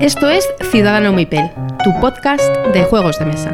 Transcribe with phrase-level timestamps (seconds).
[0.00, 1.50] Esto es Ciudadano Mipel,
[1.84, 2.42] tu podcast
[2.72, 3.50] de juegos de mesa.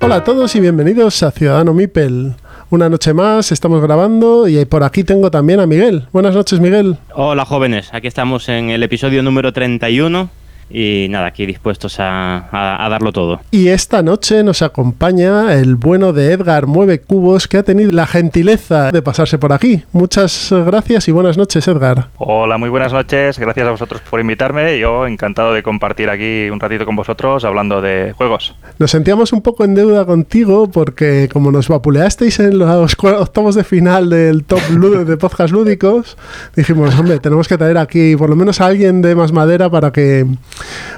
[0.00, 2.34] Hola a todos y bienvenidos a Ciudadano Mipel.
[2.72, 6.06] Una noche más, estamos grabando y por aquí tengo también a Miguel.
[6.10, 6.96] Buenas noches, Miguel.
[7.14, 10.30] Hola jóvenes, aquí estamos en el episodio número 31
[10.72, 13.40] y nada, aquí dispuestos a, a, a, darlo todo.
[13.50, 18.06] Y esta noche nos acompaña el bueno de Edgar Mueve Cubos, que ha tenido la
[18.06, 19.82] gentileza de pasarse por aquí.
[19.92, 22.08] Muchas gracias y buenas noches, Edgar.
[22.16, 23.38] Hola, muy buenas noches.
[23.38, 24.78] Gracias a vosotros por invitarme.
[24.78, 28.54] Yo encantado de compartir aquí un ratito con vosotros hablando de juegos.
[28.78, 33.64] Nos sentíamos un poco en deuda contigo porque como nos vapuleasteis en los octavos de
[33.64, 34.60] final del top
[35.06, 36.16] de podcast lúdicos,
[36.56, 39.92] dijimos, hombre, tenemos que traer aquí por lo menos a alguien de más madera para
[39.92, 40.26] que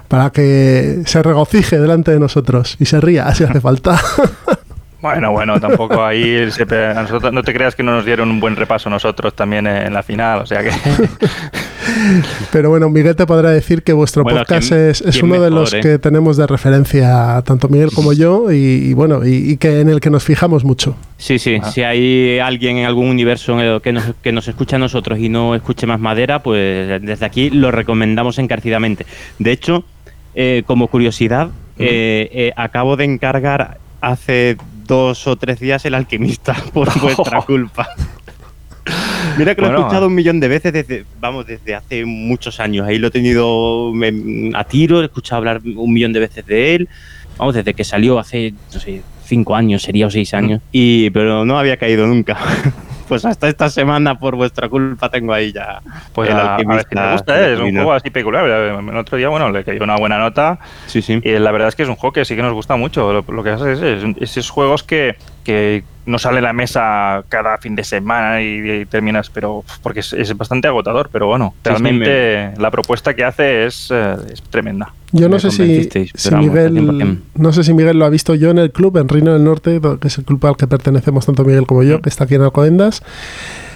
[0.08, 4.00] para que se regocije delante de nosotros y se ría si hace falta.
[5.04, 8.40] Bueno, bueno, tampoco ahí se, a nosotros, no te creas que no nos dieron un
[8.40, 10.70] buen repaso nosotros también en la final, o sea que...
[12.50, 15.44] Pero bueno, Miguel te podrá decir que vuestro bueno, podcast ¿quién, es, es uno mejor,
[15.44, 15.80] de los eh?
[15.80, 19.90] que tenemos de referencia, tanto Miguel como yo, y, y bueno, y, y, que en
[19.90, 20.96] el que nos fijamos mucho.
[21.18, 21.70] Sí, sí, ah.
[21.70, 25.54] si hay alguien en algún universo que nos, que nos escucha a nosotros y no
[25.54, 29.04] escuche más madera, pues desde aquí lo recomendamos encarecidamente.
[29.38, 29.84] De hecho,
[30.34, 36.54] eh, como curiosidad, eh, eh, acabo de encargar hace dos o tres días El Alquimista
[36.72, 37.88] por vuestra culpa.
[39.38, 42.60] Mira que lo bueno, he escuchado un millón de veces desde, vamos, desde hace muchos
[42.60, 42.86] años.
[42.86, 43.92] Ahí lo he tenido
[44.54, 46.88] a tiro, he escuchado hablar un millón de veces de él.
[47.38, 49.02] Vamos, desde que salió hace, no sé,
[49.34, 50.60] cinco años, sería o seis años.
[50.70, 52.38] Y, pero no había caído nunca.
[53.08, 55.80] pues hasta esta semana, por vuestra culpa, tengo ahí ya.
[56.12, 56.70] Pues el a, alquimista.
[56.72, 57.54] A ver si me gusta, ¿eh?
[57.54, 58.46] es un juego así peculiar.
[58.46, 60.58] El otro día, bueno, le cayó una buena nota.
[60.86, 61.20] Sí, sí.
[61.22, 63.12] Y la verdad es que es un juego que sí que nos gusta mucho.
[63.12, 66.52] Lo, lo que hace es, es, es esos juegos que, que no sale a la
[66.52, 71.26] mesa cada fin de semana y, y terminas, pero porque es, es, bastante agotador, pero
[71.26, 74.92] bueno, realmente sí, la propuesta que hace es, eh, es tremenda.
[75.12, 78.58] Yo no sé si, si Miguel, no sé si Miguel lo ha visto yo en
[78.58, 81.66] el club, en Reino del Norte, que es el club al que pertenecemos tanto Miguel
[81.66, 83.00] como yo, que está aquí en Alcobendas.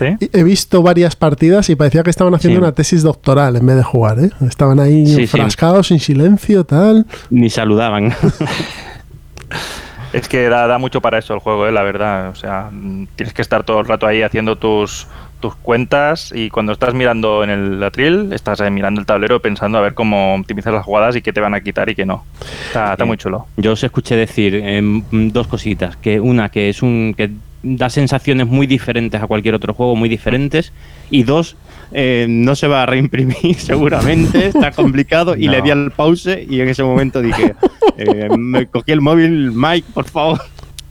[0.00, 0.28] ¿Sí?
[0.32, 2.62] He visto varias partidas y parecía que estaban haciendo sí.
[2.64, 4.30] una tesis doctoral en vez de jugar, ¿eh?
[4.48, 7.06] Estaban ahí sí, enfrascados, sin silencio, tal.
[7.30, 8.12] Ni saludaban.
[10.18, 11.72] Es que da, da, mucho para eso el juego, ¿eh?
[11.72, 12.30] la verdad.
[12.30, 12.70] O sea,
[13.14, 15.06] tienes que estar todo el rato ahí haciendo tus,
[15.38, 19.80] tus cuentas y cuando estás mirando en el atril, estás mirando el tablero pensando a
[19.80, 22.24] ver cómo optimizar las jugadas y qué te van a quitar y qué no.
[22.66, 23.46] Está, está muy chulo.
[23.56, 24.80] Yo os escuché decir eh,
[25.12, 25.96] dos cositas.
[25.96, 27.30] Que una, que es un que
[27.62, 30.72] da sensaciones muy diferentes a cualquier otro juego, muy diferentes.
[31.10, 31.56] Y dos,
[31.92, 35.36] eh, no se va a reimprimir seguramente, está complicado.
[35.36, 35.52] Y no.
[35.52, 37.54] le di al pause y en ese momento dije,
[37.96, 40.40] eh, me cogí el móvil, Mike, por favor.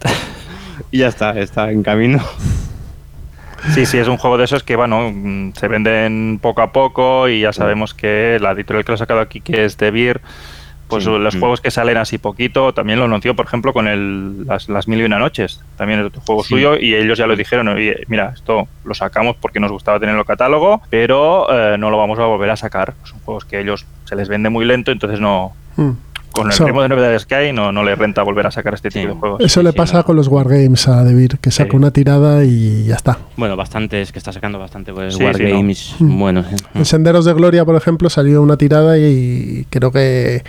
[0.91, 2.21] y ya está, está en camino.
[3.73, 5.13] Sí, sí, es un juego de esos que, bueno,
[5.57, 9.19] se venden poco a poco y ya sabemos que la editorial que lo ha sacado
[9.19, 10.21] aquí, que es De Beer,
[10.87, 11.39] pues sí, los sí.
[11.39, 15.01] juegos que salen así poquito, también lo anunció, por ejemplo, con el, las, las Mil
[15.01, 16.49] y Una Noches, también es otro juego sí.
[16.49, 20.21] suyo, y ellos ya lo dijeron, oye, mira, esto lo sacamos porque nos gustaba tenerlo
[20.21, 22.93] en catálogo, pero eh, no lo vamos a volver a sacar.
[23.03, 25.53] Son juegos que a ellos se les vende muy lento, entonces no...
[26.37, 28.51] Mm con el so, ritmo de novedades que hay, no, no le renta volver a
[28.51, 29.07] sacar este tipo sí.
[29.07, 29.41] de juegos.
[29.41, 30.05] Eso sí, le pasa no.
[30.05, 33.17] con los Wargames a Debir, que saca una tirada y ya está.
[33.37, 36.07] Bueno, bastante, es que está sacando bastante pues, Wargames no.
[36.07, 36.19] Mm.
[36.19, 36.45] buenos.
[36.75, 40.43] En Senderos de Gloria, por ejemplo, salió una tirada y creo que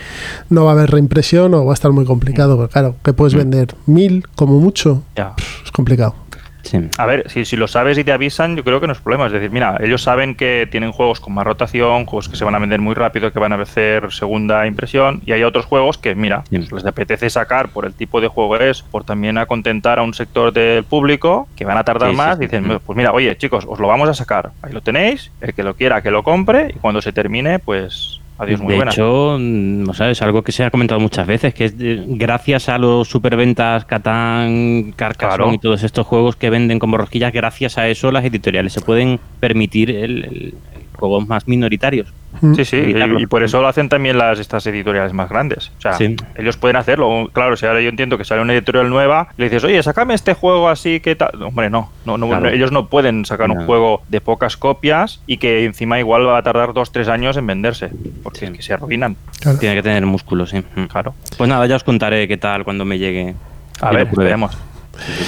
[0.51, 3.35] no va a haber reimpresión o va a estar muy complicado, porque claro, que puedes
[3.35, 3.39] mm.
[3.39, 5.35] vender mil como mucho, ya.
[5.65, 6.15] Es complicado.
[6.63, 6.89] Sí.
[6.99, 9.27] A ver, si, si, lo sabes y te avisan, yo creo que no es problema.
[9.27, 12.55] Es decir, mira, ellos saben que tienen juegos con más rotación, juegos que se van
[12.55, 16.15] a vender muy rápido, que van a hacer segunda impresión, y hay otros juegos que,
[16.15, 16.59] mira, sí.
[16.59, 20.03] pues les apetece sacar por el tipo de juego es, por también a contentar a
[20.03, 23.65] un sector del público, que van a tardar sí, más, dicen, pues mira, oye, chicos,
[23.69, 26.73] os lo vamos a sacar, ahí lo tenéis, el que lo quiera que lo compre,
[26.75, 28.93] y cuando se termine, pues Adiós, muy de buena.
[28.93, 32.05] hecho, mm, o sea, es algo que se ha comentado muchas veces, que es de,
[32.07, 35.55] gracias a los superventas Catán, Carcassonne claro.
[35.55, 39.19] y todos estos juegos que venden como rosquillas, gracias a eso las editoriales se pueden
[39.41, 40.55] permitir el, el,
[40.99, 42.13] juegos más minoritarios.
[42.41, 42.55] Mm.
[42.55, 45.73] Sí, sí, y, y, por eso lo hacen también las estas editoriales más grandes.
[45.79, 46.17] O sea, sí.
[46.37, 47.31] ellos pueden hacerlo.
[47.33, 50.35] Claro, si ahora yo entiendo que sale una editorial nueva, le dices, oye, sácame este
[50.35, 51.43] juego así que tal.
[51.43, 52.49] Hombre, no, no, no claro.
[52.51, 53.55] ellos no pueden sacar no.
[53.55, 57.37] un juego de pocas copias y que encima igual va a tardar dos, tres años
[57.37, 57.91] en venderse,
[58.23, 58.45] porque sí.
[58.47, 59.17] es que se arruinan.
[59.41, 59.59] Claro.
[59.59, 60.63] Tiene que tener músculo, sí.
[60.91, 61.15] Claro.
[61.37, 63.35] Pues nada, ya os contaré qué tal cuando me llegue.
[63.81, 64.59] A ver, veremos.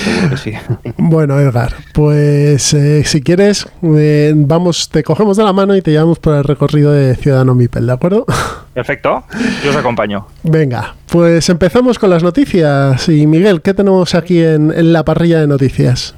[0.05, 0.53] Seguro que sí.
[0.97, 5.91] Bueno, Edgar, pues eh, si quieres, eh, vamos, te cogemos de la mano y te
[5.91, 8.27] llevamos por el recorrido de Ciudadano Mipel, ¿de acuerdo?
[8.75, 9.25] Perfecto,
[9.65, 10.27] yo os acompaño.
[10.43, 13.09] Venga, pues empezamos con las noticias.
[13.09, 16.15] Y Miguel, ¿qué tenemos aquí en, en la parrilla de noticias?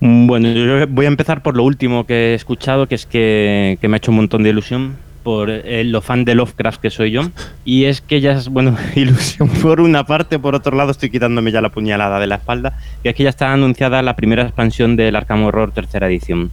[0.00, 3.88] Bueno, yo voy a empezar por lo último que he escuchado, que es que, que
[3.88, 7.10] me ha hecho un montón de ilusión por eh, lo fan de Lovecraft que soy
[7.10, 7.22] yo.
[7.64, 11.50] Y es que ya es, bueno, ilusión por una parte, por otro lado estoy quitándome
[11.50, 14.94] ya la puñalada de la espalda, que es que ya está anunciada la primera expansión
[14.94, 16.52] del Arkham Horror tercera edición.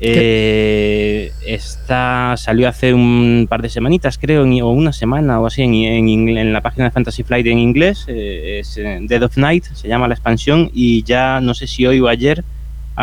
[0.00, 5.60] Eh, esta salió hace un par de semanitas, creo, en- o una semana o así,
[5.62, 8.06] en, en en la página de Fantasy Flight en inglés.
[8.08, 11.86] eh, es eh, Dead of Night, se llama la expansión, y ya no sé si
[11.86, 12.42] hoy o ayer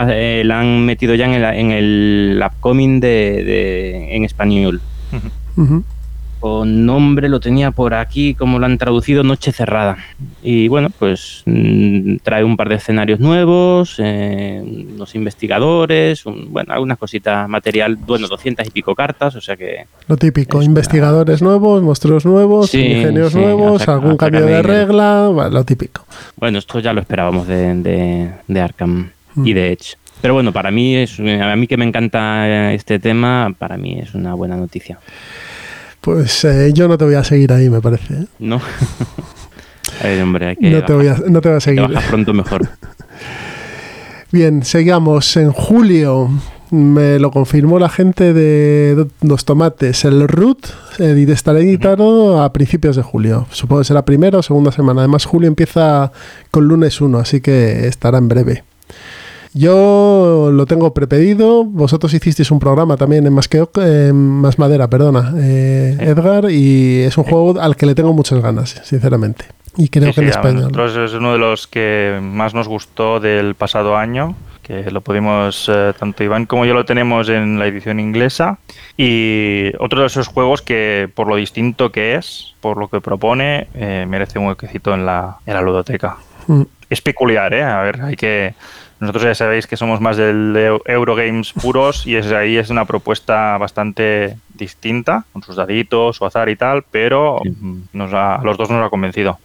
[0.09, 4.81] eh, la han metido ya en el, en el upcoming de, de- en español.
[5.57, 5.83] Ujú.
[6.39, 9.97] Con nombre lo tenía por aquí, como lo han traducido, Noche Cerrada.
[10.41, 14.63] Y bueno, pues mm, trae un par de escenarios nuevos, eh,
[14.95, 19.85] unos investigadores, un- bueno, algunas cositas, material, bueno, 200 y pico cartas, o sea que
[20.07, 24.61] Lo típico, Es investigadores nuevos, monstruos nuevos, Sí, ingenios sí, nuevos, saca- algún cambio de
[24.61, 26.05] regla, bueno, lo típico.
[26.37, 29.47] Bueno, esto ya lo esperábamos de, de, de Arkham Mm.
[29.47, 29.95] y de Edge.
[30.21, 33.99] Pero bueno, para mí, es, a mí que me encanta eh, este tema, para mí
[33.99, 34.99] es una buena noticia.
[36.01, 38.13] Pues eh, yo no te voy a seguir ahí, me parece.
[38.13, 38.25] ¿eh?
[38.39, 38.61] ¿No?
[40.03, 41.81] Ay, hombre, hay que No te, voy a, no te voy a seguir.
[41.81, 42.67] bajar pronto mejor.
[44.31, 45.35] Bien, seguimos.
[45.37, 46.29] En julio
[46.71, 50.05] me lo confirmó la gente de Los Tomates.
[50.05, 50.67] El Root
[50.99, 53.47] eh, estará editado a principios de julio.
[53.51, 55.01] Supongo que será primera o segunda semana.
[55.01, 56.11] Además, julio empieza
[56.51, 58.63] con lunes 1, así que estará en breve.
[59.53, 61.63] Yo lo tengo prepedido.
[61.65, 67.01] Vosotros hicisteis un programa también en Más, que, eh, Más Madera, perdona, eh, Edgar, y
[67.01, 69.45] es un juego al que le tengo muchas ganas, sinceramente.
[69.77, 70.61] Y creo Sí, que en sí, a español.
[70.63, 75.69] nosotros es uno de los que más nos gustó del pasado año, que lo pudimos,
[75.73, 78.59] eh, tanto Iván como yo lo tenemos en la edición inglesa.
[78.97, 83.67] Y otro de esos juegos que, por lo distinto que es, por lo que propone,
[83.73, 86.17] eh, merece un huequecito en la, en la ludoteca.
[86.47, 86.63] Mm.
[86.89, 87.63] Es peculiar, ¿eh?
[87.63, 88.53] A ver, hay que...
[88.99, 92.85] Nosotros ya sabéis que somos más del de Eurogames puros y es, ahí es una
[92.85, 98.43] propuesta bastante distinta, con sus daditos, su azar y tal, pero mm, nos ha- a
[98.43, 99.39] los dos nos ha convencido.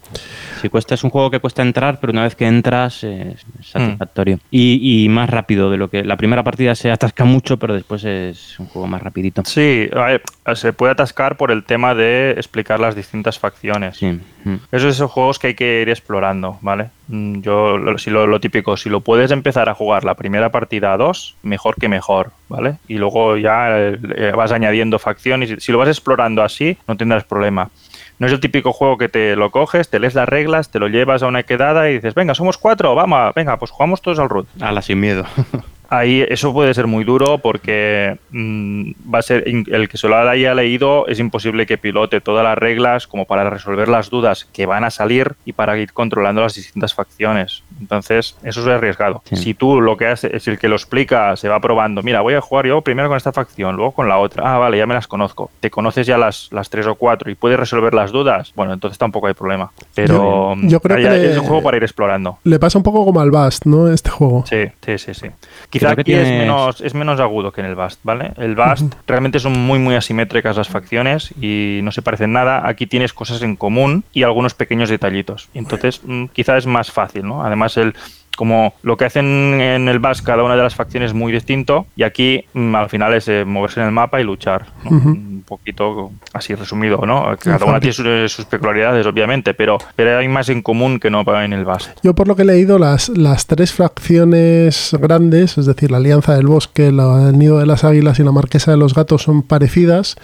[0.60, 3.68] Si cuesta, es un juego que cuesta entrar, pero una vez que entras eh, es
[3.68, 4.38] satisfactorio.
[4.50, 6.02] Y, y más rápido de lo que.
[6.04, 9.42] La primera partida se atasca mucho, pero después es un juego más rapidito.
[9.44, 10.22] Sí, ver,
[10.54, 13.98] se puede atascar por el tema de explicar las distintas facciones.
[13.98, 14.18] Sí.
[14.44, 14.54] mm.
[14.72, 16.88] Esos esos juegos que hay que ir explorando, ¿vale?
[17.08, 20.96] Mm, Yo, si lo, típico, si lo puedes empezar a jugar la primera partida a
[20.96, 22.76] dos, mejor que mejor, ¿vale?
[22.88, 25.54] Y luego ya eh, eh, vas añadiendo facciones.
[25.62, 27.70] Si lo vas explorando así, no tendrás problema.
[28.18, 30.88] No es el típico juego que te lo coges, te lees las reglas, te lo
[30.88, 34.28] llevas a una quedada y dices, venga, somos cuatro, vamos, venga, pues jugamos todos al
[34.28, 34.46] root.
[34.60, 35.24] Ala, sin miedo.
[35.98, 40.16] Ahí eso puede ser muy duro porque mm, va a ser el que se lo
[40.16, 44.66] haya leído es imposible que pilote todas las reglas como para resolver las dudas que
[44.66, 47.62] van a salir y para ir controlando las distintas facciones.
[47.80, 49.22] Entonces, eso es arriesgado.
[49.24, 49.36] Sí.
[49.36, 52.34] Si tú lo que haces es el que lo explica, se va probando, mira, voy
[52.34, 54.54] a jugar yo primero con esta facción, luego con la otra.
[54.54, 55.50] Ah, vale, ya me las conozco.
[55.60, 58.52] Te conoces ya las, las tres o cuatro y puedes resolver las dudas.
[58.54, 59.70] Bueno, entonces tampoco hay problema.
[59.94, 62.38] Pero Yo- yo creo que le- es un juego para ir explorando.
[62.44, 63.88] Le pasa un poco como al Bast, ¿no?
[63.90, 64.44] Este juego.
[64.46, 65.26] Sí, sí, sí, sí.
[65.70, 68.32] Quizá Creo que aquí es, tienes- menos, es menos agudo que en el Bast, ¿vale?
[68.36, 72.66] El Bast realmente son muy, muy asimétricas las facciones y no se parecen nada.
[72.68, 75.48] Aquí tienes cosas en común y algunos pequeños detallitos.
[75.54, 77.44] Entonces, mm, quizá es más fácil, ¿no?
[77.44, 77.94] Además, el
[78.36, 79.24] como lo que hacen
[79.60, 82.88] en el Bast, cada una de las facciones es muy distinto y aquí mm, al
[82.88, 84.66] final es eh, moverse en el mapa y luchar.
[84.84, 84.96] ¿no?
[84.96, 85.08] Ujú.
[85.10, 87.36] Un poquito así resumido, ¿no?
[87.38, 91.22] Cada una tiene sus, sus peculiaridades, obviamente, pero, pero hay más en común que no
[91.42, 91.98] en el Bast.
[92.02, 96.34] Yo por lo que he leído, las, las tres fracciones grandes, es decir, la Alianza
[96.34, 99.42] del Bosque, la- el Nido de las Águilas y la Marquesa de los Gatos son
[99.42, 100.16] parecidas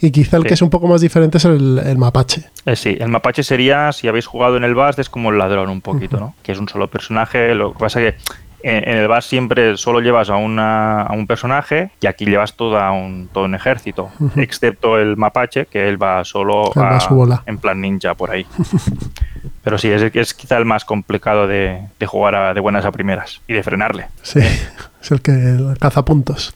[0.00, 0.48] y quizá el Sí.
[0.48, 2.42] que es un poco más diferente es el, el mapache.
[2.66, 5.70] Eh, sí, el mapache sería, si habéis jugado en el Bast, es como el ladrón
[5.70, 6.34] un poquito, ¿no?
[6.42, 7.54] Que es un solo personaje.
[7.56, 8.14] Lo que pasa que
[8.62, 12.90] en, el Bast siempre solo llevas a, una, a un personaje y aquí llevas toda
[12.90, 17.00] un, todo un ejército, excepto el mapache, que él va solo Él a
[17.46, 18.46] en plan ninja por ahí.
[19.62, 22.60] Pero sí, es, el que es quizá el más complicado de, de jugar a- de
[22.60, 24.06] buenas a primeras y de frenarle.
[24.22, 26.54] Sí, es el que caza puntos.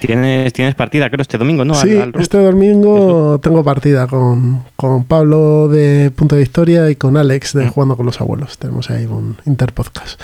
[0.00, 1.74] ¿Tienes, tienes partida, creo, este domingo, ¿no?
[1.74, 7.16] Sí, al este domingo tengo partida con, con Pablo de Punto de Historia y con
[7.16, 7.68] Alex de Mm.
[7.70, 8.58] Jugando con los Abuelos.
[8.58, 10.20] Tenemos ahí un interpodcast.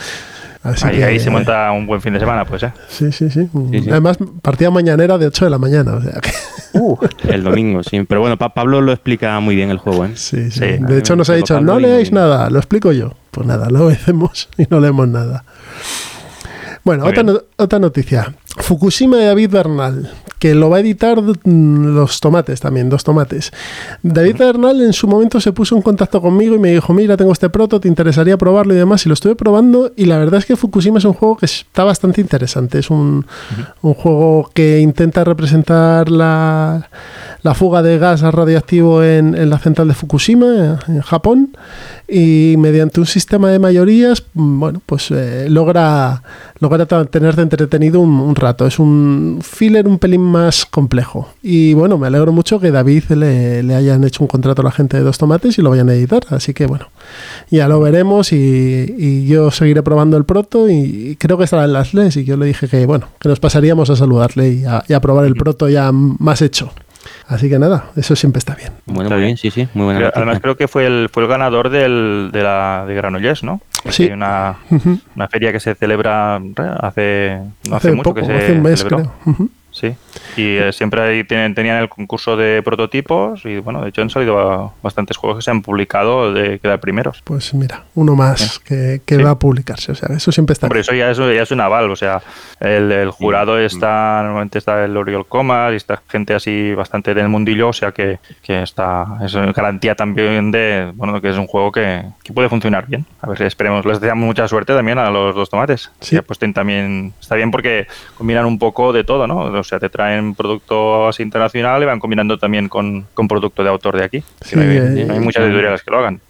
[0.62, 2.72] Así ahí, que, ahí se eh, monta un buen fin de semana, pues, ¿eh?
[2.88, 3.48] Sí, sí, sí.
[3.70, 3.90] Sí, sí.
[3.90, 5.94] Además, partida mañanera de 8 de la mañana.
[5.94, 6.30] O sea que,
[7.32, 8.02] El domingo, sí.
[8.06, 10.10] Pero bueno, Pa- Pablo lo explica muy bien el juego, ¿eh?
[10.16, 10.60] sí, sí.
[10.60, 13.14] Sí, De hecho, nos ha dicho, Pablo no y- leáis nada, lo explico yo.
[13.30, 15.44] Pues nada, lo hacemos y no leemos nada.
[16.84, 18.34] Bueno, otra, no- otra noticia.
[18.56, 23.52] Fukushima de David Bernal, que lo va a editar mm, los tomates también, dos tomates.
[24.02, 27.32] David Bernal en su momento se puso en contacto conmigo y me dijo, mira, tengo
[27.32, 29.04] este proto, ¿te interesaría probarlo y demás?
[29.06, 31.84] Y lo estuve probando y la verdad es que Fukushima es un juego que está
[31.84, 32.78] bastante interesante.
[32.78, 33.26] Es un,
[33.82, 36.88] un juego que intenta representar la,
[37.42, 41.56] la fuga de gas radioactivo en, en la central de Fukushima, en Japón,
[42.08, 46.22] y mediante un sistema de mayorías, mm, bueno, pues eh, logra,
[46.58, 48.66] logra tenerte entretenido un, un rato.
[48.66, 51.28] Es un filler un pelín más complejo.
[51.42, 54.72] Y bueno, me alegro mucho que David le, le hayan hecho un contrato a la
[54.72, 56.22] gente de Dos Tomates y lo vayan a editar.
[56.30, 56.88] Así que bueno,
[57.50, 58.36] ya lo veremos y,
[58.98, 62.36] y yo seguiré probando el proto y creo que estará en las LES y yo
[62.36, 65.34] le dije que bueno, que nos pasaríamos a saludarle y a, y a probar el
[65.34, 66.72] proto ya más hecho.
[67.30, 68.72] Así que nada, eso siempre está bien.
[68.86, 69.28] Bueno, Está muy bien.
[69.28, 69.68] bien, sí, sí.
[69.72, 70.12] Muy buena Creo-.
[70.16, 73.60] Además, creo que fue el, fue el ganador del, de la de Granollers, ¿no?
[73.88, 74.04] Sí.
[74.04, 74.56] Hay una,
[75.30, 78.62] feria que se celebra eh, hace, no hace, hace mucho poco, que se hace un
[78.62, 78.96] mes celebró.
[78.96, 79.12] creo.
[79.26, 79.50] Ujú.
[79.80, 79.94] Sí,
[80.36, 84.10] y eh, siempre ahí tienen, tenían el concurso de prototipos y bueno, de hecho han
[84.10, 87.22] salido bastantes juegos que se han publicado de quedar primeros.
[87.24, 89.22] Pues mira, uno más que, que Sí.
[89.22, 89.92] va a publicarse.
[89.92, 92.20] O sea, eso siempre está Hombre, eso ya es, ya es un aval, o sea,
[92.60, 97.28] el, el jurado está, normalmente está el Oriol Comas y está gente así bastante del
[97.30, 101.72] mundillo, o sea que, que está, es garantía también de, bueno, que es un juego
[101.72, 103.06] que, que puede funcionar bien.
[103.22, 105.90] A ver, esperemos, les deseamos mucha suerte también a los dos tomates.
[106.00, 106.10] Sí.
[106.10, 107.86] Que apuesten también, está bien porque
[108.18, 109.38] combinan un poco de todo, ¿no?
[109.60, 113.68] O sea, te traen producto así internacional y van combinando también con, con producto de
[113.70, 114.24] autor de aquí.
[114.42, 116.20] Sí, Que no hay, eh, hay muchas editoriales que lo hagan.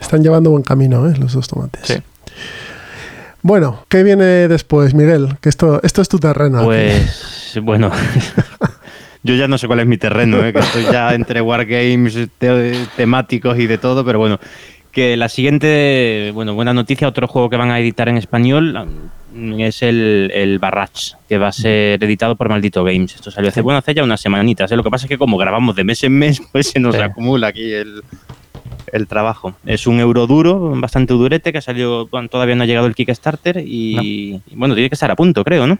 [0.00, 1.14] Están llevando buen camino, ¿eh?
[1.18, 1.82] Los dos tomates.
[1.86, 1.94] Sí.
[3.42, 5.36] Bueno, ¿qué viene después, Miguel?
[5.40, 6.58] Que esto, esto es tu terreno.
[6.58, 6.66] aquí.
[6.66, 7.92] Pues bueno,
[9.22, 10.52] yo ya no sé cuál es mi terreno, ¿eh?
[10.52, 14.40] que estoy ya entre wargames te- temáticos y de todo, pero bueno,
[14.90, 19.10] que la siguiente, bueno, buena noticia, otro juego que van a editar en español mm,
[19.58, 23.14] es el, el Barrage, que va a ser editado por Maldito Games.
[23.14, 24.76] Esto salió hace, bueno, hace ya unas semanitas, ¿eh?
[24.76, 27.00] lo que pasa es que como grabamos de mes en mes, pues se nos Sí.
[27.02, 28.02] acumula aquí el,
[28.92, 29.54] el trabajo.
[29.66, 32.94] Es un euro duro, bastante durete, que ha salido, bueno, todavía no ha llegado el
[32.94, 35.78] Kickstarter y, y, bueno, tiene que estar a punto, creo, ¿no?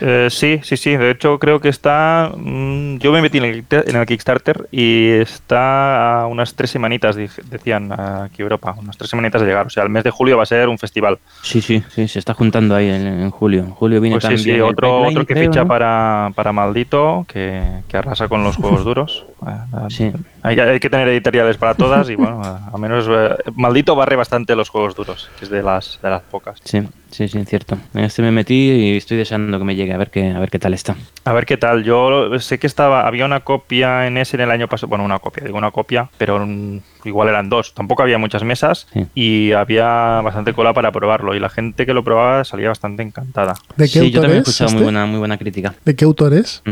[0.00, 0.96] Eh, sí, sí, sí.
[0.96, 2.32] De hecho, creo que está.
[2.36, 7.16] mm, yo me metí en el, en el Kickstarter y está a unas tres semanitas,
[7.16, 9.66] decían aquí Europa, unas tres semanitas de llegar.
[9.66, 11.18] O sea, el mes de julio va a ser un festival.
[11.42, 13.60] Sí, sí, sí, se está juntando ahí en, en julio.
[13.60, 14.44] En julio viene Pues sí, también.
[14.44, 15.68] sí, el otro, otro que creo, ficha ¿no?
[15.68, 19.24] para, para Maldito, que, que arrasa con los juegos duros.
[19.46, 20.12] Eh, Sí.
[20.48, 24.16] Hay, hay que tener editoriales para todas y bueno, a a menos eh, Maldito barre
[24.16, 26.58] bastante los juegos duros, que es de las, de las pocas.
[26.64, 27.76] Sí, sí, sí, cierto.
[27.94, 30.50] En este me metí y estoy deseando que me llegue a ver qué, a ver
[30.50, 30.96] qué tal está.
[31.24, 31.84] A ver qué tal.
[31.84, 34.88] Yo sé que estaba, había una copia en ese en el año pasado.
[34.88, 37.74] Bueno, una copia, digo una copia, pero mm, igual eran dos.
[37.74, 39.06] Tampoco había muchas mesas Sí.
[39.14, 41.34] y había bastante cola para probarlo.
[41.34, 43.54] Y la gente que lo probaba salía bastante encantada.
[43.76, 44.48] ¿De qué sí, yo también he es?
[44.48, 44.84] escuchado muy este?
[44.84, 45.74] buena, muy buena crítica.
[45.84, 46.62] ¿De qué autor es?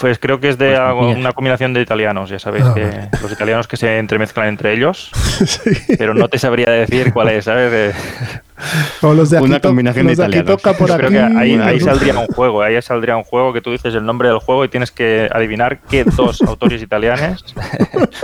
[0.00, 3.08] Pues creo que es de Pues, una combinación de italianos, ya sabéis, Ah, que vale.
[3.20, 5.10] los italianos que se entremezclan entre ellos,
[5.46, 5.70] Sí.
[5.98, 7.94] pero no te sabría decir cuál es, ¿sabes?
[9.02, 10.62] O los de aquí, Una combinación los de de aquí italianos.
[10.62, 11.06] toca por Yo aquí.
[11.08, 14.28] creo que ahí, saldría un juego, ahí saldría un juego que tú dices el nombre
[14.30, 17.44] del juego y tienes que adivinar qué dos autores italianos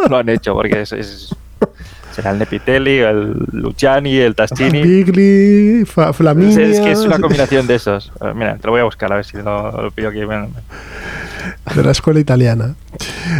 [0.09, 1.37] lo han hecho, porque es, es-
[2.13, 4.83] será el Nepitelli, el Luciani, el Taschini.
[4.83, 6.67] Bigli, Fa- Es, Flaminia.
[6.67, 8.13] es que es una combinación de esos.
[8.21, 10.25] Eh, Mira, te lo voy a buscar a ver si lo, lo pillo aquí.
[10.25, 10.49] Bueno,
[11.75, 12.75] de la escuela italiana.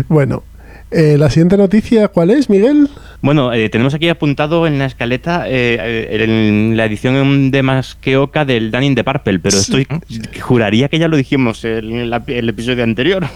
[0.09, 0.43] Bueno,
[0.91, 2.89] eh, la siguiente noticia, ¿cuál es, Miguel?
[3.23, 7.95] Bueno, eh, tenemos aquí apuntado en la escaleta eh, eh, en la edición de Más
[7.95, 9.87] que Oca del Danny de Purple, pero Sí.
[9.87, 13.27] estoy juraría que ya lo dijimos en la- el episodio anterior.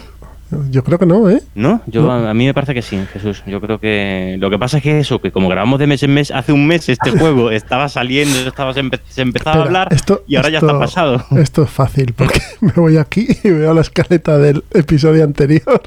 [0.71, 1.41] Yo creo que no, ¿eh?
[1.55, 1.81] ¿No?
[1.87, 2.11] Yo, No.
[2.11, 3.43] A, a mí me parece que sí, Jesús.
[3.45, 6.13] Yo creo que lo que pasa es que eso, que como grabamos de mes en
[6.13, 9.87] mes, hace un mes este juego estaba saliendo, estaba, se, empe- se empezaba a hablar
[9.91, 11.23] esto- y ahora ya está pasado.
[11.37, 15.81] Esto es fácil, porque me voy aquí y veo la escaleta del episodio anterior.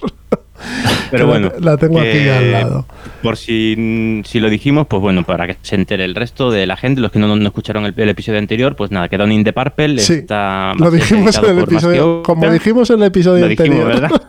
[1.10, 2.86] Pero bueno, la, la tengo aquí que ya al lado.
[3.22, 6.76] Por si, si lo dijimos, pues bueno, para que se entere el resto de la
[6.76, 9.42] gente, los que no, no escucharon el, el episodio anterior, pues nada, queda un In
[9.42, 9.98] the Purple.
[10.00, 14.00] Sí, está, Lo dijimos en el episodio, como dijimos en el episodio Lo dijimos, anterior.
[14.10, 14.22] ¿verdad?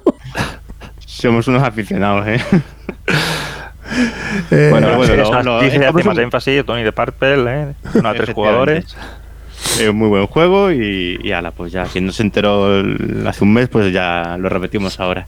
[1.05, 2.39] Somos unos aficionados, ¿eh?
[4.51, 7.73] Eh, Bueno, bueno, lo- lo- dice, un- énfasis, Tony de Purple, ¿eh?
[7.93, 8.85] Uno a tres jugadores.
[9.79, 13.25] Es un muy buen juego y, y ala, pues ya, quien no se enteró el-
[13.27, 15.27] hace un mes, pues ya lo repetimos ahora.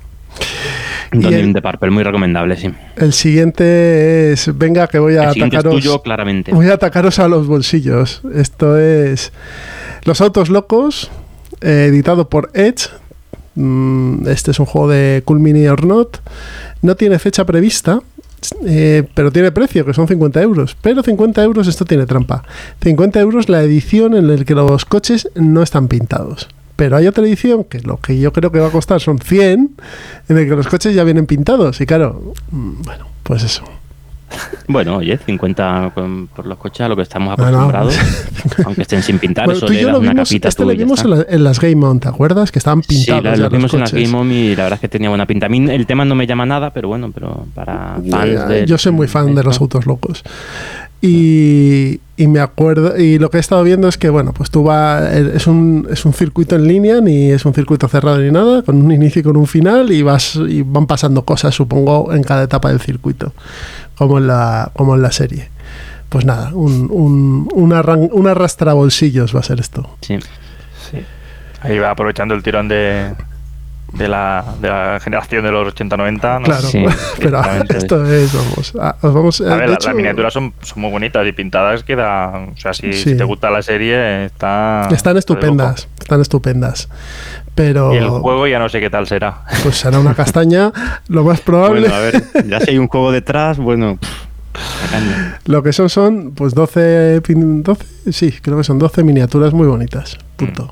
[1.11, 2.73] Donnie de Purple, muy recomendable, sí.
[2.95, 5.75] El siguiente es, venga que voy a el atacaros.
[5.75, 6.51] Es tuyo, claramente.
[6.53, 8.21] Voy a atacaros a los bolsillos.
[8.33, 9.31] Esto es
[10.05, 11.11] Los Autos Locos,
[11.61, 12.89] eh, editado por Edge.
[13.55, 16.17] Mm, este es un juego de Cool or Not.
[16.81, 18.01] No tiene fecha prevista,
[18.65, 20.75] eh, pero tiene precio, que son 50 euros.
[20.81, 22.43] Pero 50 euros esto tiene trampa.
[22.81, 26.49] 50 euros la edición en la que los coches no están pintados.
[26.75, 29.75] Pero hay otra edición que lo que yo creo que va a costar son 100,
[30.29, 31.79] en el que los coches ya vienen pintados.
[31.81, 33.63] Y claro, mm, bueno, pues eso.
[34.67, 35.93] Bueno, oye, 50
[36.35, 37.97] por los coches a lo que estamos acostumbrados,
[38.65, 41.85] aunque estén sin pintar, eso le da una capita Este lo vimos en, las Game
[41.85, 42.51] On, ¿te acuerdas?
[42.51, 43.35] Que estaban pintados.
[43.35, 45.47] Sí, lo vimos en las Game On y la verdad es que tenía buena pinta.
[45.47, 48.65] A mí el tema no me llama nada, pero bueno, pero para fans de...
[48.65, 50.23] Yo soy muy fan de los autos locos.
[51.05, 55.03] Y, me acuerdo, y lo que he estado viendo es que, bueno, pues tú vas,
[55.13, 58.81] es un, es un circuito en línea, ni es un circuito cerrado ni nada, con
[58.81, 62.43] un inicio y con un final, y vas y van pasando cosas, supongo, en cada
[62.43, 63.33] etapa del circuito,
[63.95, 65.49] como en la, como en la serie.
[66.09, 69.97] Pues nada, un, un, un, arrastra bolsillos va a ser esto.
[70.01, 70.19] Sí.
[70.91, 71.03] sí.
[71.61, 73.15] Ahí va aprovechando el tirón de,
[73.93, 76.43] de la, de la generación de los 80-90.
[76.43, 76.67] Claro,
[77.67, 81.31] pero esto es, vamos, a, vamos, a ver, las miniaturas son, son, muy bonitas y
[81.31, 84.87] pintadas queda, o sea, si, te gusta la serie, está...
[84.91, 86.89] Están estupendas, están estupendas.
[87.55, 87.93] Pero...
[87.93, 89.41] Y el juego ya no sé qué tal será.
[89.63, 90.71] Pues será una castaña,
[91.07, 91.81] lo más probable.
[91.81, 93.97] Bueno, a ver, ya si hay un juego detrás, bueno...
[95.45, 100.19] Lo que son son, pues 12, 12, sí, creo que son 12 miniaturas muy bonitas.
[100.35, 100.69] Punto.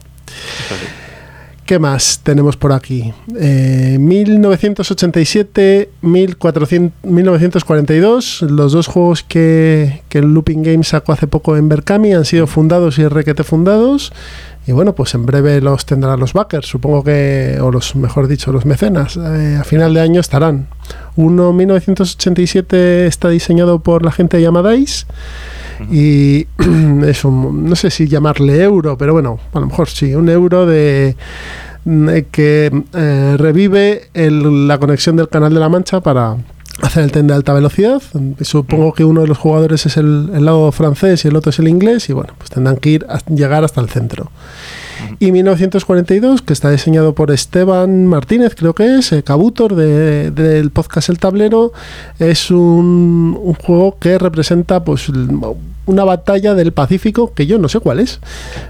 [1.66, 3.12] ¿Qué más tenemos por aquí?
[3.28, 12.14] 1987, 1942, los dos juegos que, que, el Looping Games sacó hace poco en Berkami
[12.14, 14.12] han sido fundados y requete fundados.
[14.68, 18.52] Y bueno, pues en breve los tendrán los backers, supongo que, o los, mejor dicho,
[18.52, 19.18] los mecenas.
[19.18, 20.68] Eh, a final de año estarán.
[21.16, 25.08] Uno, 1987, está diseñado por la gente de Yamadais
[25.90, 26.48] y
[27.08, 30.68] es un, no sé si llamarle euro, pero bueno, a lo mejor sí, un euro
[30.68, 31.16] de,
[32.32, 36.38] que eh, revive la conexión del canal de la Mancha para
[36.82, 38.02] hacer el tren de alta velocidad.
[38.42, 41.68] Supongo que uno de los jugadores es el, lado francés y el otro es el
[41.68, 44.32] inglés y bueno, pues tendrán que ir a llegar hasta el centro.
[45.20, 51.10] Y 1942, que está diseñado por Esteban Martínez, creo que es, eh, Cabutor del podcast
[51.10, 51.74] El Tablero,
[52.20, 55.10] es un, un, juego que representa pues
[55.88, 58.20] una batalla del Pacífico, que yo no sé cuál es,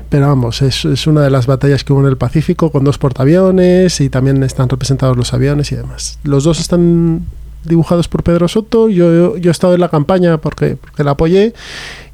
[0.10, 2.97] pero vamos, es, es, una de las batallas que hubo en el Pacífico con dos
[2.97, 6.17] portaaviones y también están representados los aviones y demás.
[6.24, 7.26] Los dos están
[7.63, 11.54] dibujados por Pedro Soto, yo, yo he estado en la campaña porque, porque la apoyé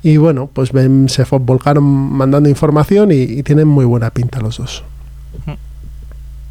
[0.04, 4.84] y bueno, pues ven, se volcaron mandando información y, tienen muy buena pinta los dos.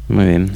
[0.09, 0.51] Muy bien.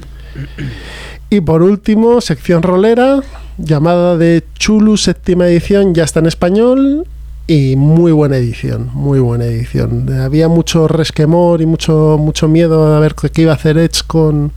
[1.30, 3.22] Y por último, sección rolera,
[3.58, 7.08] llamada de Chulu séptima edición, ya está en español
[7.48, 10.12] y muy buena edición, muy buena edición.
[10.20, 14.52] Había mucho resquemor y mucho, mucho miedo a ver qué iba a hacer Edge con,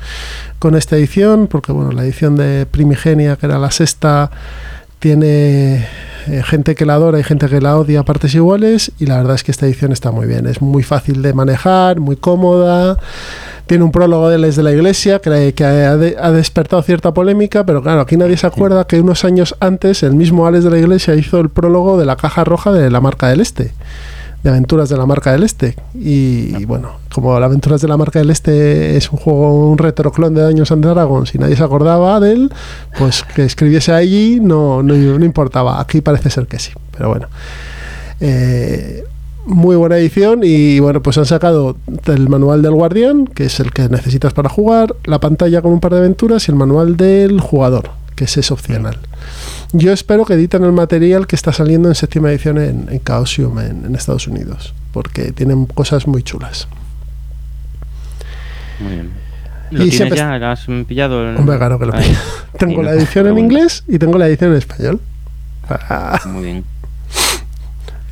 [0.58, 4.30] con esta edición, porque bueno, la edición de Primigenia, que era la sexta,
[5.04, 5.86] tiene
[6.28, 9.18] eh, gente que la adora y gente que la odia a partes iguales y la
[9.18, 12.96] verdad es que esta edición está muy bien, es muy fácil de manejar, muy cómoda,
[13.66, 17.82] tiene un prólogo de Les de la Iglesia que, que ha, despertado cierta polémica, pero
[17.82, 21.14] claro, aquí nadie se acuerda que unos años antes el mismo Alex de la Iglesia
[21.16, 23.72] hizo el prólogo de la caja roja de la marca del Este
[24.44, 25.74] de Aventuras de la Marca del Este.
[25.94, 30.34] Y, bueno, como la Aventuras de la Marca del Este es un juego, un retroclon
[30.34, 32.52] de Daños and Dragons si nadie se acordaba de él,
[32.98, 35.80] pues que escribiese allí no, no, importaba.
[35.80, 37.28] Aquí parece ser que sí, pero bueno.
[38.20, 39.04] Eh,
[39.46, 41.76] muy buena edición y bueno, pues han sacado
[42.06, 45.80] el manual del guardián, que es el que necesitas para jugar, la pantalla con un
[45.80, 48.98] par de aventuras y el manual del jugador, que ese es opcional.
[49.72, 53.58] Yo espero que editen el material que está saliendo en séptima edición en, en Chaosium
[53.58, 56.68] en, Estados Unidos, porque tienen cosas muy chulas.
[58.80, 59.10] Muy bien.
[59.70, 60.38] ¿Lo tienes ya?
[60.38, 61.36] ¿Lo has pillado?
[61.36, 62.18] Hombre, claro que lo pillo.
[62.58, 65.00] tengo la edición en inglés y tengo la edición en español.
[66.26, 66.73] Muy bien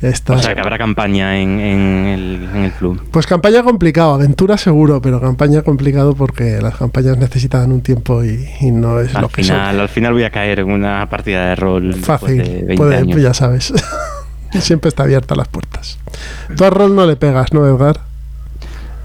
[0.03, 3.01] o sea, que habrá campaña en, el, en, el, club.
[3.11, 8.45] Pues campaña complicado, aventura seguro, pero campaña complicado porque las campañas necesitan un tiempo y,
[8.71, 11.93] no es al lo final, Al final voy a caer en una partida de rol
[11.95, 13.21] fácil, de 20 años.
[13.21, 13.73] ya sabes.
[14.59, 15.97] Siempre está abierta las puertas.
[16.55, 18.01] Tú a rol no le pegas, ¿no, Edgar?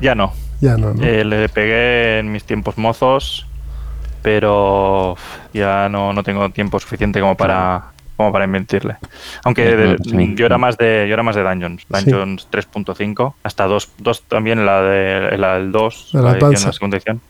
[0.00, 0.32] Ya no.
[0.61, 1.02] Ya no, ¿no?
[1.02, 3.46] Eh, le pegué en mis tiempos mozos,
[4.22, 5.16] pero
[5.54, 8.96] ya no, no tengo tiempo suficiente como para como para inventirle.
[9.44, 9.96] Aunque
[10.35, 13.92] yo era más de yo era más de Dungeons, Dungeons 3.5, hasta 2,
[14.26, 17.20] también la de la del 2, la, la, segunda edición.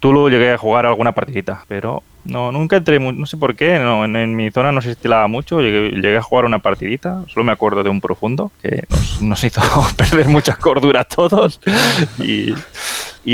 [0.00, 3.78] Tú lo llegué a jugar alguna partidita, pero No, nunca entré, no sé por qué,
[3.78, 7.52] no, en, mi zona no se estilaba mucho, llegué, a jugar una partidita, solo me
[7.52, 8.84] acuerdo de un profundo que
[9.20, 9.62] nos, hizo
[9.96, 11.60] perder mucha cordura a todos
[12.18, 12.52] y,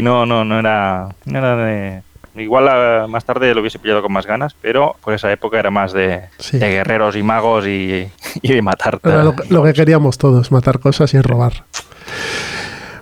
[0.02, 2.02] no, no, no era, no era de...
[2.36, 5.92] Igual más tarde lo hubiese pillado con más ganas, pero por esa época era más
[5.92, 8.10] de, guerreros y magos y,
[8.42, 9.00] de matar.
[9.02, 11.64] Era lo que queríamos todos, matar cosas y robar.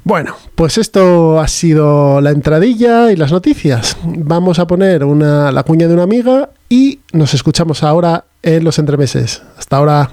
[0.05, 3.97] Bueno, pues esto ha sido la entradilla y las noticias.
[4.05, 8.79] Vamos a poner una, la cuña de una amiga y nos escuchamos ahora en los
[8.79, 9.43] entremeses.
[9.57, 10.11] Hasta ahora.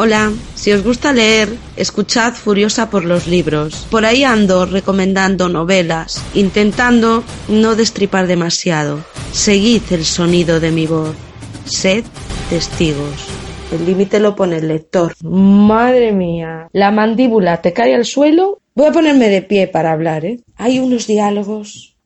[0.00, 3.84] Hola, si os gusta leer, escuchad Furiosa por los libros.
[3.90, 9.00] Por ahí ando recomendando novelas, intentando no destripar demasiado.
[9.32, 11.16] Seguid el sonido de mi voz.
[11.64, 12.04] Sed
[12.48, 13.26] testigos.
[13.72, 15.16] El límite lo pone el lector.
[15.20, 16.68] Madre mía.
[16.72, 18.60] La mandíbula te cae al suelo.
[18.76, 20.38] Voy a ponerme de pie para hablar, ¿eh?
[20.54, 21.96] Hay unos diálogos.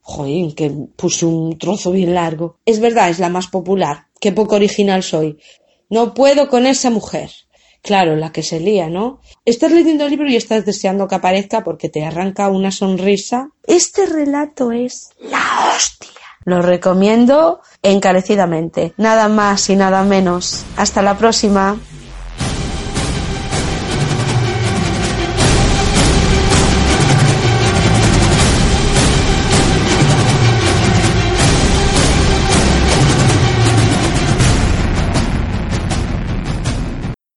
[0.00, 2.56] Joder, que puse un trozo bien largo.
[2.66, 4.06] Es verdad, es la más popular.
[4.20, 5.38] Qué poco original soy.
[5.92, 7.30] No puedo con esa mujer.
[7.82, 9.20] Claro, la que se lía, ¿no?
[9.44, 13.50] Estás leyendo el libro y estás deseando que aparezca porque te arranca una sonrisa.
[13.66, 16.08] Este relato es la hostia.
[16.46, 18.94] Lo recomiendo encarecidamente.
[18.96, 20.64] Nada más y nada menos.
[20.78, 21.78] Hasta la próxima.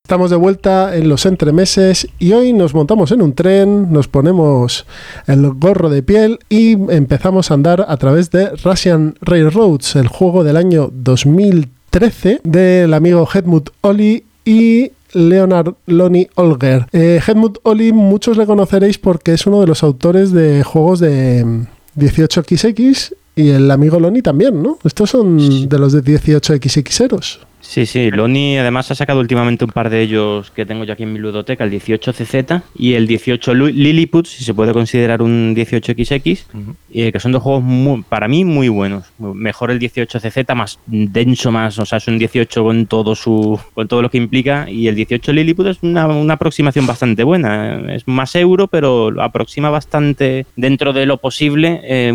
[0.05, 4.85] Estamos de vuelta en los entremeses y hoy nos montamos en un tren, nos ponemos
[5.25, 10.43] el gorro de piel y empezamos a andar a través de Russian Railroads, el juego
[10.43, 16.85] del año 2013 del amigo Hedmund Oli y Leonard Lonnie Olger.
[16.93, 17.19] Eh,
[17.63, 21.65] Oli muchos le conoceréis porque es uno de los autores de juegos de
[21.97, 24.77] 18XX y el amigo Lonnie también, ¿no?
[24.83, 29.89] Estos son de los de 18XX Sí, sí, Loni además ha sacado últimamente un par
[29.89, 34.27] de ellos que tengo yo aquí en mi ludoteca, el 18CZ y el 18 Lilliput,
[34.27, 36.45] si se puede considerar un 18XX,
[36.89, 39.05] y que son dos juegos para mí muy buenos.
[39.17, 43.87] Mejor el 18CZ, más denso, más, o sea, es un 18 con todo su con
[43.87, 47.93] todo lo que implica, y el 18 Lilliput es una, aproximación bastante buena.
[47.93, 52.09] Es más euro, pero lo aproxima bastante dentro de lo posible eh,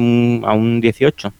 [0.45, 1.33] a un 18.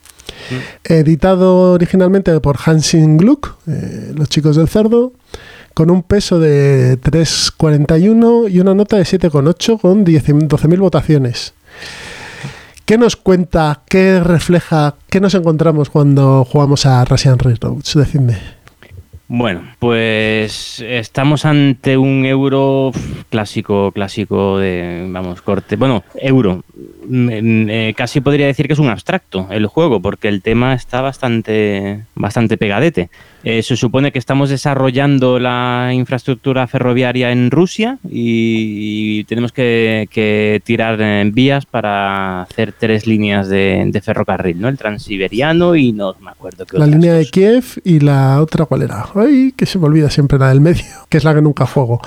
[0.85, 5.13] Editado originalmente por Hansing Gluck, eh, los chicos del cerdo,
[5.75, 11.55] con un peso de 3,41 y una nota de 7,8 con 12.000 votaciones.
[12.85, 17.95] ¿Qué nos cuenta, qué refleja, qué nos encontramos cuando jugamos a Russian Railroads?
[17.95, 18.60] Decidme.
[19.33, 22.91] Bueno, pues estamos ante un euro
[23.29, 25.77] clásico, clásico de, vamos, corte.
[25.77, 26.65] Bueno, euro.
[27.09, 32.07] Eh, casi podría decir que es un abstracto el juego, porque el tema está bastante,
[32.17, 33.09] bastante pegadete.
[33.43, 41.01] Eh, se supone que estamos desarrollando la infraestructura ferroviaria en Rusia y, tenemos que, tirar
[41.01, 44.69] en vías para hacer tres líneas de, ferrocarril, ¿no?
[44.69, 48.83] El transiberiano y no me acuerdo qué La línea de Kiev y la otra, ¿cuál
[48.83, 49.07] era?
[49.15, 52.01] Ay, que se me olvida siempre la del medio, que es la que nunca juego.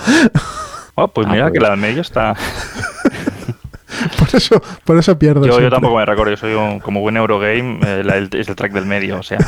[0.96, 1.64] Oh, pues mira, ah, que pues.
[1.64, 2.36] la del medio está...
[4.20, 5.46] por eso, por eso pierdo.
[5.46, 8.72] Yo, yo tampoco me recuerdo, yo soy un, como buen Eurogame, eh, es el track
[8.72, 9.40] del medio, o sea.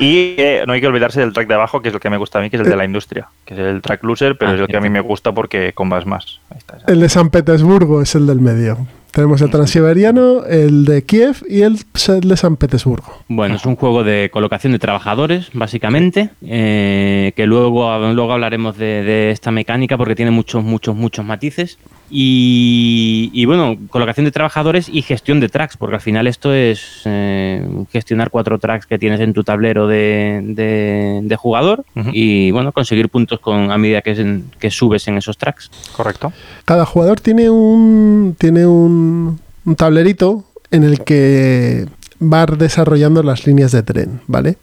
[0.00, 2.38] Y no hay que olvidarse del track de abajo, que es el que me gusta
[2.38, 4.54] a mí, que es el de la industria, que es el track loser, pero ah,
[4.54, 6.40] es el que a mí me gusta porque combas más.
[6.86, 8.86] el de San Petersburgo es el del medio.
[9.14, 13.20] Tenemos el transiberiano, el de Kiev y el de San Petersburgo.
[13.28, 19.04] Bueno, es un juego de colocación de trabajadores, básicamente, eh, que luego, luego hablaremos de,
[19.04, 21.78] de, esta mecánica porque tiene muchos, muchos, muchos matices.
[22.10, 27.66] Y, bueno, colocación de trabajadores y gestión de tracks, porque al final esto es eh,
[27.90, 33.40] gestionar cuatro tracks que tienes en tu tablero de, de, jugador y bueno, conseguir puntos
[33.40, 35.70] con a medida que, que subes en esos tracks.
[35.96, 36.32] Correcto.
[36.64, 41.86] Cada jugador tiene un, tiene un, un tablerito en el que
[42.20, 44.56] va desarrollando las líneas de tren, ¿vale?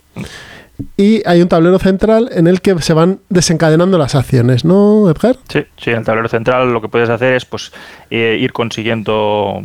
[0.97, 5.37] Y hay un tablero central en el que se van desencadenando las acciones, ¿no, Edgar?
[5.49, 7.71] Sí, sí, en el tablero central lo que puedes hacer es pues
[8.09, 9.61] eh, ir consiguiendo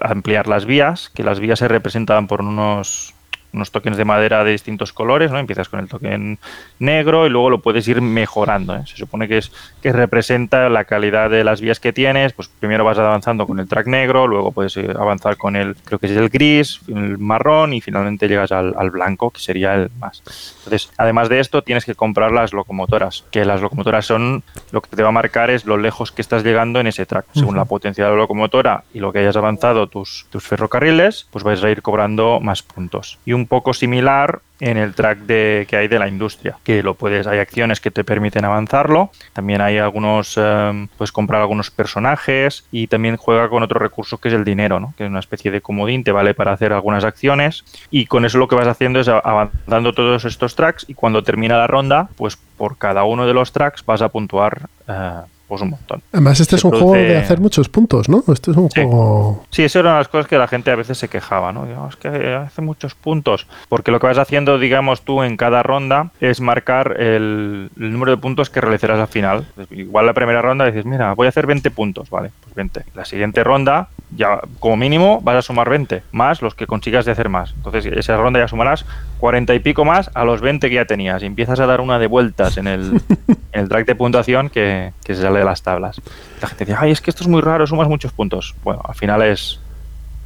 [0.00, 3.14] ampliar las vías, que las vías se representan por unos
[3.52, 5.38] unos tokens de madera de distintos colores, ¿no?
[5.38, 6.38] Empiezas con el token
[6.78, 8.76] negro y luego lo puedes ir mejorando.
[8.76, 8.82] ¿eh?
[8.86, 12.32] Se supone que es que representa la calidad de las vías que tienes.
[12.32, 15.98] Pues primero vas avanzando con el track negro, luego puedes eh, avanzar con el, creo
[15.98, 20.22] que es el gris, el marrón y finalmente llegas al, blanco, que sería el más.
[20.70, 24.94] Entonces, además de esto, tienes que comprar las locomotoras, que las locomotoras son lo que
[24.94, 27.26] te va a marcar es lo lejos que estás llegando en ese track.
[27.32, 31.42] Según la potencia de la locomotora y lo que hayas avanzado tus, tus ferrocarriles, pues
[31.42, 33.18] vais a ir cobrando más puntos.
[33.24, 36.94] Y un poco similar en el track de, que hay de la industria, que lo
[36.94, 42.66] puedes, hay acciones que te permiten avanzarlo, también hay algunos, eh, puedes comprar algunos personajes
[42.70, 44.94] y también juega con otro recurso que es el dinero, ¿no?
[44.96, 48.38] que es una especie de comodín, te vale para hacer algunas acciones y con eso
[48.38, 52.36] lo que vas haciendo es avanzando todos estos tracks y cuando termina la ronda, pues
[52.36, 55.20] por cada uno de los tracks vas a puntuar eh,
[55.50, 56.00] pues un montón.
[56.12, 58.22] Además, este es un juego de hacer muchos puntos, ¿no?
[58.32, 59.44] Este es un juego.
[59.50, 61.66] Sí, eso era una de las cosas que la gente a veces se quejaba, ¿no?
[61.66, 63.48] Digamos que hace muchos puntos.
[63.68, 68.18] Porque lo que vas haciendo, digamos, tú en cada ronda es marcar el, número de
[68.18, 69.44] puntos que realizarás al final.
[69.72, 72.84] Igual la primera ronda dices, mira, voy a hacer 20 puntos, vale, pues 20.
[72.94, 77.10] La siguiente ronda, ya como mínimo, vas a sumar 20, más los que consigas de
[77.10, 77.54] hacer más.
[77.56, 78.86] Entonces, esa ronda ya sumarás
[79.18, 81.24] 40 y pico más a los 20 que ya tenías.
[81.24, 83.02] Y empiezas a dar una de vueltas en el,
[83.52, 86.00] en el track de puntuación que, que se sale de las tablas.
[86.40, 88.54] La gente dice, ay, es que esto es muy raro, sumas muchos puntos.
[88.62, 89.60] Bueno, al final es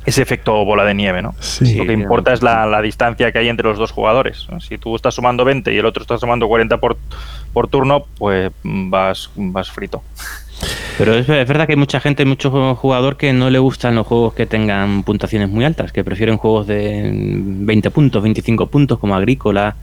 [0.06, 1.34] ese efecto bola de nieve, ¿no?
[1.60, 4.46] Lo que importa es la, distancia que hay entre los dos jugadores.
[4.60, 6.98] Si tú estás sumando 20 y el otro está sumando 40 por,
[7.52, 10.02] por turno, pues vas, vas frito.
[10.98, 14.34] Pero es, verdad que hay mucha gente, mucho jugador que no le gustan los juegos
[14.34, 19.74] que tengan puntuaciones muy altas, que prefieren juegos de 20 puntos, 25 puntos, como Agrícola,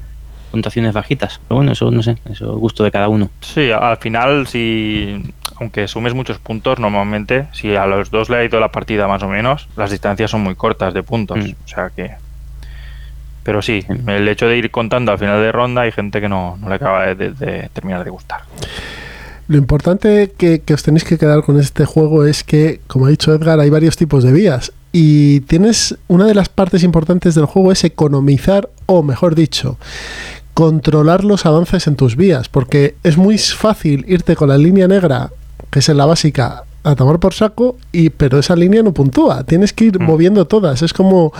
[0.51, 1.39] puntuaciones bajitas.
[1.47, 3.29] Pero bueno, eso no sé, eso es gusto de cada uno.
[3.39, 5.23] Sí, al final, si
[5.61, 9.21] aunque sumes muchos puntos, normalmente, si a los dos le ha ido la partida más
[9.23, 11.37] o menos, las distancias son muy cortas de puntos.
[11.37, 11.51] Mm.
[11.65, 12.11] O sea que.
[13.43, 16.57] Pero sí, el hecho de ir contando al final de ronda hay gente que no,
[16.57, 18.41] no le acaba de, terminar de gustar.
[19.47, 23.09] Lo importante que, que, os tenéis que quedar con este juego es que, como ha
[23.09, 24.71] dicho Edgar, hay varios tipos de vías.
[24.91, 29.77] Y tienes una de las partes importantes del juego es economizar, o mejor dicho,
[30.61, 35.31] controlar los avances en tus vías, porque es muy fácil irte con la línea negra,
[35.71, 39.43] que es en la básica, a tomar por saco, y pero esa línea no puntúa,
[39.43, 40.03] tienes que ir mm.
[40.03, 41.33] moviendo todas, es como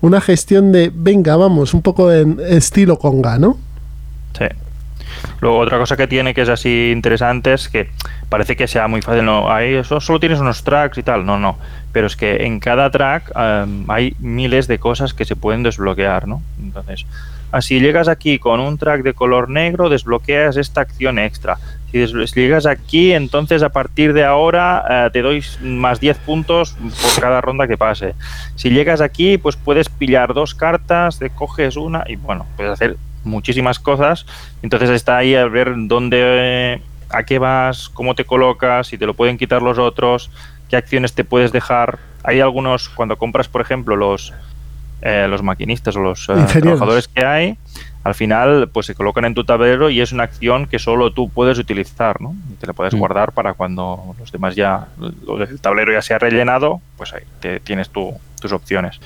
[0.00, 3.58] una gestión de, venga, vamos, un poco en estilo conga, ¿no?
[4.38, 4.46] Sí.
[5.40, 7.90] Luego otra cosa que tiene que es así interesante es que
[8.28, 11.36] parece que sea muy fácil, no, ahí eso solo tienes unos tracks y tal, no,
[11.36, 11.58] no,
[11.90, 16.28] pero es que en cada track em, hay miles de cosas que se pueden desbloquear,
[16.28, 16.42] ¿no?
[16.62, 17.06] Entonces,
[17.50, 21.56] Así llegas aquí con un track de color negro, desbloqueas esta acción extra.
[21.90, 27.22] Si, llegas aquí, entonces a partir de ahora eh, te doy más 10 puntos por
[27.22, 28.14] cada ronda que pase.
[28.56, 32.96] Si llegas aquí, pues puedes pillar dos cartas, te coges una y bueno, puedes hacer
[33.24, 34.26] muchísimas cosas.
[34.62, 39.14] Entonces está ahí a ver dónde, a qué vas, cómo te colocas, si te lo
[39.14, 40.30] pueden quitar los otros,
[40.68, 41.98] qué acciones te puedes dejar.
[42.22, 44.34] Hay algunos, cuando compras, por ejemplo, los
[45.02, 47.58] eh, los maquinistas o los eh, trabajadores que hay,
[48.04, 51.28] al final pues se colocan en tu tablero y es una acción que solo tú
[51.28, 52.34] puedes utilizar, ¿no?
[52.52, 52.98] Y te la puedes mm.
[52.98, 57.22] guardar para cuando los demás ya, el tablero ya se ha rellenado, pues ahí
[57.64, 59.00] tienes tus opciones.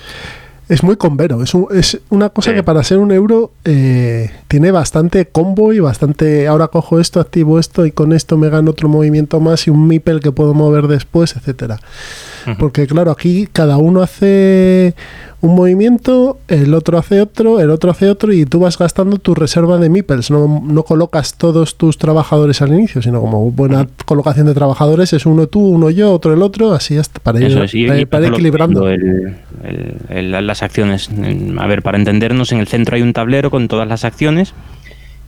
[0.69, 5.27] Es muy convero, es, es una cosa que para ser un euro eh, tiene bastante
[5.27, 9.41] combo y bastante, ahora cojo esto, activo esto y con esto me gano otro movimiento
[9.41, 11.79] más y un mipel que puedo mover después, etcétera.
[12.59, 14.95] Porque claro, aquí cada uno hace
[15.43, 19.35] un movimiento, el otro hace otro, el otro hace otro y tú vas gastando tu
[19.35, 20.31] reserva de meeples.
[20.31, 25.25] No, no colocas todos tus trabajadores al inicio, sino como buena colocación de trabajadores es
[25.25, 28.87] uno tú, uno yo, otro el otro, así hasta para ir, para, equilibrando.
[30.09, 31.09] las acciones.
[31.57, 34.53] A ver, para entendernos, en el centro hay un tablero con todas las acciones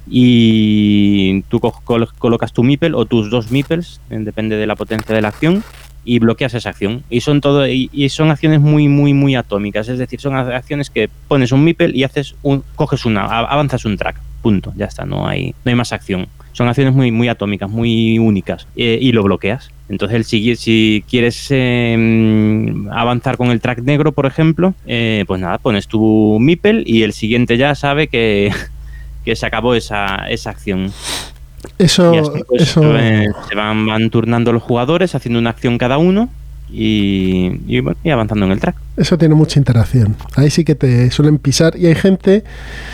[0.08, 5.28] y tú colocas tu meeple o tus dos meeples, depende de la potencia de la
[5.28, 5.62] acción
[6.06, 7.04] y bloqueas esa acción.
[7.10, 11.10] Y son todo y, son acciones muy muy muy atómicas, es decir, son acciones que
[11.28, 15.28] pones un meeple y haces un coges una, avanzas un track, punto, ya está, no
[15.28, 16.28] hay no hay más acción.
[16.54, 19.72] Son acciones muy muy atómicas, muy únicas eh, y lo bloqueas.
[19.88, 25.60] Entonces, si, si quieres em, avanzar con el track negro, por ejemplo, eh, pues nada,
[25.60, 28.52] pones tu meeple y el siguiente ya sabe que,
[29.26, 30.92] que se acabó esa, esa acción.
[31.78, 32.12] Eso,
[32.48, 32.82] pues, eso...
[32.82, 36.30] se van, van, turnando los jugadores, haciendo una acción cada uno
[36.72, 38.76] y, y, avanzando en el track.
[38.98, 40.16] Eso tiene mucha interacción.
[40.36, 42.44] Ahí sí que te suelen pisar y hay gente.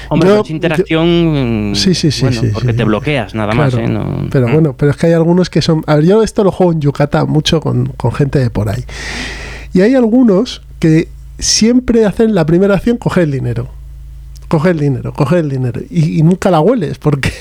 [0.10, 1.72] Hombre, mucha interacción.
[1.76, 3.74] sí, sí, sí, Porque te bloqueas nada más.
[3.74, 3.88] ¿eh?
[4.30, 5.84] pero bueno, pero es que hay algunos que son.
[5.88, 8.84] A ver, yo esto lo juego en Yucatán mucho con, con gente de por ahí.
[9.74, 11.08] Y hay algunos que
[11.40, 13.70] siempre hacen la primera acción coger el dinero
[14.48, 15.80] coge el dinero, coge el dinero.
[15.90, 17.32] Y, y nunca la hueles porque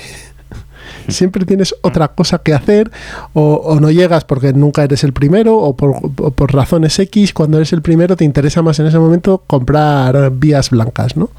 [1.13, 2.91] siempre tienes otra cosa que hacer
[3.33, 7.33] o, o no llegas porque nunca eres el primero o por, o por razones X,
[7.33, 11.31] cuando eres el primero te interesa más en ese momento comprar vías blancas, ¿no?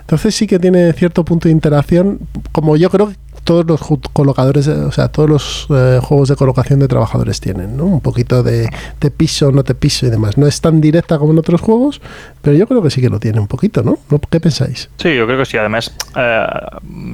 [0.00, 2.20] Entonces sí que tiene cierto punto de interacción,
[2.52, 3.80] como yo creo que todos los
[4.12, 7.84] colocadores, eh, o sea, todos los eh, juegos de colocación de trabajadores tienen, ¿no?
[7.84, 10.36] Un poquito de te piso, no te piso y demás.
[10.36, 12.02] No es tan directa como en otros juegos,
[12.42, 13.98] pero yo creo que sí que lo tiene un poquito, ¿no?
[14.30, 14.90] ¿Qué pensáis?
[14.98, 15.56] Sí, yo creo que sí.
[15.56, 16.46] Además, eh,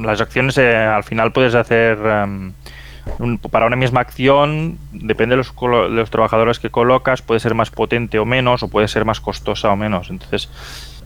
[0.02, 1.98] las acciones eh, al final puedes hacer
[3.18, 7.54] un- para una misma acción, depende de los, de los trabajadores que colocas, puede ser
[7.54, 10.08] más potente o menos, o puede ser más costosa o menos.
[10.10, 10.48] Entonces,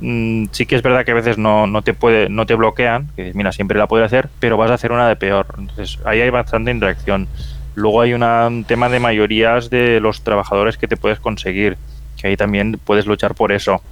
[0.01, 3.09] mm, sí que es verdad que a veces no, no te puede, no te bloquean,
[3.17, 5.47] que dices, mira, siempre la puedo hacer, pero vas a hacer una de peor.
[5.59, 7.29] Entonces, ahí hay bastante interacción.
[7.75, 11.77] Luego hay una- un tema de mayorías de los trabajadores que te puedes conseguir,
[12.21, 13.83] que ahí también puedes luchar por eso.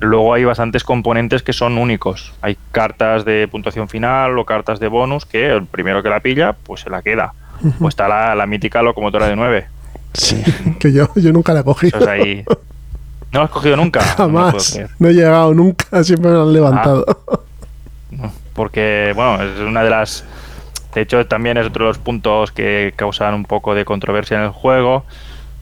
[0.00, 2.34] Luego hay bastantes componentes que son únicos.
[2.42, 6.52] Hay cartas de puntuación final o cartas de bonus que el primero que la pilla,
[6.52, 7.32] pues se la queda.
[7.80, 9.66] O está la, la mítica locomotora de 9.
[10.12, 10.42] Sí.
[10.78, 11.98] que yo, yo nunca la he cogido.
[11.98, 12.44] Eso es ahí.
[13.32, 14.00] ¿No lo has cogido nunca?
[14.16, 14.78] Jamás.
[14.98, 17.04] No he llegado nunca, siempre me lo han levantado.
[18.10, 20.24] No, Porque, bueno, es una de las.
[20.94, 24.44] De hecho, también es otro de los puntos que causan un poco de controversia en
[24.44, 25.04] el juego.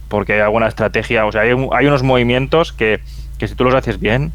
[0.08, 3.00] Porque hay alguna estrategia, o sea, hay, hay unos movimientos que,
[3.36, 4.32] que si tú los haces bien.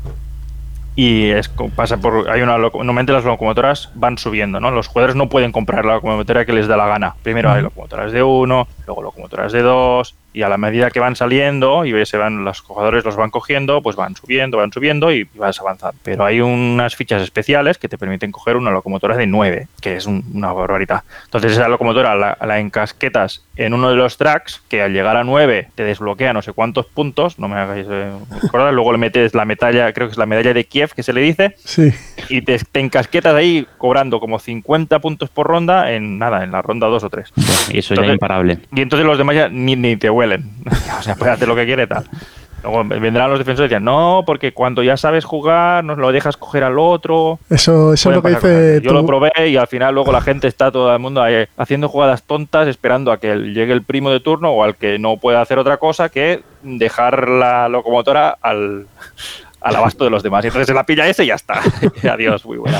[0.96, 2.30] Y es, pasa por.
[2.30, 4.70] Hay una normalmente las locomotoras van subiendo, ¿no?
[4.70, 7.16] Los jugadores no pueden comprar la locomotora que les da la gana.
[7.24, 11.16] Primero hay locomotoras de uno, luego locomotoras de dos, y a la medida que van
[11.16, 15.28] saliendo y se van, los jugadores los van cogiendo, pues van subiendo, van subiendo y
[15.36, 15.98] vas avanzando.
[16.04, 20.06] Pero hay unas fichas especiales que te permiten coger una locomotora de 9, que es
[20.08, 21.04] un- una barbaridad.
[21.26, 25.24] Entonces esa locomotora la, la encasquetas en uno de los tracks, que al llegar a
[25.24, 29.36] 9 te desbloquea no sé cuántos puntos, no me hagáis eh, recordar, luego le metes
[29.36, 31.92] la medalla, creo que es la medalla de Kiev que se le dice, Sí.
[32.30, 36.62] y te, te encasquetas ahí cobrando como 50 puntos por ronda en nada, en la
[36.64, 37.32] ronda 2 o 3.
[37.36, 38.58] Y eso ya Entonces- es imparable.
[38.76, 40.52] Y entonces los demás ya ni, ni te huelen.
[40.98, 42.06] o sea, puedes hacer lo que quiere tal.
[42.64, 46.38] Luego vendrán los defensores y dirán, no, porque cuando ya sabes jugar, nos lo dejas
[46.38, 47.38] coger al otro.
[47.50, 48.82] Eso, eso es lo que dice.
[48.82, 51.90] Yo lo probé y al final luego la gente está todo el mundo ahí haciendo
[51.90, 55.42] jugadas tontas esperando a que llegue el primo de turno o al que no pueda
[55.42, 58.88] hacer otra cosa que dejar la locomotora al,
[59.60, 60.46] al abasto de los demás.
[60.46, 61.60] Y entonces se la pilla ese y ya está.
[62.10, 62.80] Adiós, muy buena.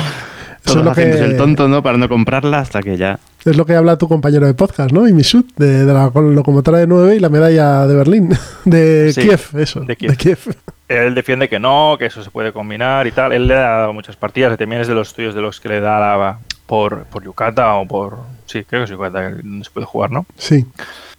[0.66, 1.84] Eso es lo que- el tonto, ¿no?
[1.84, 3.20] Para no comprarla hasta que ya.
[3.46, 5.08] Es lo que habla tu compañero de podcast, ¿no?
[5.08, 8.30] Y Misut, de, de la locomotora de 9 y la medalla de Berlín.
[8.66, 9.82] De Sí, Kiev, eso.
[9.82, 10.16] de De Kiev.
[10.18, 10.40] Kiev.
[10.88, 13.34] Él defiende que no, que eso se puede combinar y tal.
[13.34, 15.68] Él le ha dado muchas partidas y también es de los estudios de los que
[15.70, 18.20] le da la, por, por Yucata o por...
[18.46, 20.26] Sí, creo que es Yucata, donde se puede jugar, ¿no?
[20.38, 20.66] Sí.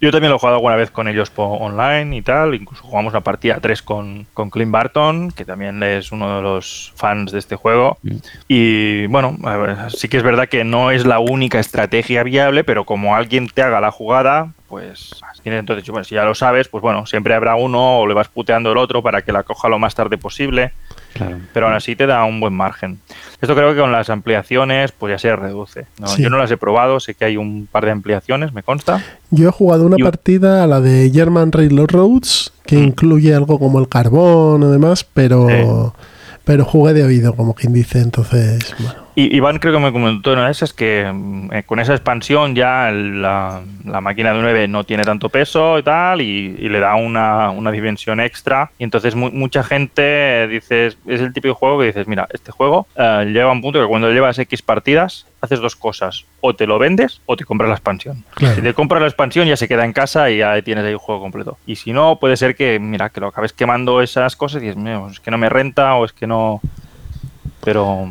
[0.00, 2.54] Yo también lo he jugado alguna vez con ellos por online y tal.
[2.54, 6.92] Incluso jugamos una partida 3 con, con Clint Barton, que también es uno de los
[6.96, 7.96] fans de este juego.
[8.02, 8.16] Mm.
[8.48, 12.84] Y bueno, ver, sí que es verdad que no es la única estrategia viable, pero
[12.84, 15.10] como alguien te haga la jugada, pues
[15.42, 18.28] tienes entonces, bueno, si ya lo sabes, pues bueno, siempre habrá uno o le vas
[18.28, 20.72] puteando el otro para que la coja lo más tarde posible
[21.14, 21.38] Claro.
[21.52, 22.98] pero aún así te da un buen margen.
[23.40, 25.86] Esto creo que con las ampliaciones pues ya se reduce.
[26.00, 26.08] ¿no?
[26.08, 26.22] Sí.
[26.22, 29.02] Yo no las he probado, sé que hay un par de ampliaciones, me consta.
[29.30, 32.82] Yo he jugado una partida a la de German Railroads, que Mm.
[32.84, 35.94] incluye algo como el carbón o demás, pero,
[36.44, 39.03] pero jugué de oído, como quien dice, entonces, bueno.
[39.16, 41.92] Y Iván creo que me comentó en una de esas que mm, eh, con esa
[41.94, 46.56] expansión ya el- la, la máquina de 9 no tiene tanto peso y tal, y,
[46.58, 48.70] y le da una, una dimensión extra.
[48.76, 52.88] Y entonces mu- mucha gente dice, es el típico juego que dices, mira, este juego
[52.96, 56.66] eh, llega a un punto que cuando llevas X partidas, haces dos cosas, o te
[56.66, 58.24] lo vendes o te compras la expansión.
[58.34, 58.56] Claro.
[58.56, 60.98] Si te compras la expansión ya se queda en casa y ya tienes ahí un
[60.98, 61.56] juego completo.
[61.66, 64.76] Y si no, puede ser que, mira, que lo acabes quemando esas cosas y dices,
[64.76, 66.60] "Mira, pues es que no me renta o es que no...
[67.62, 68.08] Pero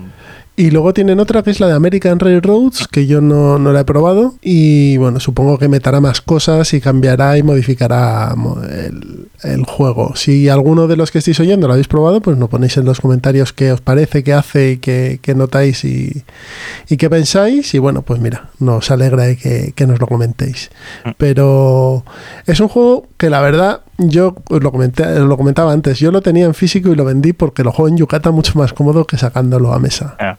[0.56, 3.80] Y luego tienen otra que es la de American Railroads, que yo no, no la
[3.80, 4.36] he probado.
[4.42, 10.16] Y bueno, supongo que meterá más cosas y cambiará y modificará mo- el, el juego.
[10.16, 13.02] Si alguno de los que estáis oyendo lo habéis probado, pues nos ponéis en los
[13.02, 16.24] comentarios qué os parece, qué hace y qué, qué notáis y,
[16.88, 17.74] y qué pensáis.
[17.74, 20.70] Y bueno, pues mira, nos alegra de que, que nos lo comentéis.
[21.18, 22.04] Pero
[22.46, 26.22] es un juego que la verdad, yo os lo, comenté, lo comentaba antes, yo lo
[26.22, 29.18] tenía en físico y lo vendí porque lo juego en Yucata mucho más cómodo que
[29.18, 30.16] sacándolo a mesa.
[30.20, 30.36] Eh,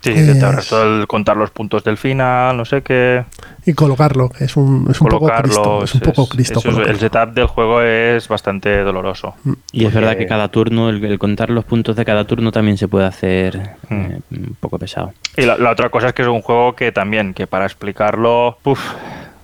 [0.00, 3.24] Sí, sí, te ahorras Es- todo el contar los puntos del final, no sé qué.
[3.66, 5.82] Y colocarlo, que es un, es un poco Cristo.
[5.82, 6.60] Es un poco es- Cristo.
[6.64, 9.34] eso el setup del juego es bastante doloroso.
[9.72, 12.78] Y es verdad que cada turno, el, el contar los puntos de cada turno también
[12.78, 15.12] se puede hacer eh, un poco pesado.
[15.36, 18.56] Y la, la otra cosa es que es un juego que también, que para explicarlo,
[18.64, 18.80] uf,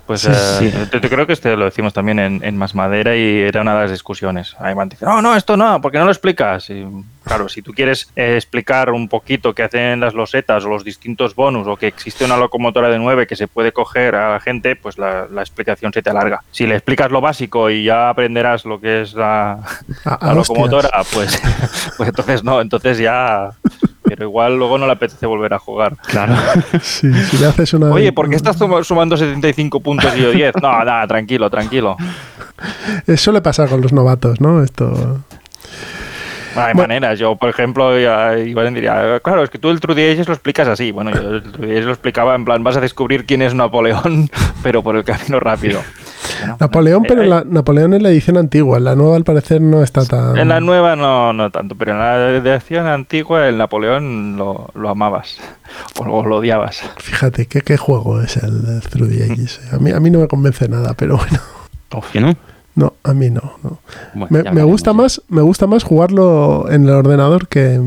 [0.06, 0.70] Pues Sí, eh, sí.
[0.92, 3.74] yo- yo creo que este lo decimos también en, en Más Madera y era una
[3.74, 4.54] de las discusiones.
[4.58, 6.68] Ahí van diciendo, no, no, esto no, porque no lo explicas.
[6.68, 6.86] Y,
[7.24, 11.34] claro, si tú quieres eh, explicar un poquito qué hacen las losetas o los distintos
[11.34, 14.76] bonus o que existe una locomotora de 9 que se puede coger a la gente,
[14.76, 16.42] pues la, la explicación se te alarga.
[16.50, 19.58] Si le explicas lo básico y ya aprenderás lo que es la, A-
[20.04, 20.34] la a hostias.
[20.48, 21.40] locomotora, pues,
[21.96, 23.52] pues entonces no, entonces ya...
[24.04, 25.96] Pero igual luego no le apetece volver a jugar.
[26.06, 26.34] Claro.
[26.82, 27.90] Sí, si le haces una.
[27.90, 30.56] Oye, ¿por qué estás suma- sumando 75 puntos y yo 10?
[30.62, 31.96] No, nada, tranquilo, tranquilo.
[33.06, 34.62] Eh, Suele pasar con los novatos, ¿no?
[34.62, 35.20] Esto.
[36.56, 36.82] Hay Bueno.
[36.82, 37.18] maneras.
[37.18, 37.98] Yo, por ejemplo,
[38.38, 40.92] igual diría, claro, es que tú el True Ages lo explicas así.
[40.92, 44.30] Bueno, yo el True Ages lo explicaba en plan, vas a descubrir quién es Napoleón,
[44.62, 45.80] pero por el camino rápido.
[46.58, 48.78] Napoleón, eh, pero eh, la, Napoleón es la edición antigua.
[48.78, 50.36] En la nueva, al parecer, no está tan.
[50.36, 54.88] En la nueva no, no tanto, pero en la edición antigua el Napoleón lo, lo
[54.88, 55.38] amabas
[55.98, 56.82] o lo, lo odiabas.
[56.98, 59.60] Fíjate, ¿qué, qué juego es el, de Through the Ages?
[59.72, 61.40] A mí, a mí no me convence nada, pero bueno.
[62.12, 62.34] ¿Que no?
[62.74, 63.54] No, a mí no.
[63.62, 63.78] no.
[64.14, 67.80] Bueno, Me, me gusta más, me gusta más jugarlo en el ordenador que,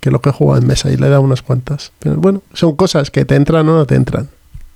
[0.00, 1.92] que lo que he jugado en mesa y le he dado unas cuantas.
[1.98, 4.28] Pero bueno, son cosas que te entran o no te entran.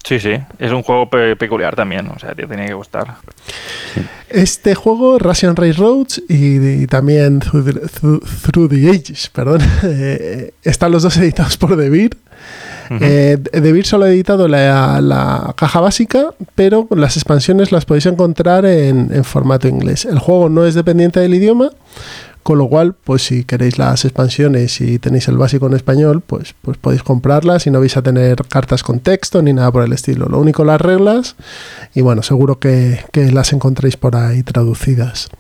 [0.05, 3.15] Sí, sí, es un juego pe- peculiar también, o sea, te tiene que gustar.
[4.29, 9.63] Este juego, Russian Race Roads y, y también Through the, Through- Through the Ages, perdón,
[9.85, 12.17] eh, están los dos editados por Devir.
[13.01, 18.67] Eh, Devir solo ha editado la, la caja básica, pero las expansiones las podéis encontrar
[18.67, 20.05] en, en formato inglés.
[20.05, 21.71] El juego no es dependiente del idioma,
[22.45, 26.55] con lo cual, pues si queréis las expansiones y tenéis el básico en español, pues,
[26.61, 29.95] pues podéis comprarlas y no vais a tener cartas con texto ni nada por el
[29.95, 30.27] estilo.
[30.27, 31.37] Lo único las reglas
[31.95, 35.31] y bueno, seguro que, que las encontréis por ahí traducidas.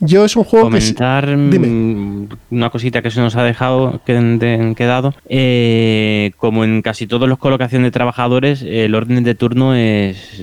[0.00, 0.76] Yo es un juego que...
[0.78, 1.66] comentar Dime.
[1.68, 5.14] mm, una cosita que se nos ha dejado que- de- quedado.
[5.28, 10.42] Eh, como en casi todos los colocación de trabajadores el orden de turno es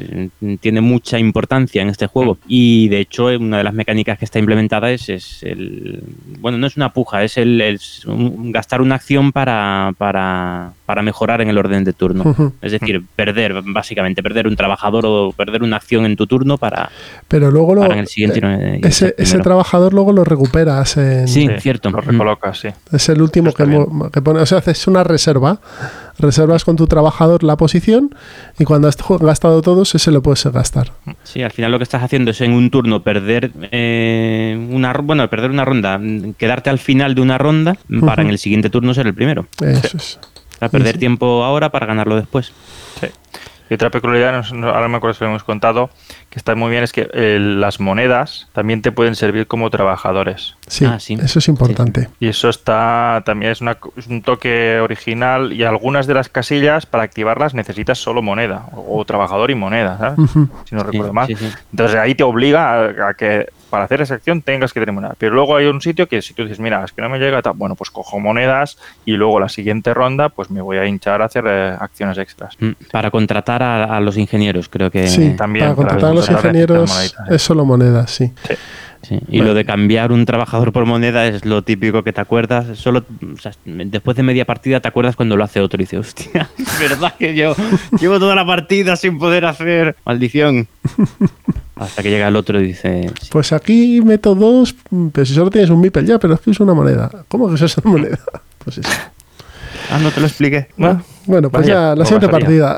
[0.61, 2.37] tiene mucha importancia en este juego.
[2.47, 6.03] Y de hecho una de las mecánicas que está implementada es, es el
[6.39, 7.79] bueno no es una puja es el, el
[8.51, 13.63] gastar una acción para, para, para mejorar en el orden de turno es decir perder
[13.65, 16.91] básicamente perder un trabajador o perder una acción en tu turno para,
[17.27, 20.97] Pero luego lo, para en el siguiente eh, ir ese, ese trabajador luego lo recuperas.
[20.97, 21.49] En, Sí.
[21.59, 21.89] cierto.
[21.89, 22.67] Lo recolocas, sí.
[22.91, 24.39] Es el último Está que, que pone.
[24.39, 25.59] O sea, haces una reserva.
[26.19, 28.13] Reservas con tu trabajador la posición
[28.59, 30.91] y cuando has gastado todos, ese lo puedes gastar.
[31.23, 35.27] Sí, al final lo que estás haciendo es en un turno perder eh, una bueno,
[35.27, 38.93] perder una ronda, mm, quedarte al final de una ronda para en el siguiente turno
[38.93, 39.47] ser el primero.
[39.59, 40.19] Eso es.
[40.69, 40.99] Sea, perder Sí.
[40.99, 42.51] tiempo ahora para ganarlo después.
[42.99, 43.07] Sí.
[43.69, 45.89] Y otra peculiaridad, ahora me acuerdo si lo hemos contado,
[46.29, 50.57] que está muy bien, es que eh, las monedas también te pueden servir como trabajadores.
[50.67, 51.17] Sí, Ah, sí.
[51.23, 52.09] eso es importante.
[52.19, 56.85] Y eso está también es, una- es un toque original y algunas de las casillas
[56.85, 60.29] para activarlas necesitas solo moneda o, o trabajador y moneda, ¿sabes?
[60.65, 61.27] Si no Sí, recuerdo mal.
[61.27, 61.49] sí, sí.
[61.71, 65.15] Entonces ahí te obliga a, a que para hacer esa acción tengas que tener moneda.
[65.17, 67.41] Pero luego hay un sitio que si tú dices, mira, es que no me llega,
[67.41, 71.23] tal", bueno, pues cojo monedas y luego la siguiente ronda pues me voy a hinchar
[71.23, 72.55] a hacer eh, acciones extras.
[72.59, 76.13] Mm, Para contratar a, a los ingenieros, creo que Sí, también para para contratar a
[76.13, 77.35] los ingenieros moneditas, ¿eh?
[77.35, 78.31] es solo monedas, sí.
[79.01, 79.17] sí.
[79.27, 82.77] Y lo de cambiar un trabajador por moneda es lo típico que te acuerdas.
[82.77, 85.99] Solo o sea, después de media partida te acuerdas cuando lo hace otro y dices,
[85.99, 87.55] hostia, es verdad que yo
[87.99, 89.95] llevo toda la partida sin poder hacer.
[90.05, 90.67] Maldición.
[91.75, 94.75] Hasta que llega el otro y dice, sí, Pues aquí meto dos,
[95.11, 97.09] pero si solo tienes un Mipel ya, pero es que es una moneda.
[97.27, 98.19] ¿Cómo que eso es una moneda?
[98.63, 98.89] Pues eso.
[99.91, 100.69] ah, no te lo expliqué.
[100.77, 102.77] Bueno, Bueno, pues Vaya, ya, la no siguiente partida.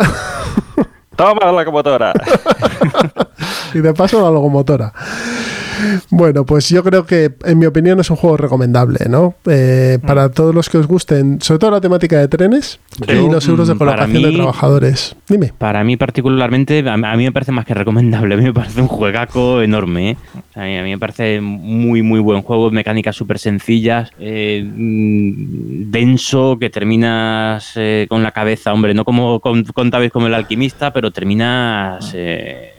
[1.16, 2.12] Toma la locomotora.
[3.76, 4.92] y de paso la locomotora.
[6.10, 9.36] Bueno, pues yo creo que, en mi opinión, es un juego recomendable, ¿no?
[9.46, 10.06] Eh, Mm.
[10.06, 13.68] para todos los que os gusten, sobre todo la temática de trenes y los euros
[13.68, 15.16] de mm, colocación de trabajadores.
[15.28, 15.52] Dime.
[15.58, 18.88] Para mí particularmente, a, mí me parece más que recomendable, a mí me parece un
[18.88, 20.12] juegaco enorme.
[20.12, 20.18] ¿eh?
[20.56, 25.92] A, mí, a mí me parece muy, muy buen juego, mecánicas súper sencillas, eh, mm,
[25.92, 30.92] denso, que terminas eh, con la cabeza, hombre, no como con, contabais como el alquimista,
[30.94, 32.12] pero terminas...
[32.14, 32.75] eh,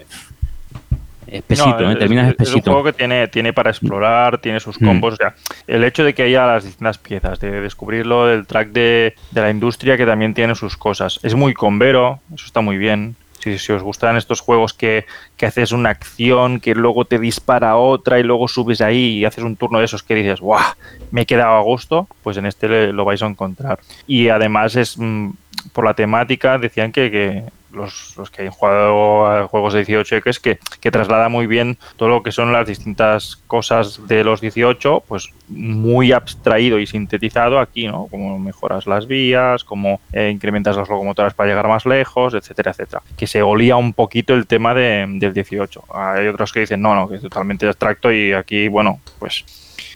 [1.26, 1.92] espesito, No, ¿eh?
[1.94, 2.70] es- terminas es, es un espesito.
[2.72, 4.86] juego que tiene, tiene para explorar, tiene sus Mm.
[4.86, 5.14] combos.
[5.14, 5.34] O sea,
[5.66, 9.50] el hecho de que haya las distintas piezas, de descubrirlo del track de, de la
[9.50, 11.20] industria que también tiene sus cosas.
[11.22, 13.16] Es muy convero, eso está muy bien.
[13.40, 15.04] Si, si os gustan estos juegos que,
[15.36, 19.44] que haces una acción, que luego te dispara otra y luego subes ahí y haces
[19.44, 20.64] un turno de esos que dices, ¡guau!
[21.12, 23.78] Me he quedado a gusto, pues en este lo vais a encontrar.
[24.08, 25.30] Y además es mm,
[25.72, 27.42] por la temática, decían que, que
[27.76, 31.46] los, los que han jugado a juegos de 18 que es que, que traslada muy
[31.46, 36.86] bien todo lo que son las distintas cosas de los 18, pues muy abstraído y
[36.86, 38.06] sintetizado aquí, ¿no?
[38.10, 43.02] Como mejoras las vías, como eh, incrementas las locomotoras para llegar más lejos, etcétera, etcétera.
[43.16, 45.84] Que se olía un poquito el tema de, del 18.
[45.92, 49.44] Hay otros que dicen, no, no, que es totalmente abstracto y aquí, bueno, pues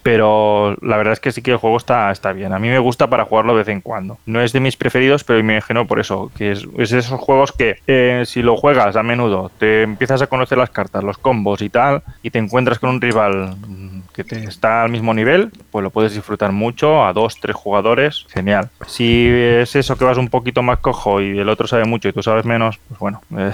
[0.03, 2.53] pero la verdad es que sí que el juego está, está bien.
[2.53, 4.19] A mí me gusta para jugarlo de vez en cuando.
[4.27, 7.53] No es de mis preferidos, pero me imagino por eso, que es, es esos juegos
[7.53, 11.63] que eh, si lo juegas a menudo, te empiezas a conocer las cartas, los combos
[11.63, 15.51] y tal, y te encuentras con un rival mm, que te está al mismo nivel,
[15.71, 18.71] pues lo puedes disfrutar mucho a dos, tres jugadores, genial.
[18.87, 22.13] Si es eso que vas un poquito más cojo y el otro sabe mucho y
[22.13, 23.53] tú sabes menos, pues bueno, eh,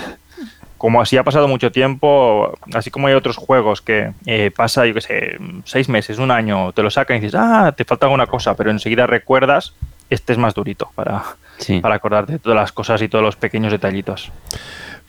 [0.79, 4.95] como así ha pasado mucho tiempo, así como hay otros juegos que eh, pasa, yo
[4.95, 8.27] qué sé, seis meses, un año, te lo sacan y dices, ah, te falta alguna
[8.27, 9.75] cosa, pero enseguida recuerdas,
[10.11, 11.23] este es más durito para,
[11.81, 14.31] para acordarte de todas las cosas y todos los pequeños detallitos.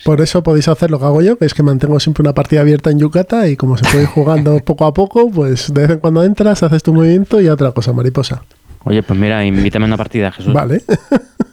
[0.03, 2.61] Por eso podéis hacer lo que hago yo, que es que mantengo siempre una partida
[2.61, 5.91] abierta en Yucata y como se puede ir jugando poco a poco, pues de vez
[5.91, 8.43] en cuando entras, haces tu movimiento y otra cosa, mariposa.
[8.83, 10.53] Oye, pues mira, invítame a una partida, Jesús.
[10.53, 10.81] Vale.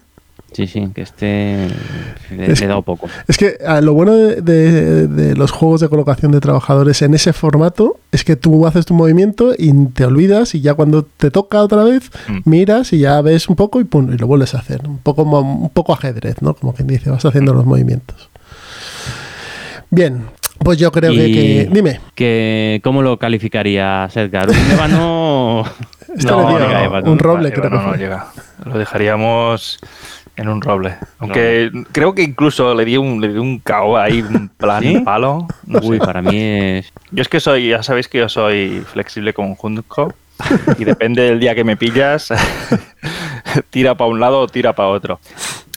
[0.55, 1.67] Sí, sí, que este
[2.31, 3.09] le, he dado poco.
[3.27, 7.97] Es que ah, lo bueno de, los juegos de colocación de trabajadores en ese formato
[8.13, 11.83] es que tú haces tu movimiento y te olvidas y ya cuando te toca otra
[11.83, 12.49] vez mm.
[12.49, 14.87] miras y ya ves un poco y pum, y lo vuelves a hacer.
[14.87, 16.55] Un poco, un poco ajedrez, ¿no?
[16.55, 18.31] Como quien dice, vas haciendo los movimientos.
[19.91, 20.27] Bien,
[20.61, 22.01] pues yo creo que, Dime.
[22.15, 24.51] Que, ¿Cómo lo calificaría Edgar?
[24.51, 25.65] ¿Un ébano?
[26.15, 28.29] no, un roble, creo que no llega.
[28.65, 29.81] Lo dejaríamos
[30.37, 30.97] en un roble.
[31.19, 35.47] Aunque creo que incluso le di un, le di un KO ahí, un plan palo.
[35.83, 36.93] Uy, para mí es.
[37.11, 40.13] Yo es que soy, ya sabéis que yo soy flexible como un Junco.
[40.79, 42.33] Y depende del día que me pillas,
[43.71, 45.21] tira para un lado o tira para otro.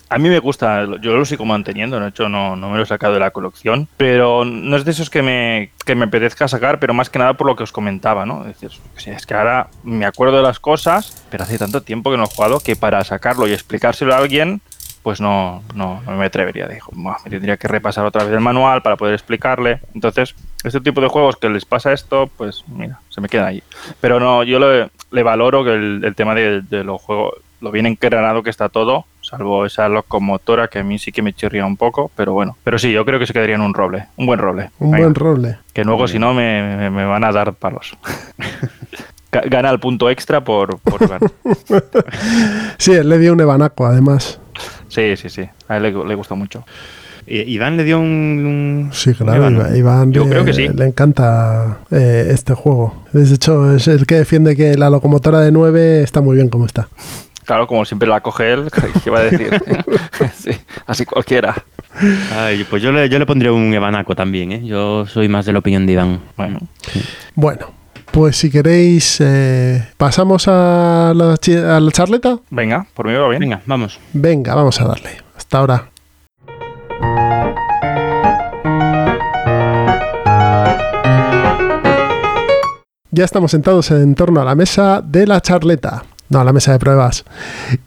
[0.10, 2.86] A mí me gusta, yo lo sigo manteniendo, de hecho no, no me lo he
[2.86, 6.80] sacado de la colección, pero no es de esos que me, que me apetezca sacar,
[6.80, 8.46] pero más que nada por lo que os comentaba, ¿no?
[8.46, 8.72] Es decir,
[9.06, 12.28] es que ahora me acuerdo de las cosas, pero hace tanto tiempo que no he
[12.28, 14.62] jugado que para sacarlo y explicárselo a alguien,
[15.08, 16.68] pues no, no, me atrevería.
[16.68, 19.80] Dijo, me tendría que repasar otra vez el manual para poder explicarle.
[19.94, 20.36] Entonces,
[20.66, 23.64] este tipo de juegos que les pasa esto, pues mira, se me queda ahí.
[24.02, 28.44] Pero no, yo le, valoro que el, tema de, de los juegos, lo bien engranado
[28.44, 32.10] que está todo, salvo esa locomotora que a mí sí que me chirría un poco,
[32.16, 32.56] pero bueno.
[32.64, 34.70] Pero sí, yo creo que se quedaría en un roble, un buen roble.
[34.80, 35.58] Un buen roble.
[35.74, 37.98] Que luego si no me, van a dar palos.
[39.32, 41.02] Gana el punto extra por, por
[42.78, 44.40] sí, él le dio un ebanaco además.
[44.88, 45.48] Sí, sí, sí.
[45.68, 46.64] A él le, gustó mucho.
[47.28, 50.70] ¿Iván le dio un, Sí, claro, Iván, Yo le, creo que sí.
[50.70, 53.04] le encanta eh, este juego.
[53.12, 56.66] De hecho, es el que defiende que la locomotora de 9 está muy bien como
[56.66, 56.88] está.
[57.48, 58.70] Claro, como siempre la coge él,
[59.04, 59.50] ¿qué va a decir?
[60.36, 60.52] sí,
[60.86, 61.56] así cualquiera.
[62.36, 64.66] Ay, pues yo le, yo le pondría un Evanaco también, ¿eh?
[64.66, 66.20] Yo soy más de la opinión de Iván.
[66.36, 66.60] Bueno.
[67.36, 67.72] Bueno,
[68.12, 72.38] pues si queréis, eh, pasamos a la, a la charleta.
[72.50, 73.40] Venga, por mí va bien.
[73.40, 73.98] Venga, vamos.
[74.12, 75.12] Venga, vamos a darle.
[75.38, 75.90] Hasta ahora.
[83.10, 86.04] Ya estamos sentados en torno a la mesa de la charleta.
[86.30, 87.24] No, la mesa de pruebas.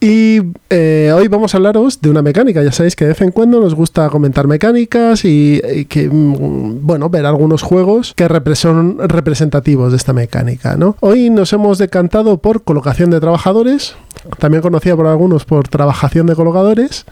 [0.01, 2.63] Y eh, hoy vamos a hablaros de una mecánica.
[2.63, 5.61] Ya sabéis que de vez en cuando nos gusta comentar mecánicas y,
[5.91, 10.77] que, mm, bueno, ver algunos juegos que son representativos de esta mecánica.
[10.77, 10.97] ¿no?
[11.01, 13.95] Hoy nos hemos decantado por colocación de trabajadores,
[14.39, 17.05] también conocida por algunos por trabajación de colocadores.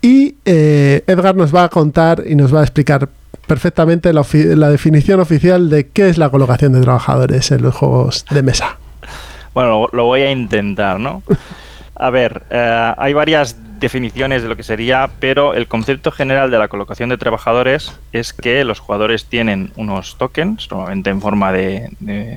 [0.00, 3.10] Y eh, Edgar nos va a contar y nos va a explicar
[3.46, 8.42] perfectamente la definición oficial de qué es la colocación de trabajadores en los juegos de
[8.42, 8.78] mesa.
[9.54, 11.22] Bueno, lo, voy a intentar, ¿no?
[11.94, 16.58] A ver, eh, hay varias definiciones de lo que sería, pero el concepto general de
[16.58, 21.90] la colocación de trabajadores es que los jugadores tienen unos tokens, normalmente en forma de,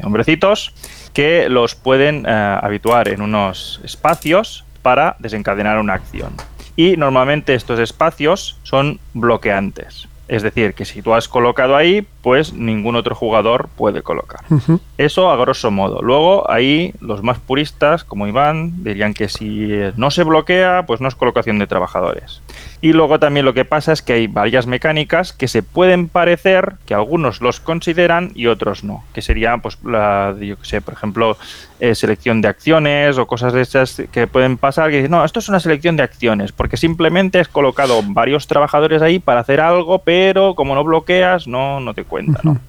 [0.03, 0.73] hombrecitos,
[1.13, 6.33] que los pueden eh, habituar en unos espacios para desencadenar una acción.
[6.75, 10.07] Y normalmente estos espacios son bloqueantes.
[10.27, 14.41] Es decir, que si tú has colocado ahí, pues ningún otro jugador puede colocar.
[14.97, 16.01] Eso a grosso modo.
[16.01, 21.07] Luego ahí los más puristas, como Iván, dirían que si no se bloquea, pues no
[21.07, 22.41] es colocación de trabajadores.
[22.85, 26.73] Y luego también lo que pasa es que hay varias mecánicas que se pueden parecer,
[26.85, 29.03] que algunos los consideran y otros no.
[29.11, 31.35] Que sería, pues, la, yo que sé, por ejemplo,
[31.79, 34.91] eh, selección de acciones o cosas de esas que pueden pasar.
[34.91, 39.01] Que dicen, no, esto es una selección de acciones, porque simplemente has colocado varios trabajadores
[39.01, 42.59] ahí para hacer algo, pero como no bloqueas, no, no te cuenta, ¿no?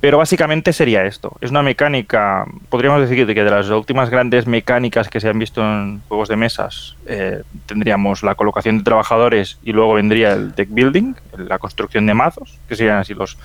[0.00, 1.36] Pero básicamente sería esto.
[1.42, 5.60] Es una mecánica, podríamos decir que de las últimas grandes mecánicas que se han visto
[5.60, 10.70] en juegos de mesas, eh, tendríamos la colocación de trabajadores y luego vendría el deck
[10.70, 13.36] building, la construcción de mazos, que serían así los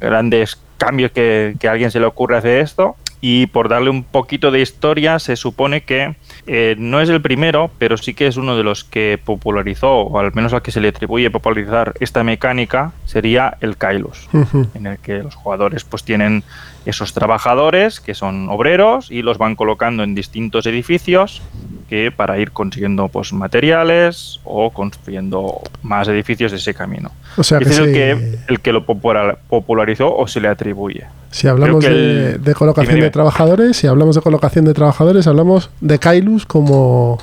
[0.00, 2.96] grandes cambios que, que a alguien se le ocurre hacer esto.
[3.26, 6.14] Y por darle un poquito de historia, se supone que
[6.46, 10.18] eh, no es el primero, pero sí que es uno de los que popularizó, o
[10.18, 14.28] al menos al que se le atribuye popularizar esta mecánica, sería el Kailus,
[14.74, 16.44] en el que los jugadores pues tienen
[16.84, 21.40] esos trabajadores que son obreros y los van colocando en distintos edificios
[21.88, 27.10] que para ir consiguiendo pues materiales o construyendo más edificios de ese camino.
[27.38, 31.06] O sea, es el, que, el que lo popular- popularizó o se le atribuye.
[31.34, 31.90] Si hablamos de,
[32.34, 37.18] el- de colocación de trabajadores, si hablamos de colocación de trabajadores, hablamos de Kailus como,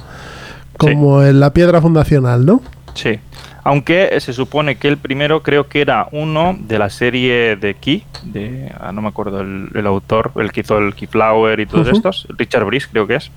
[0.77, 2.61] como en la piedra fundacional, ¿no?
[2.93, 3.19] Sí.
[3.63, 8.03] Aunque se supone que el primero creo que era uno de la serie de Key,
[8.23, 11.87] de, ah, no me acuerdo el, el autor, el que hizo el Keyflower y todos
[11.93, 13.31] estos, Richard Brice creo que es.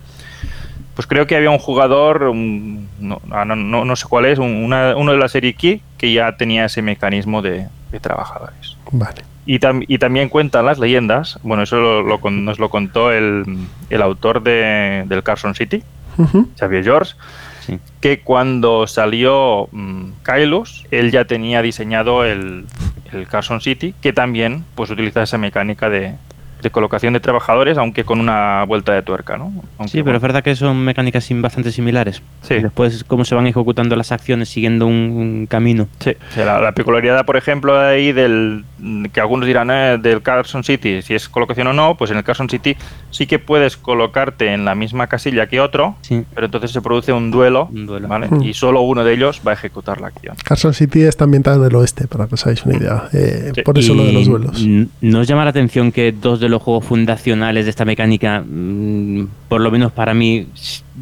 [0.94, 3.54] Pues creo que había un jugador, un- no, ah, no,
[3.84, 6.82] no- sé cuál es, un- una- uno de la serie Key que ya tenía ese
[6.82, 8.76] mecanismo de, de trabajadores.
[8.90, 9.22] Vale.
[9.46, 13.12] Y, tam- y también cuentan las leyendas, bueno, eso lo- lo con- nos lo contó
[13.12, 13.44] el,
[13.90, 15.82] el autor de, del Carson City,
[16.16, 16.48] Ujú.
[16.58, 17.12] Xavier George,
[17.60, 17.78] Sí.
[18.00, 22.66] que cuando salió mm, Kailus, él ya tenía diseñado el,
[23.12, 26.14] el Carson City, que también pues utiliza esa mecánica de,
[26.62, 29.44] de colocación de trabajadores, aunque con una vuelta de tuerca, ¿no?
[29.78, 32.22] Aunque, Sí, pero bueno, es verdad que son mecánicas bastante similares.
[32.42, 32.54] Sí.
[32.54, 35.88] Y Después, cómo se van ejecutando las acciones siguiendo un, un camino.
[36.00, 38.64] Sí, o sea, la, la peculiaridad, por ejemplo, de ahí del
[39.12, 42.24] que algunos dirán eh, del Carson City, si es colocación o no, pues en el
[42.24, 42.76] Carson City
[43.10, 46.24] sí que puedes colocarte en la misma casilla que otro, Sí.
[46.34, 48.08] pero entonces se produce un duelo, Un duelo.
[48.08, 48.28] ¿vale?
[48.28, 48.42] Mm.
[48.42, 50.36] Y solo uno de ellos va a ejecutar la acción.
[50.44, 53.08] Carson City está ambientado en el oeste, para que os hagáis una idea.
[53.12, 53.62] Eh, Sí.
[53.62, 54.64] Por eso lo de los duelos.
[55.00, 59.60] ¿Nos llama la atención que dos de los juegos fundacionales de esta mecánica, mm, por
[59.60, 60.46] lo menos para mí,